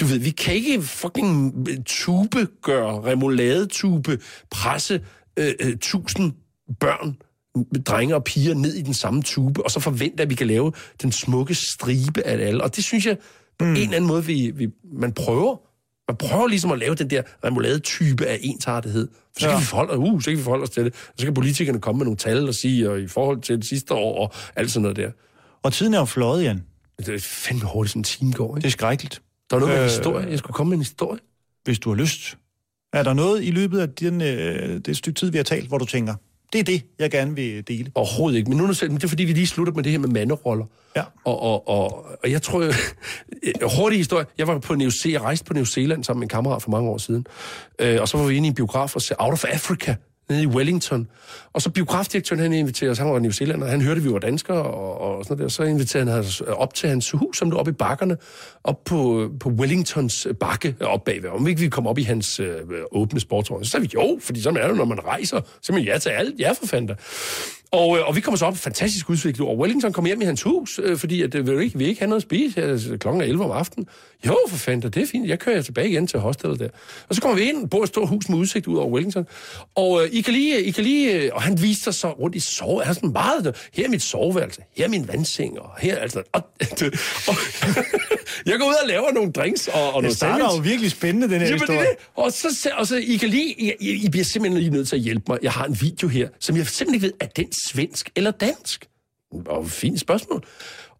Du 0.00 0.04
ved, 0.04 0.18
vi 0.18 0.30
kan 0.30 0.54
ikke 0.54 0.82
fucking 0.82 1.54
tube 1.86 2.46
gøre, 2.62 3.00
remoladetube, 3.00 4.18
presse 4.50 5.00
øh, 5.38 5.52
øh, 5.60 5.76
tusind 5.80 6.32
børn 6.80 7.16
drenge 7.86 8.14
og 8.14 8.24
piger 8.24 8.54
ned 8.54 8.74
i 8.74 8.82
den 8.82 8.94
samme 8.94 9.22
tube, 9.22 9.64
og 9.64 9.70
så 9.70 9.80
forvente, 9.80 10.22
at 10.22 10.30
vi 10.30 10.34
kan 10.34 10.46
lave 10.46 10.72
den 11.02 11.12
smukke 11.12 11.54
stribe 11.54 12.22
af 12.26 12.38
det 12.38 12.44
alle. 12.44 12.62
Og 12.64 12.76
det 12.76 12.84
synes 12.84 13.06
jeg, 13.06 13.16
på 13.58 13.64
mm. 13.64 13.70
en 13.70 13.76
eller 13.76 13.96
anden 13.96 14.08
måde, 14.08 14.24
vi, 14.24 14.52
vi, 14.54 14.68
man 14.92 15.12
prøver. 15.12 15.56
Man 16.08 16.16
prøver 16.16 16.48
ligesom 16.48 16.72
at 16.72 16.78
lave 16.78 16.94
den 16.94 17.10
der 17.10 17.22
remoulade-type 17.44 18.26
af 18.26 18.38
ensartethed. 18.42 19.08
For 19.12 19.40
så 19.40 19.46
kan, 19.46 19.50
Ja. 19.50 19.58
vi 19.58 19.64
forholde, 19.64 19.98
uh, 19.98 20.22
så 20.22 20.30
kan 20.30 20.38
vi 20.38 20.42
forholde 20.42 20.62
os 20.62 20.70
til 20.70 20.84
det. 20.84 20.94
Og 20.94 21.14
så 21.18 21.24
kan 21.26 21.34
politikerne 21.34 21.80
komme 21.80 21.98
med 21.98 22.04
nogle 22.06 22.16
tal 22.16 22.48
og 22.48 22.54
sige, 22.54 22.90
og 22.90 23.00
i 23.00 23.06
forhold 23.08 23.40
til 23.40 23.56
det 23.56 23.64
sidste 23.64 23.94
år, 23.94 24.26
og 24.26 24.34
alt 24.56 24.70
sådan 24.70 24.82
noget 24.82 24.96
der. 24.96 25.10
Og 25.62 25.72
tiden 25.72 25.94
er 25.94 25.98
jo 25.98 26.04
fløjet, 26.04 26.42
Jan. 26.44 26.62
Det 26.98 27.08
er 27.08 27.18
fandme 27.18 27.64
hurtigt, 27.72 27.90
sådan 27.92 28.00
en 28.00 28.04
time 28.04 28.32
går, 28.32 28.48
Det 28.54 28.58
ikke? 28.58 28.66
er 28.66 28.70
skrækkeligt. 28.70 29.22
Der 29.50 29.56
er 29.56 29.60
noget 29.60 29.74
med 29.74 29.78
Øh. 29.82 29.84
en 29.84 29.90
historie. 29.90 30.26
Jeg 30.30 30.38
skulle 30.38 30.54
komme 30.54 30.68
med 30.70 30.76
en 30.76 30.82
historie. 30.82 31.20
hvis 31.64 31.78
du 31.78 31.88
har 31.90 31.96
lyst. 31.96 32.36
Er 32.92 33.02
der 33.02 33.12
noget 33.12 33.44
i 33.44 33.50
løbet 33.50 33.78
af 33.80 33.88
den, 33.88 34.20
øh, 34.22 34.80
det 34.84 34.96
stykke 34.96 35.20
tid, 35.20 35.30
vi 35.30 35.36
har 35.36 35.44
talt, 35.44 35.68
hvor 35.68 35.78
du 35.78 35.84
tænker, 35.84 36.14
det 36.52 36.58
er 36.58 36.64
det, 36.64 36.82
jeg 36.98 37.10
gerne 37.10 37.34
vil 37.34 37.68
dele? 37.68 37.90
Overhovedet 37.94 38.38
ikke. 38.38 38.50
Men 38.50 38.58
nu 38.58 38.64
er 38.64 38.72
det, 38.72 39.04
er 39.04 39.08
fordi, 39.08 39.24
vi 39.24 39.32
lige 39.32 39.46
slutter 39.46 39.72
med 39.72 39.82
det 39.82 39.92
her 39.92 39.98
med 39.98 40.08
manderoller. 40.08 40.64
Ja. 40.96 41.02
Og, 41.24 41.42
og, 41.42 41.68
og, 41.68 42.06
og 42.22 42.30
jeg 42.30 42.42
tror 42.42 42.72
hurtig 43.80 43.98
historie. 43.98 44.26
Jeg 44.38 44.46
var 44.46 44.58
på 44.58 44.74
New 44.74 44.90
Zealand, 44.90 45.12
jeg 45.12 45.22
rejste 45.22 45.44
på 45.44 45.54
New 45.54 45.64
Zealand 45.64 46.04
sammen 46.04 46.20
med 46.20 46.24
en 46.24 46.28
kammerat 46.28 46.62
for 46.62 46.70
mange 46.70 46.90
år 46.90 46.98
siden. 46.98 47.26
Øh, 47.78 48.00
og 48.00 48.08
så 48.08 48.18
var 48.18 48.26
vi 48.26 48.36
inde 48.36 48.46
i 48.46 48.48
en 48.48 48.54
biograf 48.54 48.94
og 48.94 49.02
se 49.02 49.14
Out 49.18 49.32
of 49.32 49.44
Africa 49.44 49.96
nede 50.32 50.42
i 50.42 50.46
Wellington. 50.46 51.08
Og 51.52 51.62
så 51.62 51.70
biografdirektøren, 51.70 52.42
han 52.42 52.52
inviterede 52.52 52.90
os, 52.90 52.98
han 52.98 53.12
var 53.12 53.18
New 53.18 53.30
Zealand, 53.30 53.62
og 53.62 53.68
han 53.68 53.80
hørte, 53.80 53.98
at 53.98 54.04
vi 54.04 54.12
var 54.12 54.18
danskere 54.18 54.62
og, 54.62 55.00
og 55.00 55.24
sådan 55.24 55.36
noget 55.36 55.42
der. 55.42 55.48
Så 55.48 55.62
inviterede 55.62 56.10
han 56.10 56.20
os 56.20 56.40
op 56.40 56.74
til 56.74 56.88
hans 56.88 57.10
hus, 57.10 57.38
som 57.38 57.50
lå 57.50 57.56
oppe 57.56 57.70
i 57.70 57.74
bakkerne, 57.74 58.16
op 58.64 58.84
på, 58.84 59.30
på 59.40 59.48
Wellingtons 59.48 60.26
bakke 60.40 60.76
op 60.80 61.04
bagved. 61.04 61.30
Om 61.30 61.46
ikke 61.46 61.60
vi 61.60 61.68
kom 61.68 61.86
op 61.86 61.98
i 61.98 62.02
hans 62.02 62.40
øh, 62.40 62.60
åbne 62.92 63.20
sportsvogn. 63.20 63.64
Så 63.64 63.70
sagde 63.70 63.86
vi 63.86 63.90
jo, 63.94 64.18
fordi 64.20 64.42
sådan 64.42 64.56
er 64.56 64.68
det, 64.68 64.76
når 64.76 64.84
man 64.84 65.04
rejser. 65.04 65.40
Så 65.62 65.72
man 65.72 65.82
ja 65.82 65.98
til 65.98 66.08
alt. 66.08 66.40
Ja, 66.40 66.52
for 66.52 66.66
fanden 66.66 66.86
da. 66.86 66.94
Og, 67.72 67.98
øh, 67.98 68.08
og 68.08 68.16
vi 68.16 68.20
kommer 68.20 68.38
så 68.38 68.44
op 68.46 68.56
fantastisk 68.56 69.10
udsigt 69.10 69.40
over 69.40 69.56
Wellington, 69.56 69.92
kommer 69.92 70.08
hjem 70.08 70.22
i 70.22 70.24
hans 70.24 70.42
hus, 70.42 70.80
øh, 70.82 70.96
fordi 70.98 71.22
at, 71.22 71.34
øh, 71.34 71.46
vil 71.46 71.60
ikke, 71.62 71.78
vi 71.78 71.86
ikke 71.86 72.00
have 72.00 72.08
noget 72.08 72.18
at 72.20 72.22
spise 72.22 72.62
altså, 72.62 72.96
klokken 72.98 73.22
er 73.22 73.26
11 73.26 73.44
om 73.44 73.50
aftenen. 73.50 73.88
Jo, 74.26 74.38
for 74.48 74.56
fanden, 74.56 74.92
det 74.92 75.02
er 75.02 75.06
fint, 75.06 75.28
jeg 75.28 75.38
kører 75.38 75.62
tilbage 75.62 75.88
igen 75.90 76.06
til 76.06 76.18
hostelet 76.20 76.60
der. 76.60 76.68
Og 77.08 77.14
så 77.14 77.20
kommer 77.20 77.36
vi 77.38 77.42
ind, 77.48 77.68
bor 77.68 77.82
et 77.82 77.88
stort 77.88 78.08
hus 78.08 78.28
med 78.28 78.38
udsigt 78.38 78.66
ud 78.66 78.76
over 78.76 78.88
Wellington, 78.88 79.26
og 79.74 80.02
øh, 80.02 80.08
I 80.12 80.20
kan 80.20 80.34
lige, 80.34 80.62
I 80.62 80.70
kan 80.70 80.84
lige, 80.84 81.12
øh, 81.12 81.30
og 81.32 81.42
han 81.42 81.62
viste 81.62 81.84
sig 81.84 81.94
så 81.94 82.10
rundt 82.10 82.36
i 82.36 82.40
sove, 82.40 82.82
han 82.82 82.90
er 82.90 82.94
sådan 82.94 83.12
meget, 83.12 83.56
her 83.74 83.84
er 83.84 83.88
mit 83.88 84.02
soveværelse, 84.02 84.60
her 84.76 84.84
er 84.84 84.88
min 84.88 85.08
vandseng, 85.08 85.60
og 85.60 85.70
her, 85.78 85.96
altså, 85.96 86.22
og, 86.32 86.42
og 87.28 87.34
jeg 88.50 88.58
går 88.58 88.66
ud 88.68 88.74
og 88.82 88.88
laver 88.88 89.12
nogle 89.12 89.32
drinks 89.32 89.68
og, 89.68 89.74
og 89.74 89.94
Det 89.94 90.02
noget 90.02 90.16
starter 90.16 90.38
sandwich. 90.38 90.56
jo 90.56 90.70
virkelig 90.70 90.90
spændende, 90.90 91.28
den 91.28 91.40
her 91.40 91.46
Jamen, 91.46 91.60
det 91.60 91.68
historie. 91.68 91.88
er 91.88 91.94
det. 91.94 92.08
Og 92.14 92.32
så, 92.32 92.70
og 92.78 92.86
så 92.86 92.96
I 92.96 93.16
kan 93.16 93.28
lige, 93.28 93.60
I, 93.60 93.72
I, 93.80 93.90
I 94.04 94.08
bliver 94.08 94.24
simpelthen 94.24 94.60
lige 94.62 94.72
nødt 94.72 94.88
til 94.88 94.96
at 94.96 95.02
hjælpe 95.02 95.24
mig. 95.28 95.38
Jeg 95.42 95.52
har 95.52 95.64
en 95.64 95.76
video 95.80 96.08
her, 96.08 96.28
som 96.40 96.56
jeg 96.56 96.66
simpelthen 96.66 96.94
ikke 96.94 97.06
ved, 97.06 97.12
er 97.20 97.26
den 97.26 97.52
svensk 97.68 98.10
eller 98.16 98.30
dansk? 98.30 98.88
Og 99.46 99.70
fint 99.70 100.00
spørgsmål. 100.00 100.44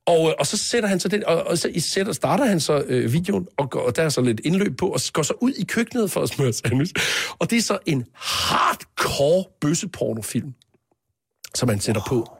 Og, 0.06 0.28
øh, 0.28 0.34
og 0.38 0.46
så 0.46 0.56
sætter 0.56 0.88
han 0.88 1.00
så 1.00 1.08
den, 1.08 1.24
og, 1.26 1.42
og 1.42 1.58
så 1.58 1.68
I 1.68 1.80
sætter, 1.80 2.12
starter 2.12 2.44
han 2.44 2.60
så 2.60 2.84
øh, 2.86 3.12
videoen, 3.12 3.48
og, 3.56 3.70
går, 3.70 3.80
og 3.80 3.96
der 3.96 4.02
er 4.02 4.08
så 4.08 4.20
lidt 4.20 4.40
indløb 4.44 4.78
på, 4.78 4.88
og 4.88 5.00
går 5.12 5.22
så 5.22 5.34
ud 5.40 5.52
i 5.52 5.64
køkkenet 5.64 6.10
for 6.10 6.20
at 6.20 6.28
smøre 6.28 6.52
sandwich. 6.52 6.92
Og 7.38 7.50
det 7.50 7.58
er 7.58 7.62
så 7.62 7.78
en 7.86 8.04
hardcore 8.14 9.44
bøssepornofilm, 9.60 10.54
som 11.54 11.68
han 11.68 11.80
sætter 11.80 12.02
på. 12.08 12.36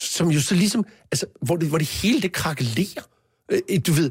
Som 0.00 0.30
jo 0.30 0.40
så 0.40 0.54
ligesom, 0.54 0.86
altså, 1.12 1.26
hvor 1.42 1.56
det, 1.56 1.68
hvor 1.68 1.78
det 1.78 1.86
hele 1.86 2.22
det 2.22 2.32
krakelerer. 2.32 3.02
Øh, 3.50 3.60
øh, 3.70 3.80
du 3.86 3.92
ved, 3.92 4.10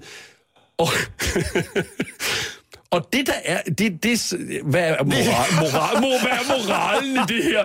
og, 0.78 0.88
og 2.94 3.14
det 3.14 3.28
der 3.28 3.34
er, 3.46 3.62
det, 3.62 4.04
det, 4.04 4.34
hvad 4.64 4.82
er 4.82 5.04
moral, 5.04 5.54
moral, 5.64 6.02
moral, 6.02 6.22
hvad 6.22 6.32
er 6.32 6.60
moralen 6.60 7.16
i 7.16 7.34
det 7.34 7.44
her? 7.44 7.64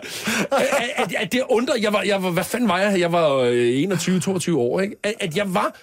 At, 0.52 1.04
at, 1.04 1.14
at 1.18 1.32
det 1.32 1.42
undrer, 1.50 1.76
jeg 1.76 1.92
var, 1.92 2.02
jeg 2.02 2.22
var, 2.22 2.30
hvad 2.30 2.44
fanden 2.44 2.68
var 2.68 2.78
jeg? 2.78 3.00
Jeg 3.00 3.12
var 3.12 3.34
øh, 3.34 3.82
21-22 3.82 4.56
år, 4.56 4.80
ikke? 4.80 4.96
At, 5.02 5.14
at 5.20 5.36
jeg 5.36 5.54
var, 5.54 5.76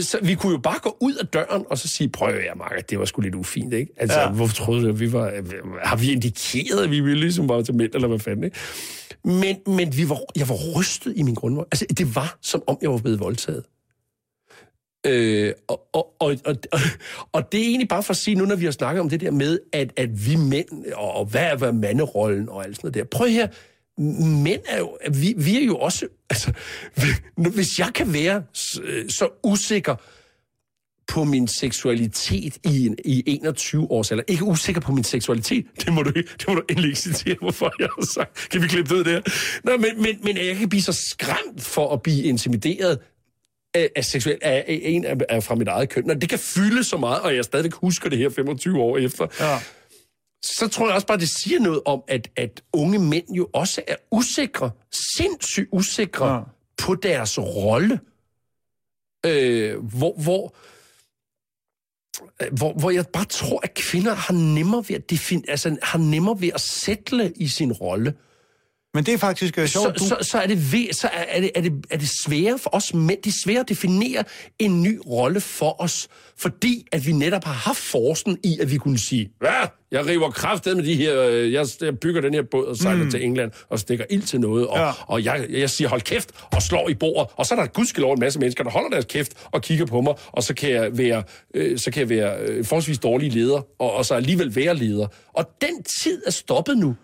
så 0.00 0.18
vi 0.22 0.34
kunne 0.34 0.52
jo 0.52 0.58
bare 0.58 0.78
gå 0.82 0.96
ud 1.00 1.14
af 1.14 1.26
døren 1.26 1.64
og 1.70 1.78
så 1.78 1.88
sige, 1.88 2.08
prøv 2.08 2.28
at 2.28 2.56
Mark, 2.56 2.90
det 2.90 2.98
var 2.98 3.04
sgu 3.04 3.20
lidt 3.20 3.34
ufint, 3.34 3.72
ikke? 3.72 3.92
Altså, 3.96 4.18
ja. 4.18 4.26
Ja. 4.26 4.32
hvorfor 4.32 4.54
troede 4.54 4.82
du, 4.82 4.88
at 4.88 5.00
vi 5.00 5.12
var, 5.12 5.32
har 5.84 5.96
vi 5.96 6.12
indikeret, 6.12 6.84
at 6.84 6.90
vi 6.90 7.00
ville 7.00 7.20
ligesom 7.20 7.46
bare 7.46 7.62
til 7.62 7.74
mænd, 7.74 7.94
eller 7.94 8.08
hvad 8.08 8.18
fanden, 8.18 8.44
ikke? 8.44 8.56
Men, 9.24 9.56
men 9.66 9.96
vi 9.96 10.08
var, 10.08 10.18
jeg 10.36 10.48
var 10.48 10.56
rystet 10.78 11.12
i 11.16 11.22
min 11.22 11.34
grundvold. 11.34 11.66
Altså, 11.72 11.86
det 11.98 12.14
var, 12.14 12.38
som 12.42 12.62
om 12.66 12.78
jeg 12.82 12.90
var 12.90 12.98
blevet 12.98 13.20
voldtaget. 13.20 13.64
Øh, 15.08 15.52
og, 15.68 15.88
og, 15.92 16.14
og, 16.18 16.36
og, 16.44 16.56
og, 17.32 17.52
det 17.52 17.60
er 17.60 17.64
egentlig 17.64 17.88
bare 17.88 18.02
for 18.02 18.10
at 18.10 18.16
sige, 18.16 18.34
nu 18.34 18.44
når 18.44 18.56
vi 18.56 18.64
har 18.64 18.72
snakket 18.72 19.00
om 19.00 19.08
det 19.08 19.20
der 19.20 19.30
med, 19.30 19.58
at, 19.72 19.92
at 19.96 20.26
vi 20.26 20.36
mænd, 20.36 20.68
og, 20.94 21.12
og 21.12 21.24
hvad 21.24 21.42
er, 21.42 21.56
hvad 21.56 21.68
er 21.68 21.72
manderollen 21.72 22.48
og 22.48 22.64
alt 22.64 22.76
sådan 22.76 22.86
noget 22.86 22.94
der. 22.94 23.18
Prøv 23.18 23.28
her, 23.28 23.48
mænd 24.42 24.60
er 24.68 24.78
jo, 24.78 24.96
vi, 25.10 25.34
vi 25.36 25.62
er 25.62 25.66
jo 25.66 25.76
også, 25.76 26.06
altså, 26.30 26.52
hvis 27.54 27.78
jeg 27.78 27.90
kan 27.94 28.12
være 28.12 28.42
så, 28.52 28.82
øh, 28.82 29.10
så 29.10 29.28
usikker 29.44 29.94
på 31.08 31.24
min 31.24 31.48
seksualitet 31.48 32.58
i, 32.64 32.86
en, 32.86 32.96
i 33.04 33.22
21 33.26 33.90
års 33.90 34.10
alder. 34.10 34.24
Ikke 34.28 34.44
usikker 34.44 34.80
på 34.80 34.92
min 34.92 35.04
seksualitet. 35.04 35.66
Det 35.84 35.92
må 35.92 36.02
du, 36.02 36.10
det 36.10 36.44
må 36.48 36.54
du 36.54 36.62
endelig 36.68 36.88
ikke 36.88 37.00
citere, 37.00 37.36
hvorfor 37.40 37.72
jeg 37.78 37.88
har 37.98 38.06
sagt. 38.06 38.48
Kan 38.50 38.62
vi 38.62 38.66
klippe 38.66 38.98
det 38.98 39.06
der? 39.06 39.20
Nå, 39.64 39.76
men, 39.76 40.02
men, 40.02 40.18
men 40.22 40.36
jeg 40.36 40.56
kan 40.56 40.68
blive 40.68 40.82
så 40.82 40.92
skræmt 40.92 41.62
for 41.62 41.92
at 41.92 42.02
blive 42.02 42.22
intimideret 42.22 42.98
af, 43.78 43.90
af 43.96 44.04
seksuel, 44.04 44.38
af, 44.42 44.64
af 44.68 44.80
en 44.82 45.04
af, 45.04 45.16
af, 45.28 45.42
fra 45.44 45.54
mit 45.54 45.68
eget 45.68 45.88
køn. 45.88 46.04
Når 46.04 46.14
det 46.14 46.28
kan 46.28 46.38
fylde 46.38 46.84
så 46.84 46.96
meget, 46.96 47.20
og 47.22 47.36
jeg 47.36 47.44
stadigvæk 47.44 47.72
husker 47.72 48.08
det 48.10 48.18
her 48.18 48.30
25 48.30 48.80
år 48.80 48.98
efter, 48.98 49.26
Ja. 49.40 49.58
så 50.42 50.68
tror 50.68 50.86
jeg 50.86 50.94
også 50.94 51.06
bare, 51.06 51.18
det 51.18 51.28
siger 51.28 51.60
noget 51.60 51.80
om, 51.84 52.02
at, 52.08 52.28
at 52.36 52.62
unge 52.72 52.98
mænd 52.98 53.30
jo 53.34 53.48
også 53.52 53.82
er 53.86 53.96
usikre, 54.12 54.70
sindssygt 55.16 55.68
usikre 55.72 56.34
ja. 56.34 56.40
På 56.78 56.94
deres 56.94 57.38
rolle. 57.38 58.00
Øh, 59.26 59.78
hvor, 59.84 60.14
hvor, 60.22 60.54
hvor, 62.56 62.72
hvor 62.72 62.90
jeg 62.90 63.06
bare 63.06 63.24
tror, 63.24 63.60
at 63.62 63.74
kvinder 63.74 64.14
har 64.14 64.34
nemmere 64.54 64.84
ved 64.88 64.96
at, 64.96 65.10
defin, 65.10 65.44
altså, 65.48 65.76
har 65.82 65.98
nemmere 65.98 66.40
ved 66.40 66.50
at 66.54 66.60
sætte 66.60 67.32
i 67.36 67.48
sin 67.48 67.72
rolle. 67.72 68.14
Men 68.94 69.06
det 69.06 69.14
er 69.14 69.18
faktisk 69.18 69.58
øh, 69.58 69.66
sjovt. 69.66 70.00
Så, 70.00 70.06
så, 70.08 70.16
så, 70.20 70.38
er 70.38 70.46
det, 70.46 70.72
ved, 70.72 70.92
så 70.92 71.08
er, 71.08 71.24
er, 71.28 71.40
det, 71.40 71.50
er, 71.54 71.60
det, 71.60 71.72
er 71.90 71.96
det 71.96 72.08
sværere 72.24 72.58
for 72.58 72.74
os 72.74 72.94
mænd, 72.94 73.22
det 73.22 73.30
er 73.30 73.36
sværere 73.44 73.60
at 73.60 73.68
definere 73.68 74.24
en 74.58 74.82
ny 74.82 75.00
rolle 75.06 75.40
for 75.40 75.82
os, 75.82 76.08
fordi 76.36 76.86
at 76.92 77.06
vi 77.06 77.12
netop 77.12 77.44
har 77.44 77.52
haft 77.52 77.78
forsen 77.78 78.38
i, 78.44 78.58
at 78.60 78.70
vi 78.70 78.76
kunne 78.76 78.98
sige, 78.98 79.30
hvad, 79.38 79.50
jeg 79.90 80.06
river 80.06 80.30
kraftet 80.30 80.76
med 80.76 80.84
de 80.84 80.94
her, 80.94 81.22
øh, 81.22 81.52
jeg, 81.52 81.66
jeg 81.80 81.98
bygger 81.98 82.20
den 82.20 82.34
her 82.34 82.42
båd 82.42 82.66
og 82.66 82.76
sejler 82.76 83.04
mm. 83.04 83.10
til 83.10 83.24
England 83.24 83.50
og 83.68 83.78
stikker 83.78 84.04
ild 84.10 84.22
til 84.22 84.40
noget, 84.40 84.66
og. 84.66 84.78
Ja. 84.78 84.90
og 85.06 85.24
jeg, 85.24 85.46
jeg 85.50 85.70
siger, 85.70 85.88
hold 85.88 86.00
kæft, 86.00 86.30
og 86.52 86.62
slår 86.62 86.88
i 86.88 86.94
bordet, 86.94 87.32
og 87.36 87.46
så 87.46 87.54
er 87.54 87.58
der 87.58 87.66
gudskelov 87.66 88.12
en 88.12 88.20
masse 88.20 88.38
mennesker, 88.38 88.64
der 88.64 88.70
holder 88.70 88.88
deres 88.88 89.04
kæft 89.04 89.32
og 89.44 89.62
kigger 89.62 89.86
på 89.86 90.00
mig, 90.00 90.14
og 90.32 90.42
så 90.42 90.54
kan 90.54 90.70
jeg 90.70 90.98
være, 90.98 91.22
øh, 91.54 91.78
så 91.78 91.90
kan 91.90 92.00
jeg 92.00 92.08
være 92.08 92.38
øh, 92.40 92.64
forholdsvis 92.64 92.98
dårlig 92.98 93.32
leder, 93.32 93.66
og, 93.78 93.92
og 93.92 94.04
så 94.04 94.14
alligevel 94.14 94.56
være 94.56 94.74
leder. 94.74 95.06
Og 95.32 95.50
den 95.60 95.82
tid 96.02 96.22
er 96.26 96.30
stoppet 96.30 96.78
nu. 96.78 96.96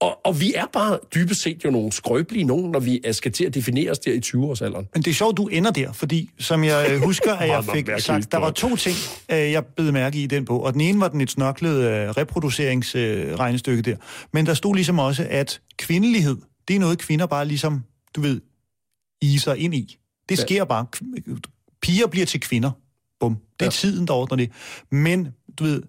Og, 0.00 0.26
og 0.26 0.40
vi 0.40 0.52
er 0.54 0.66
bare 0.72 0.98
dybest 1.14 1.40
set 1.42 1.64
jo 1.64 1.70
nogle 1.70 1.92
skrøbelige 1.92 2.44
nogen, 2.44 2.70
når 2.70 2.80
vi 2.80 3.00
skal 3.12 3.32
til 3.32 3.44
at 3.44 3.54
definere 3.54 3.90
os 3.90 3.98
der 3.98 4.12
i 4.12 4.18
20-årsalderen. 4.26 4.90
Men 4.94 5.02
det 5.02 5.06
er 5.10 5.14
sjovt, 5.14 5.36
du 5.36 5.46
ender 5.46 5.70
der, 5.70 5.92
fordi 5.92 6.30
som 6.38 6.64
jeg 6.64 6.86
øh, 6.90 7.00
husker, 7.02 7.32
at 7.34 7.48
jeg 7.54 7.64
fik 7.64 7.88
sagt, 7.98 8.32
der 8.32 8.38
var 8.38 8.50
to 8.50 8.76
ting, 8.76 8.96
øh, 9.30 9.36
jeg 9.38 9.66
blev 9.66 9.92
mærke 9.92 10.22
i 10.22 10.26
den 10.26 10.44
bog. 10.44 10.62
Og 10.62 10.72
den 10.72 10.80
ene 10.80 11.00
var 11.00 11.08
den 11.08 11.20
et 11.20 11.30
snørklet 11.30 11.76
øh, 11.90 12.10
reproduceringsregnestykke 12.10 13.82
der. 13.82 13.96
Men 14.32 14.46
der 14.46 14.54
stod 14.54 14.74
ligesom 14.74 14.98
også, 14.98 15.26
at 15.30 15.60
kvindelighed, 15.78 16.36
det 16.68 16.76
er 16.76 16.80
noget, 16.80 16.98
kvinder 16.98 17.26
bare 17.26 17.44
ligesom, 17.46 17.84
du 18.16 18.20
ved, 18.20 18.40
iser 19.22 19.54
ind 19.54 19.74
i. 19.74 19.98
Det 20.28 20.38
Ja. 20.38 20.42
sker 20.42 20.64
bare. 20.64 20.86
K- 20.96 21.40
Piger 21.82 22.06
bliver 22.06 22.26
til 22.26 22.40
kvinder. 22.40 22.70
Bum. 23.20 23.34
Det 23.34 23.42
er 23.60 23.64
Ja. 23.66 23.70
tiden, 23.70 24.06
der 24.06 24.14
ordner 24.14 24.36
det. 24.36 24.50
Men, 24.90 25.28
du 25.58 25.64
ved, 25.64 25.82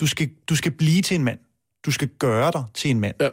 du 0.00 0.06
skal, 0.06 0.30
du 0.48 0.56
skal 0.56 0.72
blive 0.72 1.02
til 1.02 1.14
en 1.14 1.24
mand. 1.24 1.38
Du 1.86 1.90
skal 1.90 2.08
gøre 2.08 2.52
dig 2.52 2.64
til 2.74 2.90
en 2.90 3.00
mand. 3.00 3.14
Ja. 3.20 3.28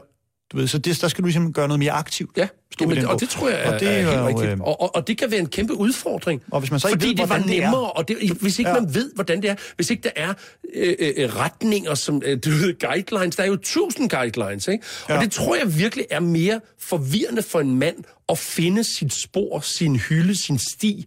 Du 0.51 0.57
ved, 0.57 0.67
så 0.67 0.77
det, 0.77 1.01
der 1.01 1.07
skal 1.07 1.21
du 1.21 1.25
ligesom 1.27 1.53
gøre 1.53 1.67
noget 1.67 1.79
mere 1.79 1.91
aktivt. 1.91 2.37
Ja, 2.37 2.47
Jamen, 2.81 2.97
den 2.97 3.05
og 3.05 3.19
det 3.19 3.29
tror 3.29 3.49
jeg 3.49 3.59
er, 3.63 3.73
Og 3.73 3.79
det 3.79 3.87
er 3.87 3.91
er 3.91 4.09
helt 4.25 4.37
rigtigt. 4.39 4.51
øh, 4.53 4.59
Og, 4.61 4.81
og, 4.81 4.95
og 4.95 5.07
det 5.07 5.17
kan 5.17 5.31
være 5.31 5.39
en 5.39 5.47
kæmpe 5.49 5.73
udfordring. 5.73 6.41
Og 6.51 6.59
hvis 6.59 6.71
man 6.71 6.79
så 6.79 6.87
ikke 6.87 6.93
fordi 6.99 7.07
ved, 7.07 7.15
det 7.15 7.19
var 7.21 7.25
hvordan 7.25 7.47
det 7.47 7.57
er. 7.57 7.61
nemmere, 7.61 7.91
og 7.91 8.07
det, 8.07 8.17
hvis 8.41 8.59
ikke 8.59 8.69
Ja. 8.69 8.75
ja. 8.75 8.81
man 8.81 8.93
ved, 8.93 9.11
hvordan 9.15 9.41
det 9.41 9.49
er, 9.49 9.55
hvis 9.75 9.89
ikke 9.89 10.03
der 10.03 10.09
er 10.15 10.33
øh, 10.75 10.95
øh, 10.99 11.35
retninger, 11.35 11.95
som 11.95 12.21
øh, 12.25 12.39
du 12.45 12.49
ved, 12.49 12.79
guidelines, 12.79 13.35
der 13.35 13.43
er 13.43 13.47
jo 13.47 13.55
tusind 13.55 14.09
guidelines, 14.09 14.67
ikke? 14.67 14.83
Og 15.03 15.09
Ja. 15.15 15.19
det 15.21 15.31
tror 15.31 15.55
jeg 15.55 15.77
virkelig 15.77 16.05
er 16.11 16.19
mere 16.19 16.59
forvirrende 16.79 17.41
for 17.41 17.59
en 17.59 17.75
mand 17.79 17.95
at 18.29 18.37
finde 18.37 18.83
sit 18.83 19.13
spor, 19.13 19.59
sin 19.59 19.95
hylde, 19.95 20.35
sin 20.45 20.59
sti, 20.59 21.05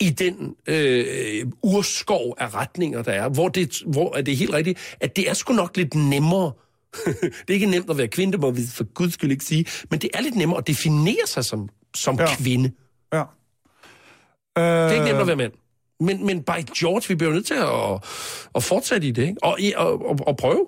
i 0.00 0.10
den 0.10 0.54
øh, 0.66 1.46
urskov 1.62 2.34
af 2.38 2.54
retninger, 2.54 3.02
der 3.02 3.12
er, 3.12 3.28
hvor 3.28 3.48
det, 3.48 3.72
hvor 3.86 4.16
er 4.16 4.22
det 4.22 4.36
helt 4.36 4.52
rigtigt, 4.52 4.78
at 5.00 5.16
det 5.16 5.30
er 5.30 5.34
sgu 5.34 5.52
nok 5.54 5.76
lidt 5.76 5.94
nemmere. 5.94 6.52
det 7.22 7.48
er 7.48 7.52
ikke 7.52 7.66
nemt 7.66 7.90
at 7.90 7.98
være 7.98 8.08
kvinde, 8.08 8.32
det 8.32 8.40
må 8.40 8.50
vi 8.50 8.62
for 8.74 8.84
guds 8.94 9.14
skyld 9.14 9.30
ikke 9.30 9.44
sige, 9.44 9.66
men 9.90 10.00
det 10.00 10.10
er 10.14 10.20
lidt 10.20 10.34
nemmere 10.36 10.58
at 10.58 10.66
definere 10.66 11.26
sig 11.26 11.44
som, 11.44 11.68
som 11.94 12.16
Ja. 12.20 12.36
kvinde. 12.36 12.72
Ja. 13.12 13.22
Det 14.56 14.62
er 14.64 14.90
ikke 14.90 15.02
Øh, 15.02 15.08
nemt 15.08 15.20
at 15.20 15.26
være 15.26 15.36
mand. 15.36 15.52
Men, 16.00 16.26
men 16.26 16.42
by 16.42 16.50
George, 16.78 17.02
vi 17.08 17.14
bliver 17.14 17.32
nødt 17.32 17.46
til 17.46 17.54
at, 17.54 18.04
at 18.54 18.62
fortsætte 18.62 19.06
i 19.08 19.10
det, 19.10 19.22
ikke? 19.22 19.36
Og, 19.42 19.58
og, 19.76 20.06
og, 20.06 20.18
og 20.26 20.36
prøve 20.36 20.66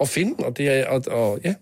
at 0.00 0.08
finde, 0.08 0.44
og 0.44 0.56
det 0.56 0.68
er, 0.68 0.86
og, 0.88 1.02
og 1.10 1.38
ja. 1.44 1.54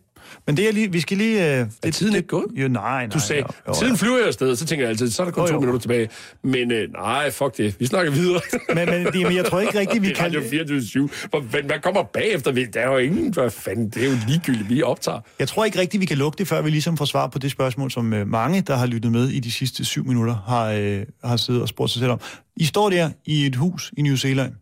Men 0.47 0.57
det 0.57 0.69
er 0.69 0.73
lige, 0.73 0.93
vi 0.93 1.01
skal 1.01 1.17
lige... 1.17 1.61
Øh, 1.61 1.67
det, 1.83 1.95
tiden 1.95 2.17
ikke 2.17 2.29
gået? 2.29 2.47
Jo, 2.55 2.69
nej, 2.69 2.83
nej. 2.93 3.07
Du 3.07 3.21
sagde, 3.21 3.43
jo, 3.43 3.49
jo, 3.69 3.75
tiden 3.75 3.97
flyver 3.97 4.19
jeg 4.19 4.27
afsted, 4.27 4.57
så 4.57 4.67
tænker 4.67 4.85
jeg 4.85 4.91
altid, 4.91 5.11
så 5.11 5.23
er 5.23 5.25
der 5.25 5.33
kun 5.33 5.41
Jo, 5.43 5.47
to 5.47 5.55
jo. 5.55 5.61
minutter 5.61 5.81
tilbage. 5.81 6.09
Men 6.45 6.73
øh, 6.73 6.93
nej, 6.93 7.31
fuck 7.31 7.57
det, 7.57 7.77
vi 7.81 7.87
snakker 7.87 8.13
videre. 8.13 8.41
Men, 8.75 8.89
men, 8.89 9.07
det, 9.07 9.15
men 9.27 9.37
jeg 9.37 9.45
tror 9.45 9.61
ikke 9.61 9.79
rigtigt, 9.79 10.03
vi 10.03 10.09
det 10.09 10.13
er 10.13 10.17
kan... 10.17 10.27
Radio 10.27 10.43
24 10.51 11.09
Hvor, 11.31 11.41
hvad, 11.41 11.63
hvad 11.63 11.79
kommer 11.83 12.03
bagefter? 12.03 12.53
Der 12.53 12.81
er 12.81 12.87
jo 12.93 12.97
ingen, 12.99 13.33
hvad 13.33 13.51
fanden, 13.51 13.89
det 13.91 14.05
er 14.05 14.11
jo 14.11 14.17
ligegyldigt, 14.29 14.69
vi 14.71 14.83
optager. 14.83 15.21
Jeg 15.39 15.49
tror 15.49 15.65
ikke 15.65 15.79
rigtigt, 15.79 16.01
vi 16.01 16.07
kan 16.07 16.17
lukke 16.19 16.39
det, 16.39 16.49
før 16.49 16.63
vi 16.63 16.71
ligesom 16.71 16.97
får 16.97 17.05
svar 17.05 17.27
på 17.27 17.39
det 17.39 17.51
spørgsmål, 17.51 17.91
som 17.91 18.13
øh, 18.13 18.27
mange, 18.27 18.61
der 18.61 18.77
har 18.77 18.87
lyttet 18.87 19.13
med 19.13 19.29
i 19.29 19.41
de 19.41 19.51
sidste 19.53 19.85
syv 19.85 20.05
minutter, 20.07 20.35
har, 20.47 20.65
øh, 20.71 21.03
har 21.25 21.37
siddet 21.37 21.63
og 21.63 21.69
spurgt 21.69 21.91
sig 21.93 22.01
selv 22.01 22.11
om. 22.11 22.21
I 22.57 22.65
står 22.65 22.91
der 22.91 23.11
i 23.25 23.47
et 23.47 23.57
hus 23.57 23.93
i 23.97 24.03
New 24.03 24.17
Zealand, 24.17 24.53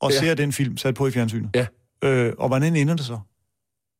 og 0.00 0.10
Ja. 0.12 0.18
ser 0.20 0.34
den 0.34 0.52
film 0.52 0.76
sat 0.76 0.94
på 0.94 1.06
i 1.06 1.10
fjernsynet. 1.10 1.50
Ja. 1.54 1.66
Øh, 2.04 2.32
og 2.38 2.48
hvordan 2.48 2.76
ender 2.76 2.96
det 2.96 3.04
så? 3.04 3.18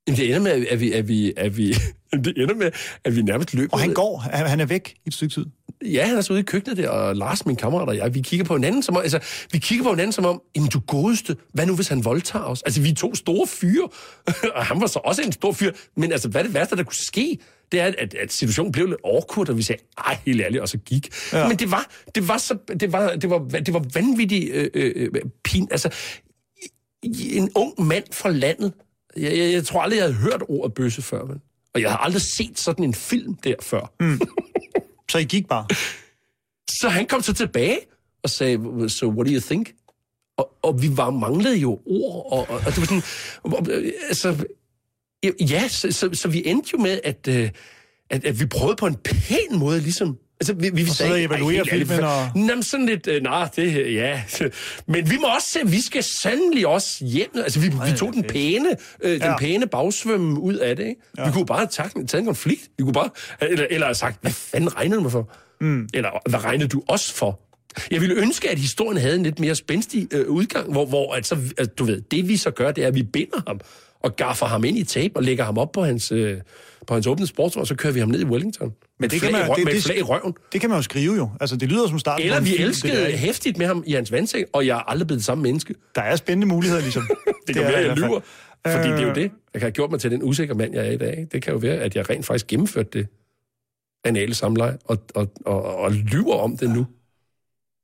Jamen, 0.09 0.19
det 0.19 0.27
ender 0.27 0.41
med, 0.41 0.67
at 0.67 0.81
vi, 0.81 0.93
at 0.93 1.09
vi, 1.09 1.33
at 1.37 1.57
vi, 1.57 1.73
det 2.25 2.33
ender 2.37 2.55
med, 2.55 2.71
at 3.05 3.17
vi 3.17 3.23
nærmest 3.23 3.55
løber. 3.55 3.73
Og 3.73 3.81
han 3.81 3.95
går, 3.95 4.19
han, 4.19 4.61
er 4.61 4.65
væk 4.65 4.95
i 5.05 5.09
et 5.09 5.15
stykke 5.15 5.35
tid. 5.35 5.47
Ja, 5.85 6.07
han 6.07 6.17
er 6.17 6.21
så 6.21 6.33
ude 6.33 6.41
i 6.41 6.43
køkkenet 6.43 6.77
der, 6.77 6.89
og 6.89 7.17
Lars, 7.17 7.47
min 7.47 7.57
kammerat 7.57 7.89
og 7.89 7.97
jeg, 7.97 8.15
vi 8.15 8.21
kigger 8.21 8.47
på 8.47 8.57
hinanden 8.57 8.83
som 8.83 8.97
om, 8.97 9.03
altså, 9.03 9.19
vi 9.53 9.59
kigger 9.59 9.85
på 9.85 9.91
hinanden 9.91 10.13
som 10.13 10.25
om, 10.25 10.43
jamen 10.57 10.69
du 10.71 10.81
godeste, 10.81 11.37
hvad 11.53 11.67
nu 11.67 11.75
hvis 11.75 11.89
han 11.89 12.05
voldtager 12.05 12.45
os? 12.45 12.63
Altså, 12.63 12.81
vi 12.81 12.89
er 12.89 12.95
to 12.95 13.15
store 13.15 13.47
fyre, 13.47 13.89
og 14.57 14.67
han 14.67 14.81
var 14.81 14.87
så 14.87 14.99
også 15.05 15.23
en 15.23 15.33
stor 15.33 15.53
fyr, 15.53 15.73
men 15.97 16.13
altså, 16.13 16.29
hvad 16.29 16.41
er 16.41 16.45
det 16.45 16.55
værste, 16.55 16.77
der 16.77 16.83
kunne 16.83 16.95
ske? 16.95 17.39
Det 17.73 17.81
er, 17.81 17.93
at, 17.99 18.15
at 18.15 18.33
situationen 18.33 18.73
blev 18.73 18.87
lidt 18.87 19.01
awkward, 19.05 19.49
og 19.49 19.57
vi 19.57 19.63
sagde, 19.63 19.83
ej, 19.99 20.19
helt 20.27 20.41
ærligt, 20.41 20.63
og 20.63 20.69
så 20.69 20.79
gik. 20.79 21.09
Ja. 21.33 21.39
Ja. 21.39 21.49
Men 21.49 21.57
det 21.57 21.71
var, 21.71 21.91
det 22.15 22.29
var 22.29 22.39
så, 22.39 22.59
det 22.81 22.93
var, 22.93 23.15
det 23.15 23.31
var, 23.31 23.39
det 23.39 23.75
var 23.75 23.85
vanvittigt 23.95 24.51
øh, 24.55 24.71
øh, 24.75 25.09
pin, 25.45 25.69
altså, 25.71 25.91
en 27.03 27.51
ung 27.55 27.83
mand 27.87 28.05
fra 28.13 28.31
landet, 28.31 28.73
jeg, 29.17 29.39
jeg, 29.39 29.53
jeg 29.53 29.65
tror 29.67 29.83
aldrig, 29.83 29.97
jeg 29.97 30.05
havde 30.05 30.17
hørt 30.17 30.43
ordet 30.49 30.75
bøsse 30.75 31.03
før, 31.03 31.25
men 31.25 31.43
Og 31.75 31.81
jeg 31.81 31.91
har 31.91 31.99
aldrig 31.99 32.23
set 32.23 32.59
sådan 32.59 32.85
en 32.85 32.95
film 32.95 33.35
der 33.35 33.55
før. 33.63 33.93
Mm. 34.01 34.21
Så 35.11 35.19
I 35.19 35.25
gik 35.25 35.49
bare? 35.49 35.67
Så 36.81 36.89
han 36.89 37.07
kom 37.07 37.23
så 37.23 37.33
tilbage 37.33 37.79
og 38.23 38.31
sagde, 38.31 38.89
so 38.89 39.09
what 39.09 39.27
do 39.27 39.33
you 39.33 39.41
think? 39.41 39.75
Og, 40.37 40.53
og 40.63 40.83
vi 40.83 40.97
var 40.97 41.11
manglede 41.11 41.57
jo 41.57 41.81
ord, 41.87 42.33
og, 42.33 42.39
og, 42.49 42.61
og 42.67 42.67
det 42.67 42.79
var 42.79 42.85
sådan, 42.85 43.03
og, 43.43 43.67
altså, 44.09 44.45
ja, 45.51 45.69
så, 45.69 45.93
så, 45.93 46.11
så 46.13 46.29
vi 46.29 46.43
endte 46.47 46.71
jo 46.73 46.79
med, 46.79 47.01
at, 47.05 47.29
øh, 47.29 47.51
at, 48.11 48.25
at 48.25 48.41
vi 48.41 48.47
prøvede 48.47 48.77
på 48.77 48.87
en 48.87 48.97
pæn 48.97 49.59
måde, 49.59 49.81
ligesom, 49.81 50.19
Altså, 50.41 50.53
vi, 50.53 50.71
vi 50.73 50.83
og 50.83 50.89
så 50.89 51.15
evaluere 51.15 51.65
filmen 51.71 52.01
og... 52.01 52.29
Jamen, 52.37 52.63
sådan 52.63 52.87
lidt, 52.87 53.07
øh, 53.07 53.23
nej, 53.23 53.49
det, 53.57 53.95
ja. 53.95 54.23
Men 54.93 55.11
vi 55.11 55.17
må 55.17 55.27
også 55.35 55.49
se, 55.51 55.59
vi 55.67 55.81
skal 55.81 56.03
sandelig 56.03 56.67
også 56.67 57.05
hjem. 57.05 57.31
Altså, 57.37 57.61
vi, 57.61 57.69
vi 57.69 57.97
tog 57.97 58.13
den 58.13 58.25
pæne, 58.25 58.77
øh, 59.03 59.13
den 59.13 59.23
ja. 59.23 59.37
pæne 59.37 59.67
bagsvømme 59.67 60.41
ud 60.41 60.55
af 60.55 60.77
det, 60.77 60.87
ikke? 60.87 61.01
Ja. 61.19 61.27
Vi 61.27 61.33
kunne 61.33 61.47
bare 61.47 61.59
have 61.59 61.69
taget, 61.69 61.93
taget 61.93 62.21
en 62.21 62.27
konflikt. 62.27 62.71
Vi 62.79 62.85
kunne 62.85 62.93
bare, 62.93 63.11
eller, 63.41 63.67
eller 63.71 63.87
have 63.87 63.95
sagt, 63.95 64.19
hvad 64.21 64.33
fanden 64.33 64.77
regnede 64.77 64.97
du 64.97 65.03
mig 65.03 65.13
for? 65.13 65.33
Mm. 65.61 65.89
Eller, 65.95 66.29
hvad 66.31 66.45
regnede 66.45 66.69
du 66.69 66.83
også 66.89 67.15
for? 67.15 67.41
Jeg 67.91 68.01
ville 68.01 68.15
ønske, 68.15 68.51
at 68.51 68.59
historien 68.59 68.99
havde 68.99 69.17
en 69.17 69.23
lidt 69.23 69.41
mere 69.41 69.55
spændstig 69.55 70.09
øh, 70.13 70.29
udgang, 70.29 70.73
hvor, 70.73 70.87
hvor 70.87 71.15
altså, 71.15 71.35
altså, 71.59 71.75
du 71.79 71.85
ved, 71.85 72.01
det 72.01 72.29
vi 72.29 72.37
så 72.37 72.51
gør, 72.51 72.71
det 72.71 72.85
er, 72.85 72.89
at 72.89 72.95
vi 72.95 73.03
binder 73.03 73.43
ham 73.47 73.61
og 74.01 74.17
gaffer 74.17 74.47
ham 74.47 74.65
ind 74.65 74.79
i 74.79 74.85
tape 74.85 75.17
og 75.17 75.23
lægger 75.23 75.45
ham 75.45 75.59
op 75.59 75.73
på 75.73 75.85
hans, 75.85 76.13
øh, 76.13 76.39
på 76.91 76.95
hans 76.95 77.07
åbne 77.07 77.27
sportsvogn, 77.27 77.61
og 77.61 77.67
så 77.67 77.75
kører 77.75 77.93
vi 77.93 78.01
ham 78.01 78.09
ned 78.09 78.21
i 78.21 78.25
Wellington. 78.25 78.73
Men 78.99 79.11
det 79.11 79.21
kan 79.21 79.33
man, 79.33 79.51
det, 79.57 79.65
med 79.65 79.75
det, 79.75 79.83
flag 79.83 79.99
i 79.99 80.03
røven. 80.03 80.35
Det 80.53 80.61
kan 80.61 80.71
man 80.71 80.79
jo 80.79 80.83
skrive 80.83 81.15
jo. 81.15 81.31
Altså, 81.41 81.57
det 81.57 81.69
lyder 81.69 81.89
som 81.89 81.99
starten 81.99 82.27
Eller 82.27 82.41
vi 82.41 82.57
elskede 82.57 83.13
hæftigt 83.13 83.59
med 83.59 83.67
ham 83.67 83.83
i 83.87 83.93
hans 83.93 84.13
vandseng, 84.13 84.47
og 84.53 84.67
jeg 84.67 84.77
er 84.77 84.91
aldrig 84.91 85.07
blevet 85.07 85.19
det 85.19 85.25
samme 85.25 85.43
menneske. 85.43 85.75
Der 85.95 86.03
er 86.03 86.17
spændende 86.17 86.47
muligheder, 86.47 86.83
ligesom. 86.83 87.03
det 87.47 87.55
kan 87.55 87.65
det 87.65 87.73
være, 87.73 87.83
jeg 87.83 87.97
lyver. 87.97 88.21
Fordi 88.67 88.89
det 88.89 88.99
er 88.99 89.07
jo 89.07 89.15
det, 89.15 89.31
jeg 89.55 89.63
har 89.63 89.71
gjort 89.71 89.91
mig 89.91 90.01
til 90.01 90.11
den 90.11 90.23
usikre 90.23 90.55
mand, 90.55 90.75
jeg 90.75 90.87
er 90.87 90.91
i 90.91 90.97
dag. 90.97 91.27
Det 91.33 91.43
kan 91.43 91.53
jo 91.53 91.59
være, 91.59 91.77
at 91.77 91.97
jeg 91.97 92.11
rent 92.11 92.27
faktisk 92.27 92.47
gennemførte 92.47 92.99
det 92.99 93.09
anale 94.05 94.35
samleje, 94.35 94.79
og, 94.85 94.99
og, 95.15 95.33
og, 95.47 95.77
og 95.77 95.93
lyver 95.93 96.35
om 96.35 96.57
det 96.57 96.71
nu. 96.71 96.87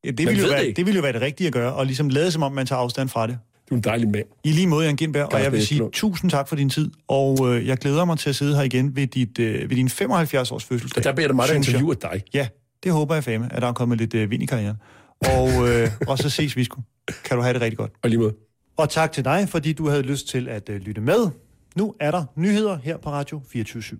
Ja, 0.05 0.11
det, 0.11 0.27
ville 0.27 0.43
jo 0.43 0.49
være, 0.49 0.65
det. 0.65 0.77
det 0.77 0.87
ville 0.87 0.97
jo 0.97 1.03
være 1.03 1.13
det 1.13 1.21
rigtige 1.21 1.47
at 1.47 1.53
gøre, 1.53 1.73
og 1.75 1.87
ligesom 1.87 2.09
lade 2.09 2.31
som 2.31 2.43
om, 2.43 2.53
man 2.53 2.67
tager 2.67 2.81
afstand 2.81 3.09
fra 3.09 3.27
det. 3.27 3.39
Du 3.71 3.75
er 3.75 3.77
en 3.77 3.85
dejlig 3.85 4.09
mand. 4.11 4.25
I 4.45 4.53
lige 4.53 4.67
måde, 4.67 4.87
Jan 4.87 4.97
Gindberg, 4.97 5.33
og 5.33 5.43
jeg 5.43 5.53
vil 5.53 5.67
sige 5.67 5.91
tusind 5.93 6.31
tak 6.31 6.49
for 6.49 6.57
din 6.57 6.71
tid, 6.71 6.91
og 7.09 7.55
øh, 7.55 7.67
jeg 7.67 7.77
glæder 7.79 8.05
mig 8.05 8.19
til 8.19 8.29
at 8.29 8.37
sidde 8.37 8.57
her 8.57 8.63
igen 8.63 8.97
ved, 8.97 9.07
dit, 9.07 9.39
øh, 9.39 9.71
ved 9.71 9.77
din 9.77 9.87
75-års 9.87 10.65
fødselsdag. 10.65 11.01
Og 11.01 11.05
der 11.05 11.13
beder 11.13 11.29
du 11.29 11.35
mig, 11.35 11.49
at 11.51 11.57
interviewe 11.57 11.95
dig. 11.95 12.23
Ja, 12.35 12.49
det 12.83 12.93
håber 12.93 13.15
jeg 13.15 13.25
fame, 13.25 13.53
at 13.53 13.63
der 13.63 13.69
er 13.69 13.73
kommet 13.73 13.99
lidt 13.99 14.15
øh, 14.15 14.31
vind 14.31 14.43
i 14.43 14.47
karrieren. 14.47 14.77
Og, 15.21 15.69
øh, 15.69 15.91
og 16.09 16.19
så 16.19 16.31
ses 16.31 16.57
vi 16.57 16.65
sgu. 16.65 16.83
Kan 17.25 17.37
du 17.37 17.43
have 17.43 17.55
det 17.55 17.63
rigtig 17.63 17.79
godt. 17.79 17.93
Og 18.03 18.11
lige 18.11 18.21
måde. 18.21 18.35
Og 18.77 18.91
tak 18.91 19.13
til 19.13 19.25
dig, 19.25 19.49
fordi 19.49 19.73
du 19.73 19.89
havde 19.89 20.03
lyst 20.03 20.29
til 20.29 20.49
at 20.49 20.69
øh, 20.69 20.81
lytte 20.81 21.01
med. 21.01 21.29
Nu 21.77 21.95
er 22.01 22.11
der 22.11 22.25
nyheder 22.37 22.79
her 22.83 22.97
på 22.97 23.11
Radio 23.11 23.43
24 23.49 23.83
/7. 23.83 23.97